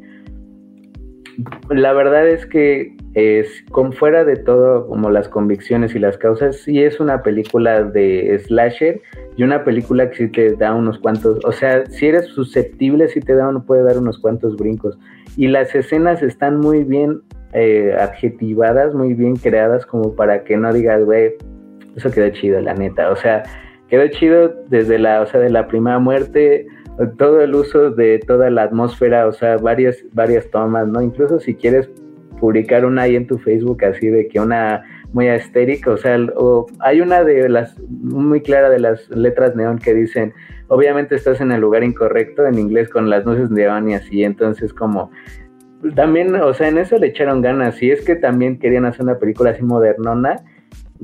la 1.71 1.93
verdad 1.93 2.29
es 2.29 2.47
que 2.47 2.97
es 3.15 3.65
con 3.71 3.93
fuera 3.93 4.25
de 4.25 4.37
todo 4.37 4.87
como 4.87 5.11
las 5.11 5.29
convicciones 5.29 5.95
y 5.95 5.99
las 5.99 6.19
causas, 6.19 6.57
sí 6.57 6.83
es 6.83 7.01
una 7.01 7.23
película 7.23 7.83
de 7.83 8.39
slasher 8.45 9.01
y 9.37 9.43
una 9.43 9.65
película 9.65 10.11
que 10.11 10.17
sí 10.17 10.29
te 10.29 10.57
da 10.57 10.75
unos 10.75 10.99
cuantos, 10.99 11.39
o 11.45 11.53
sea, 11.53 11.87
si 11.87 12.07
eres 12.07 12.27
susceptible 12.27 13.09
sí 13.09 13.21
te 13.21 13.35
da 13.35 13.49
uno 13.49 13.65
puede 13.65 13.83
dar 13.83 13.99
unos 13.99 14.19
cuantos 14.19 14.57
brincos. 14.57 14.99
Y 15.37 15.49
las 15.49 15.75
escenas 15.75 16.23
están 16.23 16.59
muy 16.59 16.85
bien 16.85 17.21
eh, 17.53 17.95
adjetivadas, 17.99 18.95
muy 18.95 19.15
bien 19.15 19.37
creadas 19.37 19.87
como 19.87 20.15
para 20.15 20.45
que 20.45 20.57
no 20.57 20.73
digas, 20.73 21.05
güey, 21.05 21.33
eso 21.97 22.11
quedó 22.11 22.29
chido, 22.31 22.61
la 22.61 22.75
neta, 22.75 23.11
o 23.11 23.17
sea, 23.17 23.43
quedó 23.89 24.07
chido 24.09 24.55
desde 24.69 24.99
la, 24.99 25.21
o 25.21 25.27
sea, 25.27 25.41
de 25.41 25.51
la 25.51 25.67
primera 25.67 25.99
muerte 25.99 26.67
todo 27.19 27.41
el 27.41 27.55
uso 27.55 27.91
de 27.91 28.21
toda 28.21 28.51
la 28.51 28.65
atmósfera, 28.65 29.27
o 29.27 29.33
sea, 29.33 29.57
varias, 29.57 30.05
varias 30.13 30.49
tomas, 30.51 30.87
¿no? 30.87 31.03
Incluso 31.03 31.41
si 31.41 31.55
quieres 31.55 31.91
publicar 32.39 32.85
una 32.85 33.03
ahí 33.03 33.17
en 33.17 33.27
tu 33.27 33.39
Facebook 33.39 33.85
así 33.85 34.09
de 34.09 34.29
que 34.29 34.41
una 34.41 34.85
muy 35.13 35.29
estérica, 35.29 35.91
o 35.91 35.97
sea, 35.97 36.19
hay 36.81 37.01
una 37.01 37.23
de 37.23 37.49
las 37.49 37.79
muy 37.81 38.41
clara 38.43 38.69
de 38.69 38.81
las 38.81 39.09
letras 39.11 39.55
neón 39.55 39.79
que 39.79 39.95
dicen, 39.95 40.33
obviamente 40.69 41.15
estás 41.15 41.41
en 41.41 41.53
el 41.53 41.61
lugar 41.61 41.85
incorrecto 41.85 42.47
en 42.47 42.59
inglés 42.59 42.89
con 42.89 43.09
las 43.09 43.25
luces 43.25 43.51
neón 43.51 43.89
y 43.91 43.95
así, 43.95 44.25
entonces 44.25 44.73
como 44.73 45.11
también, 45.95 46.35
o 46.37 46.55
sea, 46.55 46.69
en 46.69 46.79
eso 46.79 46.99
le 46.99 47.09
echaron 47.09 47.43
ganas, 47.43 47.83
y 47.83 47.91
es 47.91 48.05
que 48.05 48.17
también 48.17 48.59
querían 48.59 48.87
hacer 48.87 49.03
una 49.03 49.19
película 49.19 49.51
así 49.51 49.63
modernona, 49.63 50.43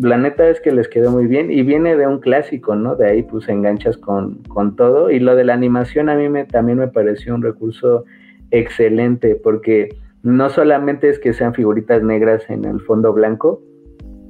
la 0.03 0.17
neta 0.17 0.49
es 0.49 0.61
que 0.61 0.73
les 0.73 0.89
quedó 0.89 1.11
muy 1.11 1.27
bien 1.27 1.51
y 1.51 1.63
viene 1.63 1.97
de 1.97 2.07
un 2.07 2.21
clásico, 2.21 2.75
¿no? 2.75 2.97
De 2.97 3.09
ahí 3.09 3.23
pues 3.23 3.49
enganchas 3.49 3.97
con, 3.99 4.43
con 4.45 4.77
todo 4.77 5.11
y 5.11 5.19
lo 5.19 5.37
de 5.37 5.45
la 5.45 5.55
animación 5.55 6.09
a 6.09 6.15
mí 6.15 6.29
me, 6.29 6.45
también 6.45 6.79
me 6.79 6.89
pareció 6.89 7.35
un 7.35 7.43
recurso 7.43 8.05
excelente 8.51 9.35
porque 9.37 9.91
no 10.23 10.49
solamente 10.49 11.09
es 11.09 11.19
que 11.19 11.33
sean 11.33 11.55
figuritas 11.55 12.03
negras 12.03 12.49
en 12.49 12.65
el 12.65 12.81
fondo 12.81 13.13
blanco, 13.13 13.63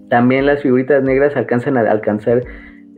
también 0.08 0.46
las 0.46 0.62
figuritas 0.62 1.02
negras 1.04 1.36
alcanzan 1.36 1.76
a 1.76 1.82
alcanzar 1.82 2.42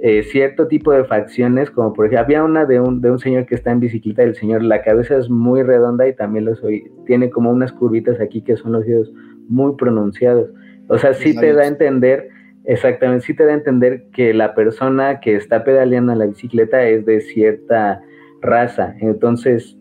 eh, 0.01 0.23
cierto 0.25 0.67
tipo 0.67 0.93
de 0.93 1.05
facciones, 1.05 1.71
como 1.71 1.93
por 1.93 2.07
ejemplo, 2.07 2.25
había 2.25 2.43
una 2.43 2.65
de 2.65 2.81
un, 2.81 3.01
de 3.01 3.11
un 3.11 3.19
señor 3.19 3.47
que 3.47 3.55
está 3.55 3.71
en 3.71 3.81
bicicleta, 3.81 4.23
el 4.23 4.35
señor, 4.35 4.63
la 4.63 4.83
cabeza 4.83 5.19
es 5.19 5.29
muy 5.29 5.63
redonda 5.63 6.09
y 6.09 6.15
también 6.15 6.47
lo 6.47 6.57
soy, 6.57 6.91
tiene 7.07 7.31
como 7.31 7.51
unas 7.51 7.71
curvitas 7.73 8.19
aquí 8.19 8.43
que 8.43 8.57
son 8.57 8.73
los 8.73 8.87
dedos 8.87 9.13
muy 9.49 9.77
pronunciados. 9.77 10.51
O 10.89 10.99
sea, 10.99 11.15
sí 11.15 11.37
te 11.39 11.53
da 11.53 11.63
a 11.63 11.67
entender 11.69 12.29
Exactamente, 12.65 13.27
sí 13.27 13.35
te 13.35 13.45
da 13.45 13.51
a 13.51 13.55
entender 13.55 14.05
que 14.13 14.33
la 14.33 14.55
persona 14.55 15.21
que 15.21 15.35
está 15.35 15.65
pedaleando 15.65 16.15
la 16.15 16.27
bicicleta 16.27 16.83
es 16.85 17.05
de 17.05 17.21
cierta 17.21 18.01
raza. 18.41 18.95
Entonces, 19.01 19.77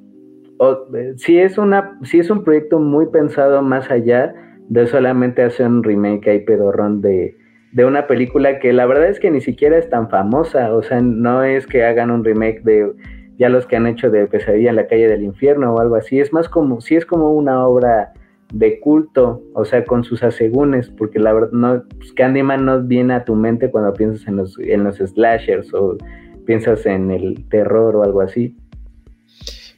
si 1.18 1.40
es 1.40 1.58
una, 1.58 2.00
si 2.04 2.20
es 2.20 2.30
un 2.30 2.44
proyecto 2.44 2.80
muy 2.80 3.08
pensado 3.08 3.62
más 3.62 3.90
allá 3.92 4.34
de 4.70 4.88
solamente 4.88 5.44
hacer 5.44 5.68
un 5.68 5.84
remake 5.84 6.30
ahí 6.30 6.40
pedorrón 6.40 7.02
de, 7.02 7.36
de 7.72 7.86
una 7.86 8.08
película 8.08 8.60
que 8.60 8.74
la 8.74 8.86
verdad 8.86 9.10
es 9.10 9.20
que 9.20 9.32
ni 9.32 9.42
siquiera 9.42 9.78
es 9.78 9.90
tan 9.90 10.10
famosa, 10.10 10.74
o 10.74 10.82
sea, 10.82 11.02
no 11.02 11.44
es 11.44 11.68
que 11.68 11.84
hagan 11.84 12.12
un 12.12 12.24
remake 12.24 12.62
de 12.64 12.92
ya 13.38 13.50
los 13.50 13.66
que 13.66 13.76
han 13.76 13.88
hecho 13.88 14.12
de 14.12 14.28
Pesadilla 14.28 14.70
en 14.70 14.76
la 14.76 14.88
calle 14.88 15.08
del 15.08 15.24
infierno 15.24 15.74
o 15.74 15.80
algo 15.80 15.96
así, 15.96 16.20
es 16.20 16.32
más 16.32 16.48
como, 16.48 16.80
sí 16.82 16.96
es 16.96 17.06
como 17.06 17.32
una 17.32 17.66
obra 17.66 18.14
de 18.52 18.80
culto, 18.80 19.42
o 19.54 19.66
sea, 19.66 19.86
con 19.86 20.04
sus 20.04 20.24
asegúnes, 20.24 20.90
porque 20.90 21.20
la 21.20 21.34
verdad, 21.34 21.52
no, 21.52 21.84
pues, 21.98 22.12
Candyman 22.14 22.66
no 22.66 22.82
viene 22.82 23.14
a 23.14 23.24
tu 23.24 23.36
mente 23.36 23.70
cuando 23.72 23.94
piensas 23.94 24.28
en 24.28 24.38
los, 24.38 24.58
en 24.60 24.84
los 24.84 24.98
slashers 24.98 25.74
o 25.74 25.98
piensas 26.46 26.86
en 26.86 27.12
el 27.12 27.46
terror 27.50 27.96
o 27.96 28.04
algo 28.04 28.22
así. 28.22 28.56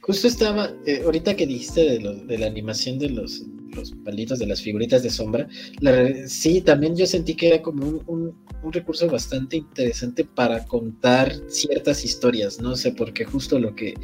Justo 0.00 0.26
estaba, 0.26 0.70
eh, 0.86 1.02
ahorita 1.04 1.34
que 1.34 1.46
dijiste 1.46 1.80
de, 1.80 2.24
de 2.26 2.38
la 2.38 2.46
animación 2.46 2.98
de 2.98 3.10
los, 3.10 3.46
los 3.74 3.92
palitos 4.04 4.38
de 4.38 4.46
las 4.46 4.60
figuritas 4.60 5.02
de 5.02 5.10
sombra, 5.10 5.48
sí, 6.26 6.60
también 6.60 6.96
yo 6.96 7.06
sentí 7.06 7.34
que 7.34 7.48
era 7.48 7.62
como 7.62 8.02
un, 8.06 8.34
recurso 8.72 9.08
bastante 9.08 9.56
interesante 9.56 10.24
para 10.24 10.64
contar 10.64 11.32
ciertas 11.48 12.04
historias, 12.04 12.60
no 12.60 12.76
sé, 12.76 12.92
porque 12.92 13.24
justo 13.24 13.58
lo 13.58 13.74
que, 13.74 13.94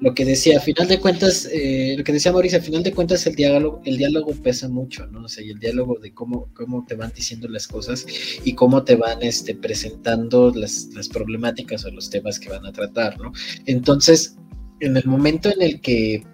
lo 0.00 0.14
que 0.14 0.24
decía, 0.24 0.58
a 0.58 0.60
final 0.60 0.88
de 0.88 0.98
cuentas, 0.98 1.48
eh, 1.52 1.94
lo 1.96 2.04
que 2.04 2.12
decía 2.12 2.32
Mauricio, 2.32 2.58
a 2.58 2.62
final 2.62 2.82
de 2.82 2.92
cuentas 2.92 3.26
el 3.26 3.34
diálogo, 3.34 3.80
el 3.84 3.96
diálogo 3.96 4.32
pesa 4.42 4.68
mucho, 4.68 5.06
¿no? 5.06 5.24
O 5.24 5.28
sea, 5.28 5.44
y 5.44 5.50
el 5.50 5.58
diálogo 5.58 5.98
de 5.98 6.12
cómo, 6.12 6.50
cómo 6.54 6.84
te 6.86 6.94
van 6.94 7.12
diciendo 7.14 7.48
las 7.48 7.66
cosas 7.66 8.06
y 8.44 8.54
cómo 8.54 8.84
te 8.84 8.96
van 8.96 9.22
este, 9.22 9.54
presentando 9.54 10.52
las, 10.54 10.88
las 10.94 11.08
problemáticas 11.08 11.84
o 11.84 11.90
los 11.90 12.10
temas 12.10 12.38
que 12.38 12.48
van 12.48 12.66
a 12.66 12.72
tratar, 12.72 13.18
¿no? 13.18 13.32
Entonces, 13.66 14.36
en 14.80 14.96
el 14.96 15.04
momento 15.04 15.50
en 15.50 15.62
el 15.62 15.80
que 15.80 16.24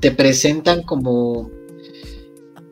te 0.00 0.10
presentan 0.10 0.82
como 0.82 1.50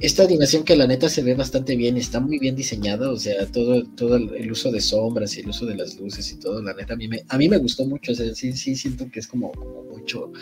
esta 0.02 0.24
animación 0.24 0.64
que 0.64 0.74
la 0.74 0.86
neta 0.86 1.08
se 1.08 1.22
ve 1.22 1.34
bastante 1.34 1.76
bien, 1.76 1.96
está 1.96 2.18
muy 2.18 2.40
bien 2.40 2.56
diseñada, 2.56 3.10
o 3.10 3.16
sea, 3.16 3.46
todo, 3.46 3.84
todo 3.84 4.16
el 4.16 4.50
uso 4.50 4.72
de 4.72 4.80
sombras 4.80 5.36
y 5.36 5.40
el 5.40 5.48
uso 5.48 5.64
de 5.64 5.76
las 5.76 5.98
luces 5.98 6.30
y 6.32 6.40
todo, 6.40 6.60
la 6.60 6.74
neta 6.74 6.94
a 6.94 6.96
mí 6.96 7.06
me, 7.06 7.24
a 7.28 7.38
mí 7.38 7.48
me 7.48 7.58
gustó 7.58 7.86
mucho, 7.86 8.10
o 8.10 8.14
sea, 8.14 8.34
sí, 8.34 8.52
sí 8.52 8.74
siento 8.74 9.08
que 9.10 9.20
es 9.20 9.28
como, 9.28 9.52
mucho, 9.90 10.32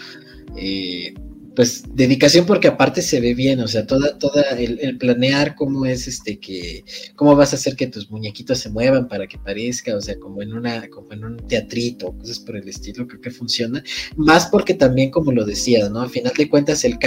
eh, 0.57 1.13
pues, 1.55 1.85
dedicación 1.95 2.47
porque 2.47 2.69
aparte 2.69 3.03
se 3.03 3.21
ve 3.21 3.35
bien, 3.35 3.61
o 3.61 3.69
sea, 3.69 3.87
toda, 3.87 4.19
toda 4.19 4.43
el, 4.53 4.97
planear 4.97 5.55
cómo 5.57 5.85
es 5.85 6.09
este 6.09 6.39
que, 6.39 6.83
cómo 7.15 7.37
vas 7.37 7.53
a 7.53 7.57
hacer 7.57 7.77
que 7.77 7.87
tus 7.87 8.11
muñequitos 8.11 8.61
se 8.61 8.71
muevan 8.71 9.09
para 9.09 9.27
que 9.27 9.37
parezca, 9.37 9.95
o 9.95 10.01
sea, 10.01 10.19
como 10.19 10.41
en 10.41 10.55
una, 10.55 10.89
como 10.89 11.13
en 11.13 11.23
un 11.23 11.37
teatrito, 11.37 12.17
cosas 12.17 12.39
por 12.39 12.57
el 12.57 12.67
estilo, 12.67 13.07
creo 13.07 13.21
que 13.21 13.31
funciona, 13.31 13.85
más 14.17 14.47
porque 14.47 14.73
también, 14.73 15.11
como 15.11 15.33
lo 15.33 15.45
decías, 15.45 15.91
¿no? 15.91 16.01
Al 16.01 16.09
final 16.09 16.33
de 16.35 16.49
cuentas, 16.49 16.83
el 16.87 16.99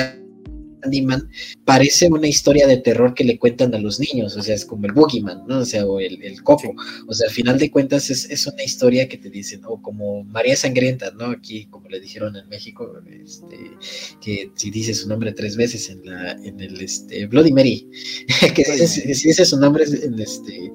Candyman 0.83 1.29
parece 1.65 2.07
una 2.07 2.27
historia 2.27 2.67
de 2.67 2.77
terror 2.77 3.13
que 3.13 3.23
le 3.23 3.39
cuentan 3.39 3.73
a 3.73 3.79
los 3.79 3.99
niños, 3.99 4.35
o 4.35 4.41
sea, 4.41 4.55
es 4.55 4.65
como 4.65 4.85
el 4.85 4.91
Boogeyman, 4.91 5.47
¿no? 5.47 5.59
O 5.59 5.65
sea, 5.65 5.85
o 5.85 5.99
el, 5.99 6.21
el 6.23 6.43
Coco, 6.43 6.75
o 7.07 7.13
sea, 7.13 7.27
al 7.27 7.33
final 7.33 7.57
de 7.57 7.71
cuentas 7.71 8.09
es, 8.09 8.29
es, 8.29 8.45
una 8.47 8.63
historia 8.63 9.07
que 9.07 9.17
te 9.17 9.29
dicen, 9.29 9.61
o 9.65 9.81
como 9.81 10.23
María 10.25 10.55
Sangrienta, 10.55 11.11
¿no? 11.11 11.25
Aquí, 11.25 11.65
como 11.67 11.87
le 11.89 11.99
dijeron 11.99 12.35
en 12.35 12.47
México, 12.49 13.01
este, 13.09 13.57
que 14.21 14.51
si 14.55 14.69
dices 14.69 15.01
su 15.01 15.07
nombre 15.07 15.31
tres 15.31 15.55
veces 15.55 15.89
en 15.89 16.05
la, 16.05 16.33
en 16.33 16.59
el, 16.59 16.81
este, 16.81 17.25
Bloody 17.27 17.51
Mary, 17.51 17.89
que 18.55 18.63
si 18.65 19.01
dices 19.07 19.49
su 19.49 19.59
nombre 19.59 19.85
en, 19.85 20.19
este, 20.19 20.71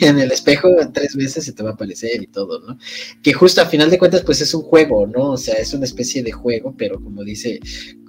en 0.00 0.18
el 0.18 0.32
espejo 0.32 0.68
tres 0.92 1.14
veces 1.14 1.44
se 1.44 1.52
te 1.52 1.62
va 1.62 1.70
a 1.70 1.72
aparecer 1.74 2.22
y 2.22 2.26
todo, 2.26 2.60
¿no? 2.60 2.78
Que 3.22 3.32
justo 3.32 3.60
al 3.60 3.68
final 3.68 3.90
de 3.90 3.98
cuentas, 3.98 4.22
pues 4.22 4.40
es 4.40 4.54
un 4.54 4.62
juego, 4.62 5.06
¿no? 5.06 5.32
O 5.32 5.36
sea, 5.36 5.56
es 5.56 5.74
una 5.74 5.84
especie 5.84 6.22
de 6.22 6.32
juego, 6.32 6.74
pero 6.76 7.00
como 7.02 7.22
dice, 7.24 7.60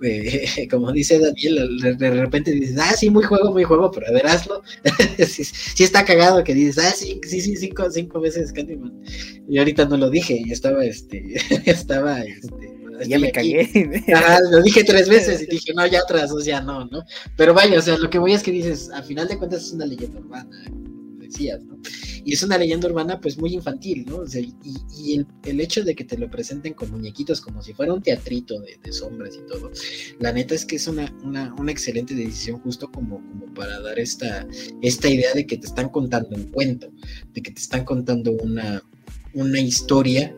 eh, 0.04 0.68
como 0.72 0.92
dice 0.92 1.17
Daniel, 1.20 1.98
de 1.98 2.10
repente 2.12 2.52
dices, 2.52 2.78
ah, 2.80 2.94
sí, 2.94 3.10
muy 3.10 3.24
juego, 3.24 3.52
muy 3.52 3.64
juego, 3.64 3.92
pero 3.92 4.08
a 4.08 4.12
ver, 4.12 4.28
hazlo. 4.28 4.62
sí, 5.18 5.84
está 5.84 6.06
cagado 6.06 6.44
que 6.44 6.54
dices, 6.54 6.84
ah, 6.84 6.94
sí, 6.96 7.20
sí, 7.28 7.42
sí, 7.42 7.56
cinco, 7.56 7.90
cinco 7.90 8.20
veces 8.20 8.52
Candyman. 8.52 8.94
Y 9.48 9.58
ahorita 9.58 9.86
no 9.86 9.98
lo 9.98 10.10
dije, 10.10 10.42
y 10.44 10.52
estaba, 10.52 10.84
este, 10.86 11.36
estaba, 11.66 12.22
este, 12.22 12.78
ya 13.06 13.20
me 13.20 13.32
cagué. 13.32 13.70
lo 14.52 14.62
dije 14.62 14.84
tres 14.84 15.10
veces 15.10 15.42
y 15.42 15.46
dije, 15.46 15.74
no, 15.74 15.86
ya 15.86 16.02
otras 16.04 16.32
o 16.32 16.40
sea, 16.40 16.62
no, 16.62 16.86
¿no? 16.86 17.04
Pero 17.36 17.54
vaya, 17.54 17.80
o 17.80 17.82
sea, 17.82 17.98
lo 17.98 18.10
que 18.10 18.20
voy 18.20 18.34
es 18.34 18.44
que 18.44 18.52
dices, 18.52 18.90
al 18.92 19.04
final 19.04 19.28
de 19.28 19.38
cuentas 19.38 19.64
es 19.64 19.72
una 19.74 19.86
leyenda 19.86 20.20
urbana, 20.20 20.72
decías, 21.28 21.64
¿no? 21.64 21.78
y 22.28 22.34
es 22.34 22.44
una 22.44 22.58
leyenda 22.58 22.90
urbana 22.90 23.22
pues 23.22 23.38
muy 23.38 23.54
infantil, 23.54 24.06
¿no? 24.06 24.24
Y, 24.98 25.26
el, 25.44 25.62
hecho 25.62 25.86
de 25.86 25.96
que 25.96 26.04
te 26.04 26.18
lo 26.18 26.30
presenten 26.30 26.74
con 26.74 26.92
muñequitos 26.92 27.40
como 27.40 27.64
si 27.64 27.74
fuera 27.74 27.94
un 27.94 28.02
teatrito 28.02 28.60
de, 28.60 28.92
sombras 28.92 29.36
y 29.36 29.48
todo, 29.48 29.72
la 30.20 30.34
neta 30.34 30.54
es 30.54 30.66
que 30.66 30.76
es 30.76 30.88
una, 30.90 31.10
una, 31.24 31.72
excelente 31.72 32.14
decisión 32.16 32.60
justo 32.60 32.92
como, 32.92 33.26
como 33.30 33.54
para 33.54 33.80
dar 33.80 33.98
esta, 33.98 34.46
esta 34.82 35.08
idea 35.08 35.34
de 35.34 35.48
que 35.48 35.58
te 35.58 35.68
están 35.68 35.88
contando 35.88 36.36
un 36.36 36.52
cuento, 36.52 36.92
de 37.34 37.42
que 37.42 37.52
te 37.52 37.62
están 37.62 37.86
contando 37.86 38.32
una, 38.32 38.84
una 39.34 39.62
historia 39.62 40.36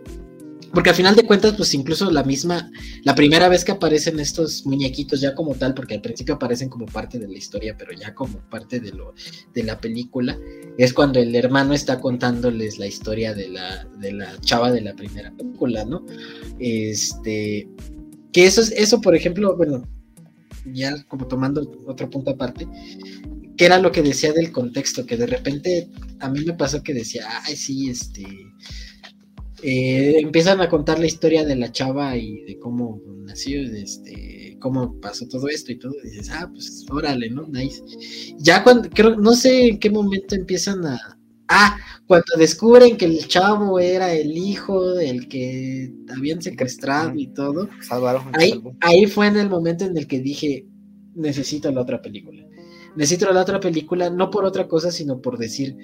porque 0.73 0.89
al 0.89 0.95
final 0.95 1.15
de 1.15 1.23
cuentas, 1.23 1.53
pues 1.55 1.73
incluso 1.73 2.11
la 2.11 2.23
misma, 2.23 2.71
la 3.03 3.15
primera 3.15 3.49
vez 3.49 3.63
que 3.63 3.71
aparecen 3.71 4.19
estos 4.19 4.65
muñequitos 4.65 5.21
ya 5.21 5.33
como 5.35 5.55
tal, 5.55 5.73
porque 5.73 5.95
al 5.95 6.01
principio 6.01 6.35
aparecen 6.35 6.69
como 6.69 6.85
parte 6.85 7.19
de 7.19 7.27
la 7.27 7.37
historia, 7.37 7.75
pero 7.77 7.91
ya 7.93 8.13
como 8.13 8.39
parte 8.49 8.79
de 8.79 8.91
lo 8.91 9.13
de 9.53 9.63
la 9.63 9.79
película, 9.79 10.37
es 10.77 10.93
cuando 10.93 11.19
el 11.19 11.35
hermano 11.35 11.73
está 11.73 11.99
contándoles 11.99 12.77
la 12.77 12.87
historia 12.87 13.33
de 13.33 13.49
la, 13.49 13.85
de 13.99 14.13
la 14.13 14.39
chava 14.41 14.71
de 14.71 14.81
la 14.81 14.95
primera 14.95 15.31
película, 15.31 15.85
¿no? 15.85 16.05
Este, 16.59 17.67
que 18.31 18.45
eso 18.45 18.61
es, 18.61 18.71
eso, 18.71 19.01
por 19.01 19.15
ejemplo, 19.15 19.55
bueno, 19.57 19.87
ya 20.65 21.03
como 21.03 21.27
tomando 21.27 21.83
otro 21.87 22.09
punto 22.09 22.31
aparte, 22.31 22.67
que 23.57 23.65
era 23.65 23.79
lo 23.79 23.91
que 23.91 24.01
decía 24.01 24.31
del 24.33 24.51
contexto, 24.51 25.05
que 25.05 25.17
de 25.17 25.25
repente 25.25 25.89
a 26.19 26.29
mí 26.29 26.45
me 26.45 26.53
pasó 26.53 26.81
que 26.83 26.93
decía, 26.93 27.25
ay, 27.43 27.55
sí, 27.55 27.89
este 27.89 28.25
eh, 29.61 30.19
empiezan 30.19 30.61
a 30.61 30.69
contar 30.69 30.99
la 30.99 31.05
historia 31.05 31.45
de 31.45 31.55
la 31.55 31.71
chava 31.71 32.15
y 32.15 32.43
de 32.43 32.59
cómo 32.59 33.01
nació, 33.25 33.61
este, 33.61 34.57
cómo 34.59 34.99
pasó 34.99 35.27
todo 35.27 35.47
esto 35.47 35.71
y 35.71 35.79
todo, 35.79 35.93
y 36.03 36.09
dices, 36.09 36.29
ah, 36.31 36.49
pues 36.51 36.85
órale, 36.89 37.29
¿no? 37.29 37.47
Nice. 37.47 37.81
Ya 38.37 38.63
cuando, 38.63 38.89
creo, 38.89 39.15
no 39.17 39.33
sé 39.33 39.67
en 39.67 39.79
qué 39.79 39.89
momento 39.89 40.35
empiezan 40.35 40.85
a, 40.85 41.19
ah, 41.49 41.77
cuando 42.07 42.25
descubren 42.37 42.97
que 42.97 43.05
el 43.05 43.27
chavo 43.27 43.79
era 43.79 44.13
el 44.13 44.35
hijo 44.37 44.93
del 44.93 45.27
que 45.27 45.93
habían 46.15 46.41
secuestrado 46.41 47.13
y 47.17 47.27
todo, 47.27 47.69
ahí, 48.33 48.61
ahí 48.81 49.05
fue 49.07 49.27
en 49.27 49.37
el 49.37 49.49
momento 49.49 49.85
en 49.85 49.97
el 49.97 50.07
que 50.07 50.19
dije, 50.19 50.65
necesito 51.15 51.71
la 51.71 51.81
otra 51.81 52.01
película. 52.01 52.45
Necesito 52.95 53.31
la 53.31 53.41
otra 53.41 53.59
película, 53.59 54.09
no 54.09 54.31
por 54.31 54.45
otra 54.45 54.67
cosa, 54.67 54.91
sino 54.91 55.21
por 55.21 55.37
decir, 55.37 55.77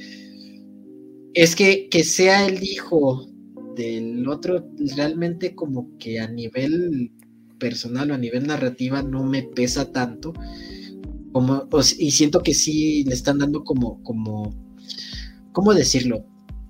es 1.33 1.55
que 1.55 1.89
que 1.89 2.03
sea 2.03 2.47
el 2.47 2.63
hijo 2.63 3.27
del 3.75 4.27
otro 4.27 4.67
realmente 4.95 5.55
como 5.55 5.97
que 5.97 6.19
a 6.19 6.27
nivel 6.27 7.11
personal 7.59 8.11
o 8.11 8.13
a 8.13 8.17
nivel 8.17 8.47
narrativa 8.47 9.01
no 9.01 9.23
me 9.23 9.43
pesa 9.43 9.91
tanto. 9.91 10.33
Como 11.31 11.67
y 11.99 12.11
siento 12.11 12.41
que 12.41 12.53
sí 12.53 13.03
le 13.03 13.13
están 13.13 13.39
dando 13.39 13.63
como 13.63 14.01
como 14.03 14.55
cómo 15.51 15.73
decirlo 15.73 16.25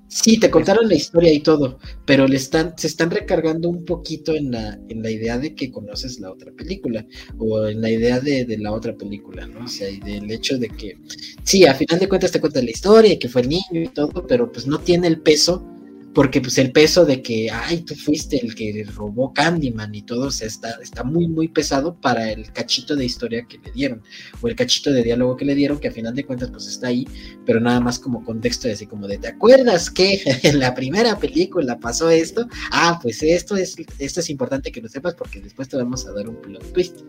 sí 0.07 0.39
te 0.39 0.49
contaron 0.49 0.87
la 0.87 0.95
historia 0.95 1.33
y 1.33 1.41
todo 1.41 1.79
pero 2.05 2.27
le 2.27 2.37
están 2.37 2.73
se 2.77 2.87
están 2.87 3.11
recargando 3.11 3.67
un 3.67 3.83
poquito 3.83 4.33
en 4.33 4.51
la 4.51 4.79
en 4.87 5.01
la 5.01 5.11
idea 5.11 5.37
de 5.37 5.55
que 5.55 5.71
conoces 5.71 6.19
la 6.19 6.31
otra 6.31 6.51
película 6.53 7.05
o 7.37 7.67
en 7.67 7.81
la 7.81 7.89
idea 7.89 8.19
de, 8.19 8.45
de 8.45 8.57
la 8.57 8.71
otra 8.71 8.95
película 8.95 9.45
no 9.45 9.65
o 9.65 9.67
sea 9.67 9.89
y 9.89 9.99
del 9.99 10.31
hecho 10.31 10.57
de 10.57 10.69
que 10.69 10.97
sí 11.43 11.65
a 11.65 11.73
final 11.73 11.99
de 11.99 12.07
cuentas 12.07 12.31
te 12.31 12.39
cuentan 12.39 12.65
la 12.65 12.71
historia 12.71 13.19
que 13.19 13.29
fue 13.29 13.41
el 13.41 13.49
niño 13.49 13.63
y 13.71 13.87
todo 13.89 14.25
pero 14.25 14.51
pues 14.51 14.67
no 14.67 14.79
tiene 14.79 15.07
el 15.07 15.19
peso 15.21 15.74
porque 16.15 16.39
pues 16.39 16.57
el 16.57 16.71
peso 16.71 17.05
de 17.05 17.21
que, 17.21 17.51
ay, 17.51 17.81
tú 17.81 17.93
fuiste 17.93 18.43
el 18.43 18.55
que 18.55 18.87
robó 18.95 19.33
Candyman 19.33 19.93
y 19.93 20.01
todo, 20.01 20.27
o 20.27 20.31
sea, 20.31 20.47
está, 20.47 20.79
está 20.81 21.03
muy, 21.03 21.27
muy 21.27 21.49
pesado 21.49 21.99
para 21.99 22.31
el 22.31 22.53
cachito 22.53 22.95
de 22.95 23.03
historia 23.03 23.45
que 23.45 23.57
le 23.57 23.71
dieron, 23.73 24.01
o 24.41 24.47
el 24.47 24.55
cachito 24.55 24.93
de 24.93 25.03
diálogo 25.03 25.35
que 25.35 25.43
le 25.43 25.53
dieron, 25.53 25.77
que 25.77 25.89
a 25.89 25.91
final 25.91 26.15
de 26.15 26.25
cuentas 26.25 26.49
pues 26.51 26.67
está 26.67 26.87
ahí, 26.87 27.05
pero 27.45 27.59
nada 27.59 27.81
más 27.81 27.99
como 27.99 28.23
contexto 28.23 28.69
de 28.69 28.75
así 28.75 28.87
como 28.87 29.09
de, 29.09 29.17
¿te 29.17 29.27
acuerdas 29.27 29.91
que 29.91 30.21
en 30.43 30.59
la 30.59 30.73
primera 30.73 31.19
película 31.19 31.77
pasó 31.77 32.09
esto? 32.09 32.47
Ah, 32.71 32.97
pues 33.01 33.21
esto 33.21 33.57
es, 33.57 33.75
esto 33.99 34.21
es 34.21 34.29
importante 34.29 34.71
que 34.71 34.81
lo 34.81 34.87
sepas 34.87 35.15
porque 35.15 35.41
después 35.41 35.67
te 35.67 35.75
vamos 35.75 36.07
a 36.07 36.13
dar 36.13 36.29
un 36.29 36.41
plot 36.41 36.71
twist. 36.71 37.01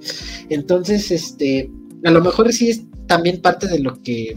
Entonces, 0.51 1.13
este, 1.13 1.71
a 2.05 2.11
lo 2.11 2.21
mejor 2.21 2.53
sí 2.53 2.71
es 2.71 2.83
también 3.07 3.41
parte 3.41 3.69
de 3.69 3.79
lo 3.79 4.03
que 4.03 4.37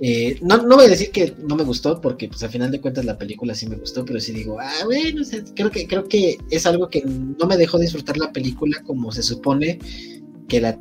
eh, 0.00 0.38
no, 0.42 0.58
no 0.58 0.76
voy 0.76 0.86
a 0.86 0.90
decir 0.90 1.10
que 1.10 1.34
no 1.38 1.56
me 1.56 1.64
gustó, 1.64 2.00
porque 2.00 2.28
pues 2.28 2.42
al 2.42 2.50
final 2.50 2.70
de 2.70 2.80
cuentas 2.80 3.04
la 3.04 3.18
película 3.18 3.54
sí 3.54 3.66
me 3.66 3.76
gustó, 3.76 4.04
pero 4.04 4.20
sí 4.20 4.32
digo, 4.32 4.58
ah, 4.60 4.84
bueno, 4.84 5.22
creo 5.54 5.70
que, 5.70 5.86
creo 5.86 6.04
que 6.04 6.38
es 6.50 6.66
algo 6.66 6.88
que 6.88 7.02
no 7.04 7.46
me 7.46 7.56
dejó 7.56 7.78
disfrutar 7.78 8.16
la 8.16 8.32
película 8.32 8.82
como 8.84 9.10
se 9.10 9.22
supone 9.22 9.78
que 10.46 10.60
la 10.60 10.78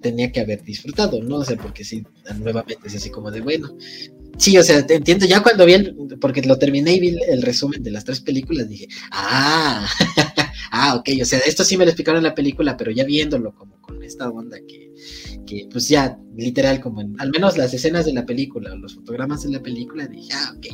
tenía 0.00 0.30
que 0.30 0.40
haber 0.40 0.62
disfrutado, 0.62 1.20
¿no? 1.22 1.36
O 1.36 1.44
sea, 1.44 1.56
porque 1.56 1.84
sí, 1.84 2.04
nuevamente 2.38 2.86
es 2.86 2.94
así 2.94 3.10
como 3.10 3.32
de, 3.32 3.40
bueno, 3.40 3.76
sí, 4.36 4.56
o 4.56 4.62
sea, 4.62 4.86
entiendo, 4.88 5.26
ya 5.26 5.42
cuando 5.42 5.66
vi 5.66 5.72
el, 5.72 5.96
porque 6.20 6.42
lo 6.42 6.58
terminé 6.58 6.94
y 6.94 7.00
vi 7.00 7.16
el, 7.28 7.42
resumen 7.42 7.82
de 7.82 7.90
las 7.90 8.04
tres 8.04 8.20
películas, 8.20 8.68
dije, 8.68 8.86
ah, 9.10 9.84
ah, 10.70 10.94
ok, 10.94 11.08
o 11.20 11.24
sea, 11.24 11.40
esto 11.40 11.64
sí 11.64 11.76
me 11.76 11.84
lo 11.84 11.90
explicaron 11.90 12.18
en 12.18 12.24
la 12.24 12.34
película, 12.36 12.76
pero 12.76 12.92
ya 12.92 13.04
viéndolo 13.04 13.52
como 13.54 13.80
con 13.80 14.00
esta 14.04 14.30
onda 14.30 14.58
que, 14.60 14.87
que 15.48 15.66
pues 15.70 15.88
ya, 15.88 16.18
literal, 16.36 16.80
como 16.80 17.00
en, 17.00 17.18
al 17.18 17.30
menos 17.30 17.56
las 17.56 17.72
escenas 17.72 18.04
de 18.04 18.12
la 18.12 18.26
película, 18.26 18.74
los 18.74 18.94
fotogramas 18.94 19.42
de 19.44 19.50
la 19.50 19.62
película, 19.62 20.06
dije, 20.06 20.30
ah, 20.34 20.54
ok, 20.56 20.66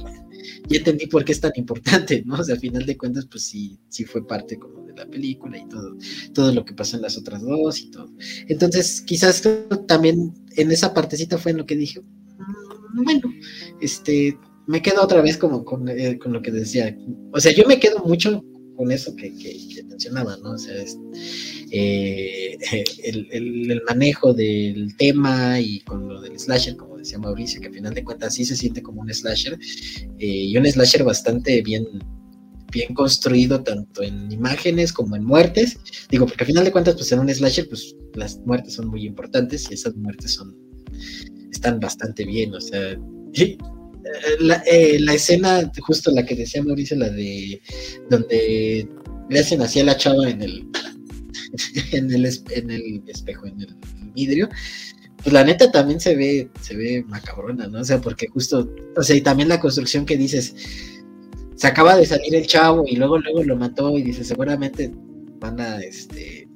ya 0.69 0.79
entendí 0.79 1.07
por 1.07 1.25
qué 1.25 1.33
es 1.33 1.41
tan 1.41 1.53
importante, 1.57 2.23
¿no? 2.27 2.35
O 2.35 2.45
sea, 2.45 2.55
al 2.55 2.61
final 2.61 2.85
de 2.85 2.97
cuentas, 2.97 3.27
pues 3.31 3.45
sí, 3.45 3.79
sí 3.89 4.05
fue 4.05 4.27
parte 4.27 4.59
como 4.59 4.85
de 4.85 4.95
la 4.95 5.07
película 5.07 5.59
y 5.59 5.69
todo, 5.69 5.97
todo 6.33 6.53
lo 6.53 6.65
que 6.65 6.75
pasó 6.75 6.97
en 6.97 7.03
las 7.03 7.17
otras 7.17 7.43
dos 7.43 7.81
y 7.81 7.91
todo. 7.91 8.11
Entonces, 8.49 9.01
quizás 9.03 9.43
también 9.87 10.35
en 10.57 10.71
esa 10.71 10.93
partecita 10.93 11.39
fue 11.39 11.53
en 11.53 11.59
lo 11.59 11.67
que 11.67 11.77
dije, 11.77 12.01
mm, 12.01 13.05
bueno, 13.05 13.33
este, 13.81 14.37
me 14.67 14.83
quedo 14.83 15.03
otra 15.03 15.23
vez 15.23 15.37
como 15.37 15.65
con, 15.65 15.89
eh, 15.89 16.19
con, 16.19 16.33
lo 16.33 16.43
que 16.43 16.51
decía. 16.51 16.97
O 17.33 17.41
sea, 17.41 17.53
yo 17.53 17.65
me 17.67 17.79
quedo 17.79 18.01
mucho 18.01 18.45
con 18.77 18.91
eso 18.91 19.15
que, 19.15 19.35
que, 19.35 19.85
mencionaba, 19.85 20.37
¿no? 20.39 20.53
O 20.53 20.59
sea, 20.59 20.75
eh, 21.77 22.57
el, 23.03 23.83
manejo 23.85 24.33
del 24.33 24.97
tema 24.97 25.59
y 25.59 25.81
con 25.81 26.09
lo 26.09 26.21
del 26.21 26.39
slasher, 26.39 26.77
como 26.77 26.97
decía 26.99 27.19
Mauricio, 27.19 27.61
que 27.61 27.67
al 27.67 27.75
final 27.75 27.95
de 27.95 28.05
cuentas 28.05 28.35
sí 28.35 28.45
se 28.45 28.55
siente 28.55 28.81
como 28.81 29.01
un 29.01 29.13
slasher, 29.13 29.59
eh, 30.19 30.27
y 30.27 30.57
un 30.57 30.67
slasher 30.67 31.03
bastante 31.03 31.63
bien, 31.63 31.85
bien 32.71 32.95
construido, 32.95 33.65
tanto 33.65 34.05
en 34.05 34.31
imágenes 34.31 34.93
como 34.93 35.17
en 35.17 35.25
muertes. 35.25 35.77
Digo, 36.11 36.27
porque 36.27 36.45
al 36.45 36.49
final 36.49 36.65
de 36.65 36.71
cuentas, 36.71 36.95
pues 36.95 37.11
en 37.11 37.19
un 37.19 37.29
slasher, 37.29 37.69
pues 37.69 37.97
las 38.15 38.39
muertes 38.47 38.75
son 38.75 38.87
muy 38.87 39.05
importantes 39.05 39.67
y 39.69 39.75
esas 39.75 39.97
muertes 39.97 40.35
son 40.35 40.57
están 41.51 41.81
bastante 41.81 42.25
bien, 42.25 42.55
o 42.55 42.61
sea, 42.61 42.97
la, 44.39 44.63
eh, 44.71 45.01
la, 45.01 45.15
escena, 45.15 45.73
justo 45.81 46.13
la 46.13 46.25
que 46.25 46.37
decía 46.37 46.63
Mauricio, 46.63 46.97
la 46.97 47.11
de 47.11 47.61
donde 48.11 48.89
le 49.29 49.39
hacen 49.41 49.61
así 49.61 49.81
a 49.81 49.85
la 49.85 49.97
chava 49.97 50.29
en 50.29 50.43
el, 50.43 50.69
en 51.93 52.11
el, 52.11 52.25
espejo, 52.27 53.47
en 53.47 53.61
el 53.61 53.77
vidrio, 54.15 54.49
pues 55.23 55.33
la 55.33 55.45
neta 55.45 55.71
también 55.71 56.01
se 56.01 56.17
ve, 56.17 56.51
se 56.61 56.77
ve 56.77 57.05
macabrona, 57.09 57.67
¿no? 57.67 57.81
O 57.81 57.85
sea, 57.85 58.01
porque 58.01 58.29
justo, 58.29 58.71
o 58.97 59.03
sea, 59.03 59.17
y 59.17 59.21
también 59.21 59.49
la 59.49 59.61
construcción 59.61 60.05
que 60.05 60.17
dices, 60.17 60.55
se 61.55 61.67
acaba 61.67 61.97
de 61.97 62.07
salir 62.07 62.35
el 62.35 62.47
chavo 62.47 62.85
y 62.87 62.97
luego, 62.97 63.19
luego 63.19 63.43
lo 63.43 63.57
mató 63.57 63.97
y 63.97 64.03
dice, 64.03 64.25
seguramente 64.25 64.93
van 65.39 65.61
a, 65.61 65.79
este, 65.79 66.49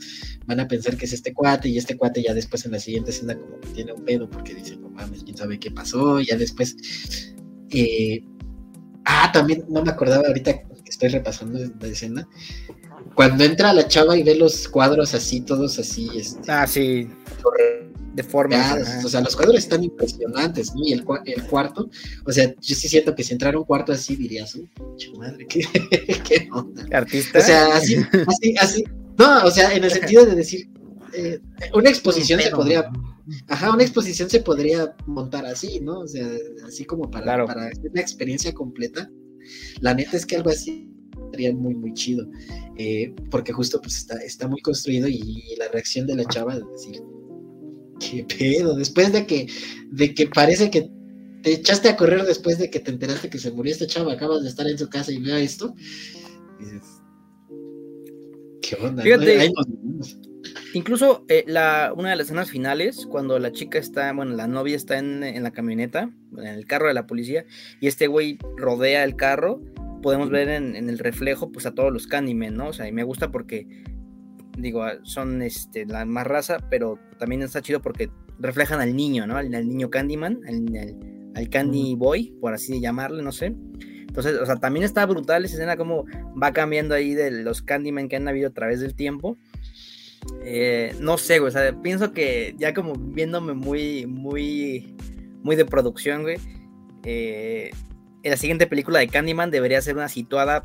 van 0.47 0.61
a 0.61 0.69
pensar 0.69 0.97
que 0.97 1.07
es 1.07 1.13
este 1.13 1.33
cuate 1.33 1.69
y 1.69 1.79
este 1.79 1.97
cuate 1.97 2.23
ya 2.23 2.35
después 2.35 2.65
en 2.67 2.73
la 2.73 2.81
siguiente 2.81 3.11
escena 3.11 3.39
como 3.39 3.61
que 3.61 3.69
tiene 3.69 3.93
un 3.93 4.05
pedo 4.05 4.29
porque 4.29 4.55
dice, 4.55 4.77
no 4.77 4.91
mames, 4.91 5.25
quién 5.25 5.37
sabe 5.37 5.59
qué 5.59 5.71
pasó, 5.71 6.21
y 6.21 6.27
ya 6.27 6.37
después 6.37 6.77
eh, 7.71 8.23
ah, 9.05 9.31
también 9.33 9.65
no 9.69 9.83
me 9.83 9.91
acordaba 9.91 10.27
ahorita 10.29 10.53
que 10.53 10.91
estoy 10.91 11.09
repasando 11.09 11.59
la 11.81 11.87
escena. 11.87 12.29
Cuando 13.15 13.45
entra 13.45 13.73
la 13.73 13.87
chava 13.87 14.17
y 14.17 14.23
ve 14.23 14.35
los 14.35 14.69
cuadros 14.69 15.15
así, 15.15 15.41
todos 15.41 15.79
así. 15.79 16.11
Este, 16.15 16.51
ah, 16.51 16.67
sí. 16.67 17.09
De 18.15 18.23
forma. 18.23 18.77
O 19.05 19.09
sea, 19.09 19.21
los 19.21 19.37
cuadros 19.37 19.59
están 19.59 19.85
impresionantes, 19.85 20.75
¿no? 20.75 20.83
Y 20.85 20.93
el, 20.93 21.05
el, 21.25 21.43
cuarto, 21.45 21.89
o 22.25 22.33
sea, 22.33 22.53
yo 22.61 22.75
sí 22.75 22.89
siento 22.89 23.15
que 23.15 23.23
si 23.23 23.33
entrara 23.33 23.59
un 23.59 23.65
cuarto 23.65 23.93
así 23.93 24.17
dirías, 24.17 24.59
madre, 25.17 25.47
¿qué, 25.49 25.61
qué 26.29 26.49
onda? 26.53 26.85
Artista. 26.93 27.39
O 27.39 27.43
sea, 27.43 27.77
así, 27.77 27.97
así, 28.27 28.57
así. 28.61 28.85
No, 29.19 29.45
o 29.45 29.51
sea, 29.51 29.75
en 29.75 29.85
el 29.85 29.91
sentido 29.91 30.25
de 30.27 30.35
decir, 30.35 30.69
eh, 31.13 31.41
una 31.75 31.91
exposición 31.91 32.41
se 32.41 32.51
podría, 32.51 32.91
ajá, 33.49 33.73
una 33.73 33.83
exposición 33.83 34.29
se 34.29 34.41
podría 34.41 34.95
montar 35.07 35.47
así, 35.47 35.81
¿no? 35.81 36.01
O 36.01 36.09
sea, 36.09 36.29
así 36.67 36.85
como 36.85 37.11
para, 37.11 37.45
para 37.47 37.71
una 37.91 38.01
experiencia 38.01 38.53
completa. 38.53 39.11
La 39.81 39.95
neta 39.95 40.17
es 40.17 40.27
que 40.27 40.37
algo 40.37 40.51
así 40.51 40.89
sería 41.39 41.55
muy, 41.55 41.75
muy 41.75 41.95
chido, 41.95 42.27
eh, 42.77 43.15
porque 43.31 43.53
justo 43.53 43.81
pues 43.81 43.97
está, 43.97 44.17
está 44.17 44.49
muy 44.49 44.61
construido 44.61 45.07
y, 45.09 45.55
la 45.57 45.69
reacción 45.69 46.07
de 46.07 46.17
la 46.17 46.25
chava 46.25 46.57
de 46.57 46.65
decir, 46.73 47.01
¿qué 48.01 48.25
pedo? 48.25 48.75
Después 48.77 49.13
de 49.13 49.25
que, 49.25 49.47
de 49.91 50.15
que 50.15 50.27
parece 50.27 50.71
que 50.71 50.91
te 51.43 51.53
echaste 51.53 51.89
a 51.89 51.97
correr 51.97 52.25
después 52.25 52.59
de 52.59 52.71
que 52.71 52.81
te 52.81 52.91
enteraste 52.91 53.31
que 53.31 53.39
se 53.39 53.53
murió 53.53 53.73
esta 53.73 53.87
chava, 53.87 54.13
acabas 54.13 54.43
de 54.43 54.49
estar 54.49 54.67
en 54.67 54.79
su 54.79 54.89
casa 54.89 55.13
y 55.13 55.21
vea 55.21 55.39
esto, 55.39 55.75
dices, 56.59 56.83
¿qué 58.61 58.77
onda? 58.81 59.03
Fíjate, 59.03 59.53
Incluso 60.75 61.25
eh, 61.29 61.45
la, 61.47 61.93
una 61.97 62.11
de 62.11 62.17
las 62.17 62.27
escenas 62.27 62.51
finales, 62.51 63.07
cuando 63.07 63.39
la 63.39 63.53
chica 63.53 63.79
está, 63.79 64.13
bueno, 64.13 64.37
la 64.37 64.47
novia 64.47 64.77
está 64.77 64.99
en, 64.99 65.43
la 65.43 65.51
camioneta, 65.51 66.11
en 66.37 66.47
el 66.47 66.67
carro 66.67 66.89
de 66.89 66.95
la 66.95 67.07
policía, 67.07 67.47
y 67.81 67.87
este 67.87 68.07
güey 68.07 68.39
rodea 68.57 69.05
el 69.05 69.17
carro, 69.17 69.63
podemos 70.03 70.31
ver 70.31 70.49
en, 70.49 70.77
el 70.77 70.99
reflejo, 70.99 71.51
pues 71.51 71.67
a 71.67 71.75
todos 71.75 71.93
los 71.93 72.07
Candymen, 72.07 72.57
¿no? 72.57 72.69
O 72.69 72.73
sea, 72.73 72.89
y 72.89 72.93
me 72.93 73.03
gusta 73.03 73.31
porque, 73.31 73.67
digo, 74.57 74.83
ah, 74.83 74.95
son 75.03 75.43
este, 75.43 75.87
la 75.87 76.05
más 76.05 76.27
raza, 76.27 76.59
pero 76.71 76.99
también 77.19 77.43
está 77.43 77.63
chido 77.63 77.81
porque 77.81 78.11
reflejan 78.39 78.81
al 78.81 78.95
niño, 78.95 79.27
¿no? 79.27 79.37
Al, 79.37 79.51
niño 79.51 79.91
Candyman, 79.91 80.41
al, 80.47 81.33
al, 81.35 81.49
Candy 81.49 81.95
Boy, 81.95 82.37
por 82.41 82.55
así 82.55 82.81
llamarle, 82.81 83.23
no 83.23 83.33
sé. 83.33 83.55
Entonces, 84.09 84.39
o 84.41 84.47
sea, 84.47 84.57
también 84.57 84.85
está 84.85 85.05
brutal 85.07 85.45
esa 85.45 85.55
escena, 85.55 85.77
como 85.77 86.05
va 86.41 86.53
cambiando 86.53 86.95
ahí 86.95 87.15
de 87.15 87.31
los 87.31 87.63
Candyman 87.63 88.09
que 88.09 88.17
han 88.17 88.27
habido 88.27 88.49
a 88.49 88.53
través 88.53 88.81
del 88.81 88.95
tiempo 88.95 89.37
eh, 90.45 90.95
no 91.01 91.19
sé, 91.19 91.39
güey, 91.39 91.49
o 91.49 91.53
sea, 91.53 91.81
pienso 91.83 92.13
que 92.13 92.55
ya 92.59 92.75
como 92.75 92.95
viéndome 92.95 93.55
muy, 93.55 94.07
muy, 94.07 94.95
muy 95.43 95.57
de 95.57 95.65
producción, 95.65 96.23
güey, 96.23 96.39
eh, 97.05 97.71
la 98.23 98.37
siguiente 98.37 98.67
película 98.67 98.99
de 98.99 99.09
Candyman 99.09 99.51
debería 99.51 99.81
ser 99.81 99.97
una 99.97 100.09
situada 100.09 100.63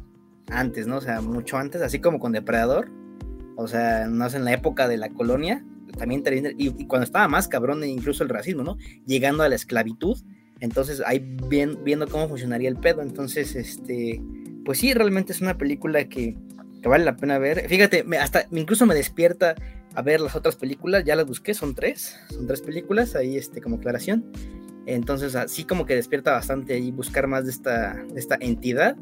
antes, 0.47 0.87
¿no? 0.87 0.97
O 0.97 1.01
sea, 1.01 1.21
mucho 1.21 1.57
antes, 1.57 1.81
así 1.81 1.99
como 1.99 2.19
con 2.19 2.31
Depredador, 2.31 2.89
o 3.55 3.67
sea, 3.67 4.07
no 4.07 4.29
sé, 4.29 4.37
en 4.37 4.45
la 4.45 4.53
época 4.53 4.87
de 4.87 4.97
la 4.97 5.09
colonia, 5.09 5.63
también 5.97 6.23
y, 6.57 6.81
y 6.81 6.87
cuando 6.87 7.05
estaba 7.05 7.27
más 7.27 7.47
cabrón 7.47 7.83
incluso 7.83 8.23
el 8.23 8.29
racismo, 8.29 8.63
¿no? 8.63 8.77
Llegando 9.05 9.43
a 9.43 9.49
la 9.49 9.55
esclavitud, 9.55 10.17
entonces 10.59 11.01
ahí 11.05 11.37
viendo 11.49 12.07
cómo 12.07 12.27
funcionaría 12.27 12.69
el 12.69 12.77
pedo, 12.77 13.01
entonces, 13.01 13.55
este, 13.55 14.21
pues 14.65 14.79
sí, 14.79 14.93
realmente 14.93 15.33
es 15.33 15.41
una 15.41 15.57
película 15.57 16.03
que 16.05 16.35
que 16.83 16.89
vale 16.89 17.05
la 17.05 17.15
pena 17.15 17.39
ver. 17.39 17.67
Fíjate, 17.67 18.03
me, 18.03 18.17
hasta 18.17 18.45
incluso 18.51 18.85
me 18.85 18.93
despierta 18.93 19.55
a 19.95 20.01
ver 20.01 20.19
las 20.19 20.35
otras 20.35 20.57
películas, 20.57 21.03
ya 21.05 21.15
las 21.15 21.25
busqué, 21.25 21.53
son 21.53 21.73
tres, 21.73 22.19
son 22.29 22.45
tres 22.45 22.61
películas, 22.61 23.15
ahí 23.15 23.37
este, 23.37 23.61
como 23.61 23.77
aclaración. 23.77 24.25
Entonces, 24.85 25.35
así 25.35 25.63
como 25.63 25.85
que 25.85 25.95
despierta 25.95 26.31
bastante 26.31 26.73
ahí 26.73 26.91
buscar 26.91 27.27
más 27.27 27.45
de 27.45 27.51
esta, 27.51 28.03
esta 28.15 28.37
entidad. 28.39 28.97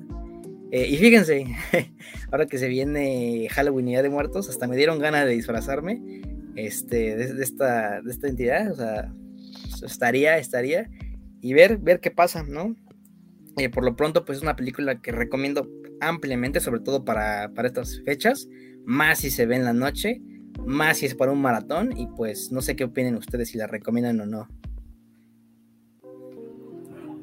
Eh, 0.72 0.88
y 0.88 0.98
fíjense, 0.98 1.46
ahora 2.32 2.46
que 2.46 2.58
se 2.58 2.68
viene 2.68 3.48
Halloween 3.50 3.88
y 3.88 3.92
Día 3.92 4.04
de 4.04 4.10
Muertos, 4.10 4.50
hasta 4.50 4.68
me 4.68 4.78
dieron 4.78 5.00
ganas 5.00 5.26
de 5.26 5.34
disfrazarme 5.34 6.22
este, 6.56 7.16
de, 7.16 7.44
esta, 7.44 8.02
de 8.02 8.12
esta 8.12 8.28
entidad. 8.28 8.72
O 8.72 8.76
sea, 8.76 9.14
estaría, 9.84 10.38
estaría. 10.38 10.90
Y 11.42 11.54
ver, 11.54 11.78
ver 11.78 12.00
qué 12.00 12.12
pasa, 12.12 12.44
¿no? 12.44 12.76
Eh, 13.58 13.70
por 13.70 13.84
lo 13.84 13.96
pronto, 13.96 14.24
pues 14.26 14.38
es 14.38 14.44
una 14.44 14.56
película 14.56 15.02
que 15.02 15.12
recomiendo 15.12 15.70
ampliamente, 16.00 16.60
sobre 16.60 16.82
todo 16.82 17.04
para, 17.04 17.52
estas 17.64 18.02
fechas, 18.04 18.48
más 18.86 19.20
si 19.20 19.30
se 19.30 19.46
ve 19.46 19.56
en 19.56 19.66
la 19.66 19.74
noche, 19.74 20.22
más 20.66 20.98
si 20.98 21.06
es 21.06 21.16
para 21.16 21.32
un 21.32 21.42
maratón, 21.42 21.98
y 21.98 22.08
pues 22.08 22.52
no 22.52 22.62
sé 22.62 22.76
qué 22.76 22.86
opinen 22.86 23.16
ustedes 23.16 23.50
si 23.50 23.58
la 23.58 23.68
recomiendan 23.68 24.20
o 24.22 24.26
no. 24.26 24.48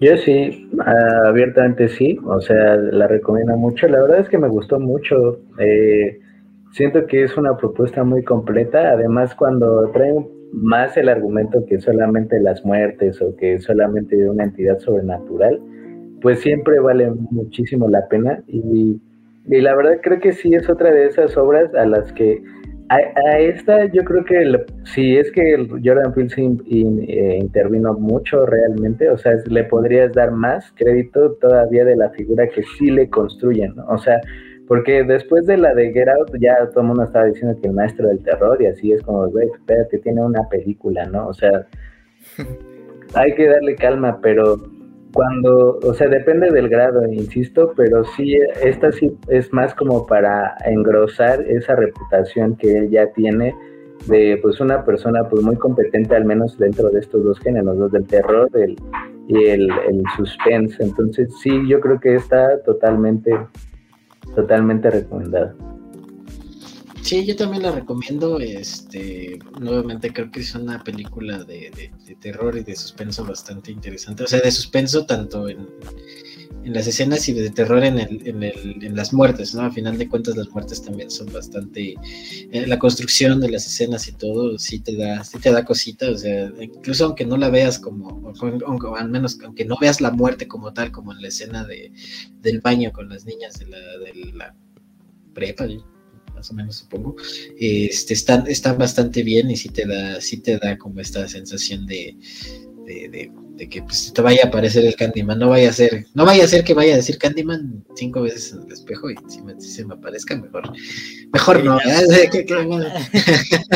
Yo 0.01 0.17
sí, 0.17 0.71
abiertamente 1.27 1.89
sí, 1.89 2.19
o 2.25 2.41
sea, 2.41 2.77
la 2.77 3.09
recomiendo 3.09 3.57
mucho. 3.57 3.89
La 3.89 4.01
verdad 4.01 4.21
es 4.21 4.29
que 4.29 4.39
me 4.39 4.49
gustó 4.49 4.79
mucho. 4.79 5.41
Eh, 5.59 6.21
siento 6.73 7.07
que 7.07 7.25
es 7.25 7.37
una 7.37 7.57
propuesta 7.57 8.05
muy 8.05 8.23
completa. 8.23 8.93
Además, 8.93 9.35
cuando 9.35 9.91
traen 9.91 10.29
más 10.53 10.97
el 10.97 11.09
argumento 11.09 11.65
que 11.67 11.81
solamente 11.81 12.41
las 12.41 12.65
muertes 12.65 13.21
o 13.21 13.35
que 13.37 13.59
solamente 13.59 14.17
de 14.17 14.31
una 14.31 14.45
entidad 14.45 14.79
sobrenatural, 14.79 15.61
pues 16.21 16.41
siempre 16.41 16.81
vale 16.81 17.11
muchísimo 17.31 17.89
la 17.89 18.09
pena 18.09 18.43
y, 18.47 19.01
la 19.47 19.75
verdad 19.75 20.01
creo 20.03 20.21
que 20.21 20.33
sí 20.33 20.55
es 20.55 20.69
otra 20.69 20.91
de 20.91 21.07
esas 21.07 21.37
obras 21.39 21.75
a 21.75 21.87
las 21.87 22.13
que 22.13 22.43
a, 22.89 23.39
esta 23.39 23.85
yo 23.87 24.03
creo 24.03 24.25
que 24.25 24.65
si 24.85 25.17
es 25.17 25.31
que 25.33 25.69
Jordan 25.85 26.13
Peele 26.15 26.59
eh, 27.09 27.39
intervino 27.41 27.95
mucho 27.95 28.47
realmente, 28.47 29.11
o 29.11 29.19
sea, 29.19 29.35
le 29.47 29.65
podrías 29.65 30.13
dar 30.13 30.31
más 30.31 30.73
crédito 30.75 31.33
todavía 31.41 31.85
de 31.85 31.97
la 31.97 32.11
figura 32.11 32.49
que 32.49 32.63
sí 32.63 32.91
le 32.91 33.11
construyen, 33.11 33.75
¿no? 33.77 33.87
O 33.89 33.99
sea, 33.99 34.21
porque 34.67 35.03
después 35.03 35.47
de 35.47 35.57
la 35.57 35.75
de 35.75 35.93
Get 35.93 36.09
Out 36.09 36.31
ya 36.41 36.69
todo 36.71 36.81
el 36.81 36.87
mundo 36.89 37.05
estaba 37.05 37.27
diciendo 37.27 37.59
que 37.61 37.69
el 37.69 37.75
maestro 37.75 38.09
del 38.09 38.23
terror 38.23 38.61
y 38.61 38.67
así 38.67 38.93
es 38.93 39.03
como, 39.03 39.29
güey, 39.29 39.49
espérate, 39.55 39.99
tiene 39.99 40.23
una 40.23 40.49
película, 40.49 41.05
¿no? 41.07 41.29
O 41.29 41.35
sea, 41.35 41.67
hay 43.15 43.35
que 43.35 43.49
darle 43.49 43.75
calma, 43.75 44.19
pero 44.23 44.78
cuando, 45.13 45.79
o 45.83 45.95
sea, 45.95 46.09
depende 46.09 46.51
del 46.51 46.69
grado, 46.69 47.05
insisto, 47.11 47.73
pero 47.77 48.05
sí, 48.05 48.39
esta 48.63 48.93
sí 48.93 49.17
es 49.29 49.53
más 49.53 49.75
como 49.75 50.07
para 50.07 50.57
engrosar 50.65 51.41
esa 51.49 51.75
reputación 51.77 52.57
que 52.57 52.77
él 52.77 52.91
ya 52.91 53.13
tiene 53.13 53.55
de 54.07 54.39
pues 54.43 54.61
una 54.61 54.85
persona 54.85 55.29
pues 55.29 55.43
muy 55.43 55.57
competente 55.57 56.15
al 56.15 56.25
menos 56.25 56.57
dentro 56.59 56.89
de 56.91 57.01
estos 57.01 57.25
dos 57.25 57.39
géneros, 57.41 57.77
los 57.77 57.91
del 57.91 58.07
terror 58.07 58.49
y 59.27 59.45
el, 59.45 59.69
el 59.71 60.03
suspense. 60.17 60.83
Entonces 60.83 61.35
sí, 61.41 61.51
yo 61.69 61.81
creo 61.81 61.99
que 61.99 62.15
está 62.15 62.63
totalmente, 62.63 63.37
totalmente 64.35 64.91
recomendado. 64.91 65.68
Sí, 67.09 67.25
yo 67.25 67.35
también 67.37 67.63
la 67.63 67.73
recomiendo. 67.73 68.39
Este, 68.39 69.39
nuevamente 69.59 70.13
creo 70.13 70.31
que 70.31 70.41
es 70.41 70.55
una 70.55 70.85
película 70.85 71.43
de, 71.43 71.91
terror 72.21 72.59
y 72.59 72.65
de 72.65 72.77
suspenso 72.77 73.25
bastante 73.25 73.73
interesante. 73.73 74.25
O 74.25 74.27
sea, 74.27 74.41
de 74.41 74.51
suspenso 74.51 75.07
tanto 75.07 75.49
en, 75.49 75.67
las 76.65 76.87
escenas 76.87 77.27
y 77.31 77.33
de 77.33 77.49
terror 77.49 77.83
en, 77.83 77.99
en, 77.99 78.95
las 78.95 79.15
muertes, 79.15 79.55
¿no? 79.55 79.63
A 79.63 79.71
final 79.71 79.97
de 79.97 80.07
cuentas 80.07 80.37
las 80.37 80.51
muertes 80.51 80.83
también 80.83 81.11
son 81.11 81.33
bastante... 81.33 81.95
Eh, 82.53 82.67
la 82.67 82.79
construcción 82.79 83.41
de 83.41 83.53
las 83.53 83.67
escenas 83.67 84.07
y 84.07 84.13
todo 84.13 84.59
sí 84.59 84.81
te 84.81 84.95
da, 84.95 85.25
sí 85.25 85.39
te 85.39 85.51
da 85.51 85.65
cosita, 85.65 86.11
o 86.11 86.19
sea, 86.19 86.53
incluso 86.61 87.07
aunque 87.07 87.25
no 87.25 87.39
la 87.39 87.49
veas 87.49 87.79
como, 87.79 88.35
al 88.99 89.09
menos 89.09 89.39
aunque 89.43 89.65
no 89.65 89.79
veas 89.81 90.03
la 90.03 90.11
muerte 90.11 90.47
como 90.47 90.75
tal, 90.75 90.93
como 90.93 91.13
en 91.15 91.23
la 91.23 91.29
escena 91.29 91.65
de, 91.65 91.91
del 92.43 92.61
baño 92.61 92.93
con 92.93 93.09
las 93.09 93.25
niñas 93.25 93.59
de 93.59 93.69
la, 93.69 93.79
de 93.79 94.33
la 94.35 94.55
prepa, 95.33 95.67
más 96.39 96.51
o 96.51 96.55
menos 96.55 96.77
supongo, 96.77 97.17
este, 97.59 98.15
están, 98.15 98.47
están 98.47 98.79
bastante 98.79 99.23
bien 99.23 99.51
y 99.51 99.57
sí 99.57 99.69
te 99.69 99.87
da, 99.87 100.21
sí 100.21 100.39
te 100.39 100.59
da 100.59 100.79
como 100.79 101.01
esta 101.01 101.27
sensación 101.29 101.87
de, 101.87 102.17
de, 102.87 103.69
que 103.69 103.83
pues, 103.83 104.13
te 104.15 104.23
vaya 104.23 104.45
a 104.45 104.47
aparecer 104.47 104.85
el 104.85 104.95
Candyman, 104.95 105.39
no 105.39 105.49
vaya 105.49 105.71
a 105.71 105.73
ser, 105.73 106.07
no 106.15 106.25
vaya 106.25 106.45
a 106.45 106.49
ser 106.49 106.63
que 106.63 106.75
vaya 106.75 106.95
a 106.95 106.97
decir 106.97 107.19
Candyman 107.19 107.85
cinco 107.97 108.23
veces 108.23 108.53
en 108.53 108.63
el 108.63 108.73
espejo 108.73 109.11
y 109.11 109.17
si, 109.29 109.43
me, 109.43 109.61
se 109.61 109.85
me 109.85 109.95
aparezca 109.95 110.37
mejor, 110.37 110.73
mejor 111.33 111.65
no, 111.65 111.79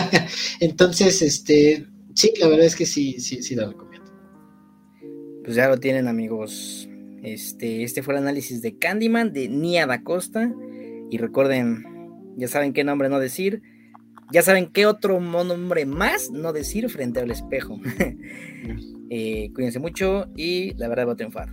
Entonces, 0.61 1.21
este, 1.21 1.87
sí, 2.15 2.33
la 2.39 2.47
verdad 2.47 2.67
es 2.67 2.77
que 2.77 2.87
sí, 2.87 3.19
sí, 3.19 3.43
sí 3.43 3.57
la 3.57 3.67
recomiendo. 3.67 3.93
Pues 5.45 5.57
ya 5.57 5.69
lo 5.69 5.79
tienen 5.79 6.07
amigos. 6.07 6.89
Este, 7.25 7.83
este 7.83 8.03
fue 8.03 8.15
el 8.15 8.21
análisis 8.21 8.63
de 8.63 8.79
Candyman 8.79 9.33
de 9.33 9.49
Nia 9.49 9.87
da 9.87 10.03
Costa. 10.03 10.53
Y 11.11 11.19
recuerden, 11.19 11.85
ya 12.37 12.49
saben 12.49 12.73
qué 12.73 12.85
nombre 12.85 13.09
no 13.09 13.19
decir. 13.19 13.63
Ya 14.31 14.43
saben 14.43 14.69
qué 14.69 14.87
otro 14.87 15.21
nombre 15.21 15.85
más 15.85 16.31
no 16.31 16.53
decir 16.53 16.89
frente 16.89 17.21
al 17.21 17.31
espejo. 17.31 17.79
eh, 19.11 19.51
cuídense 19.55 19.79
mucho 19.79 20.27
y 20.37 20.75
la 20.75 20.89
verdad 20.89 21.09
va 21.09 21.13
a 21.13 21.17
triunfar. 21.17 21.49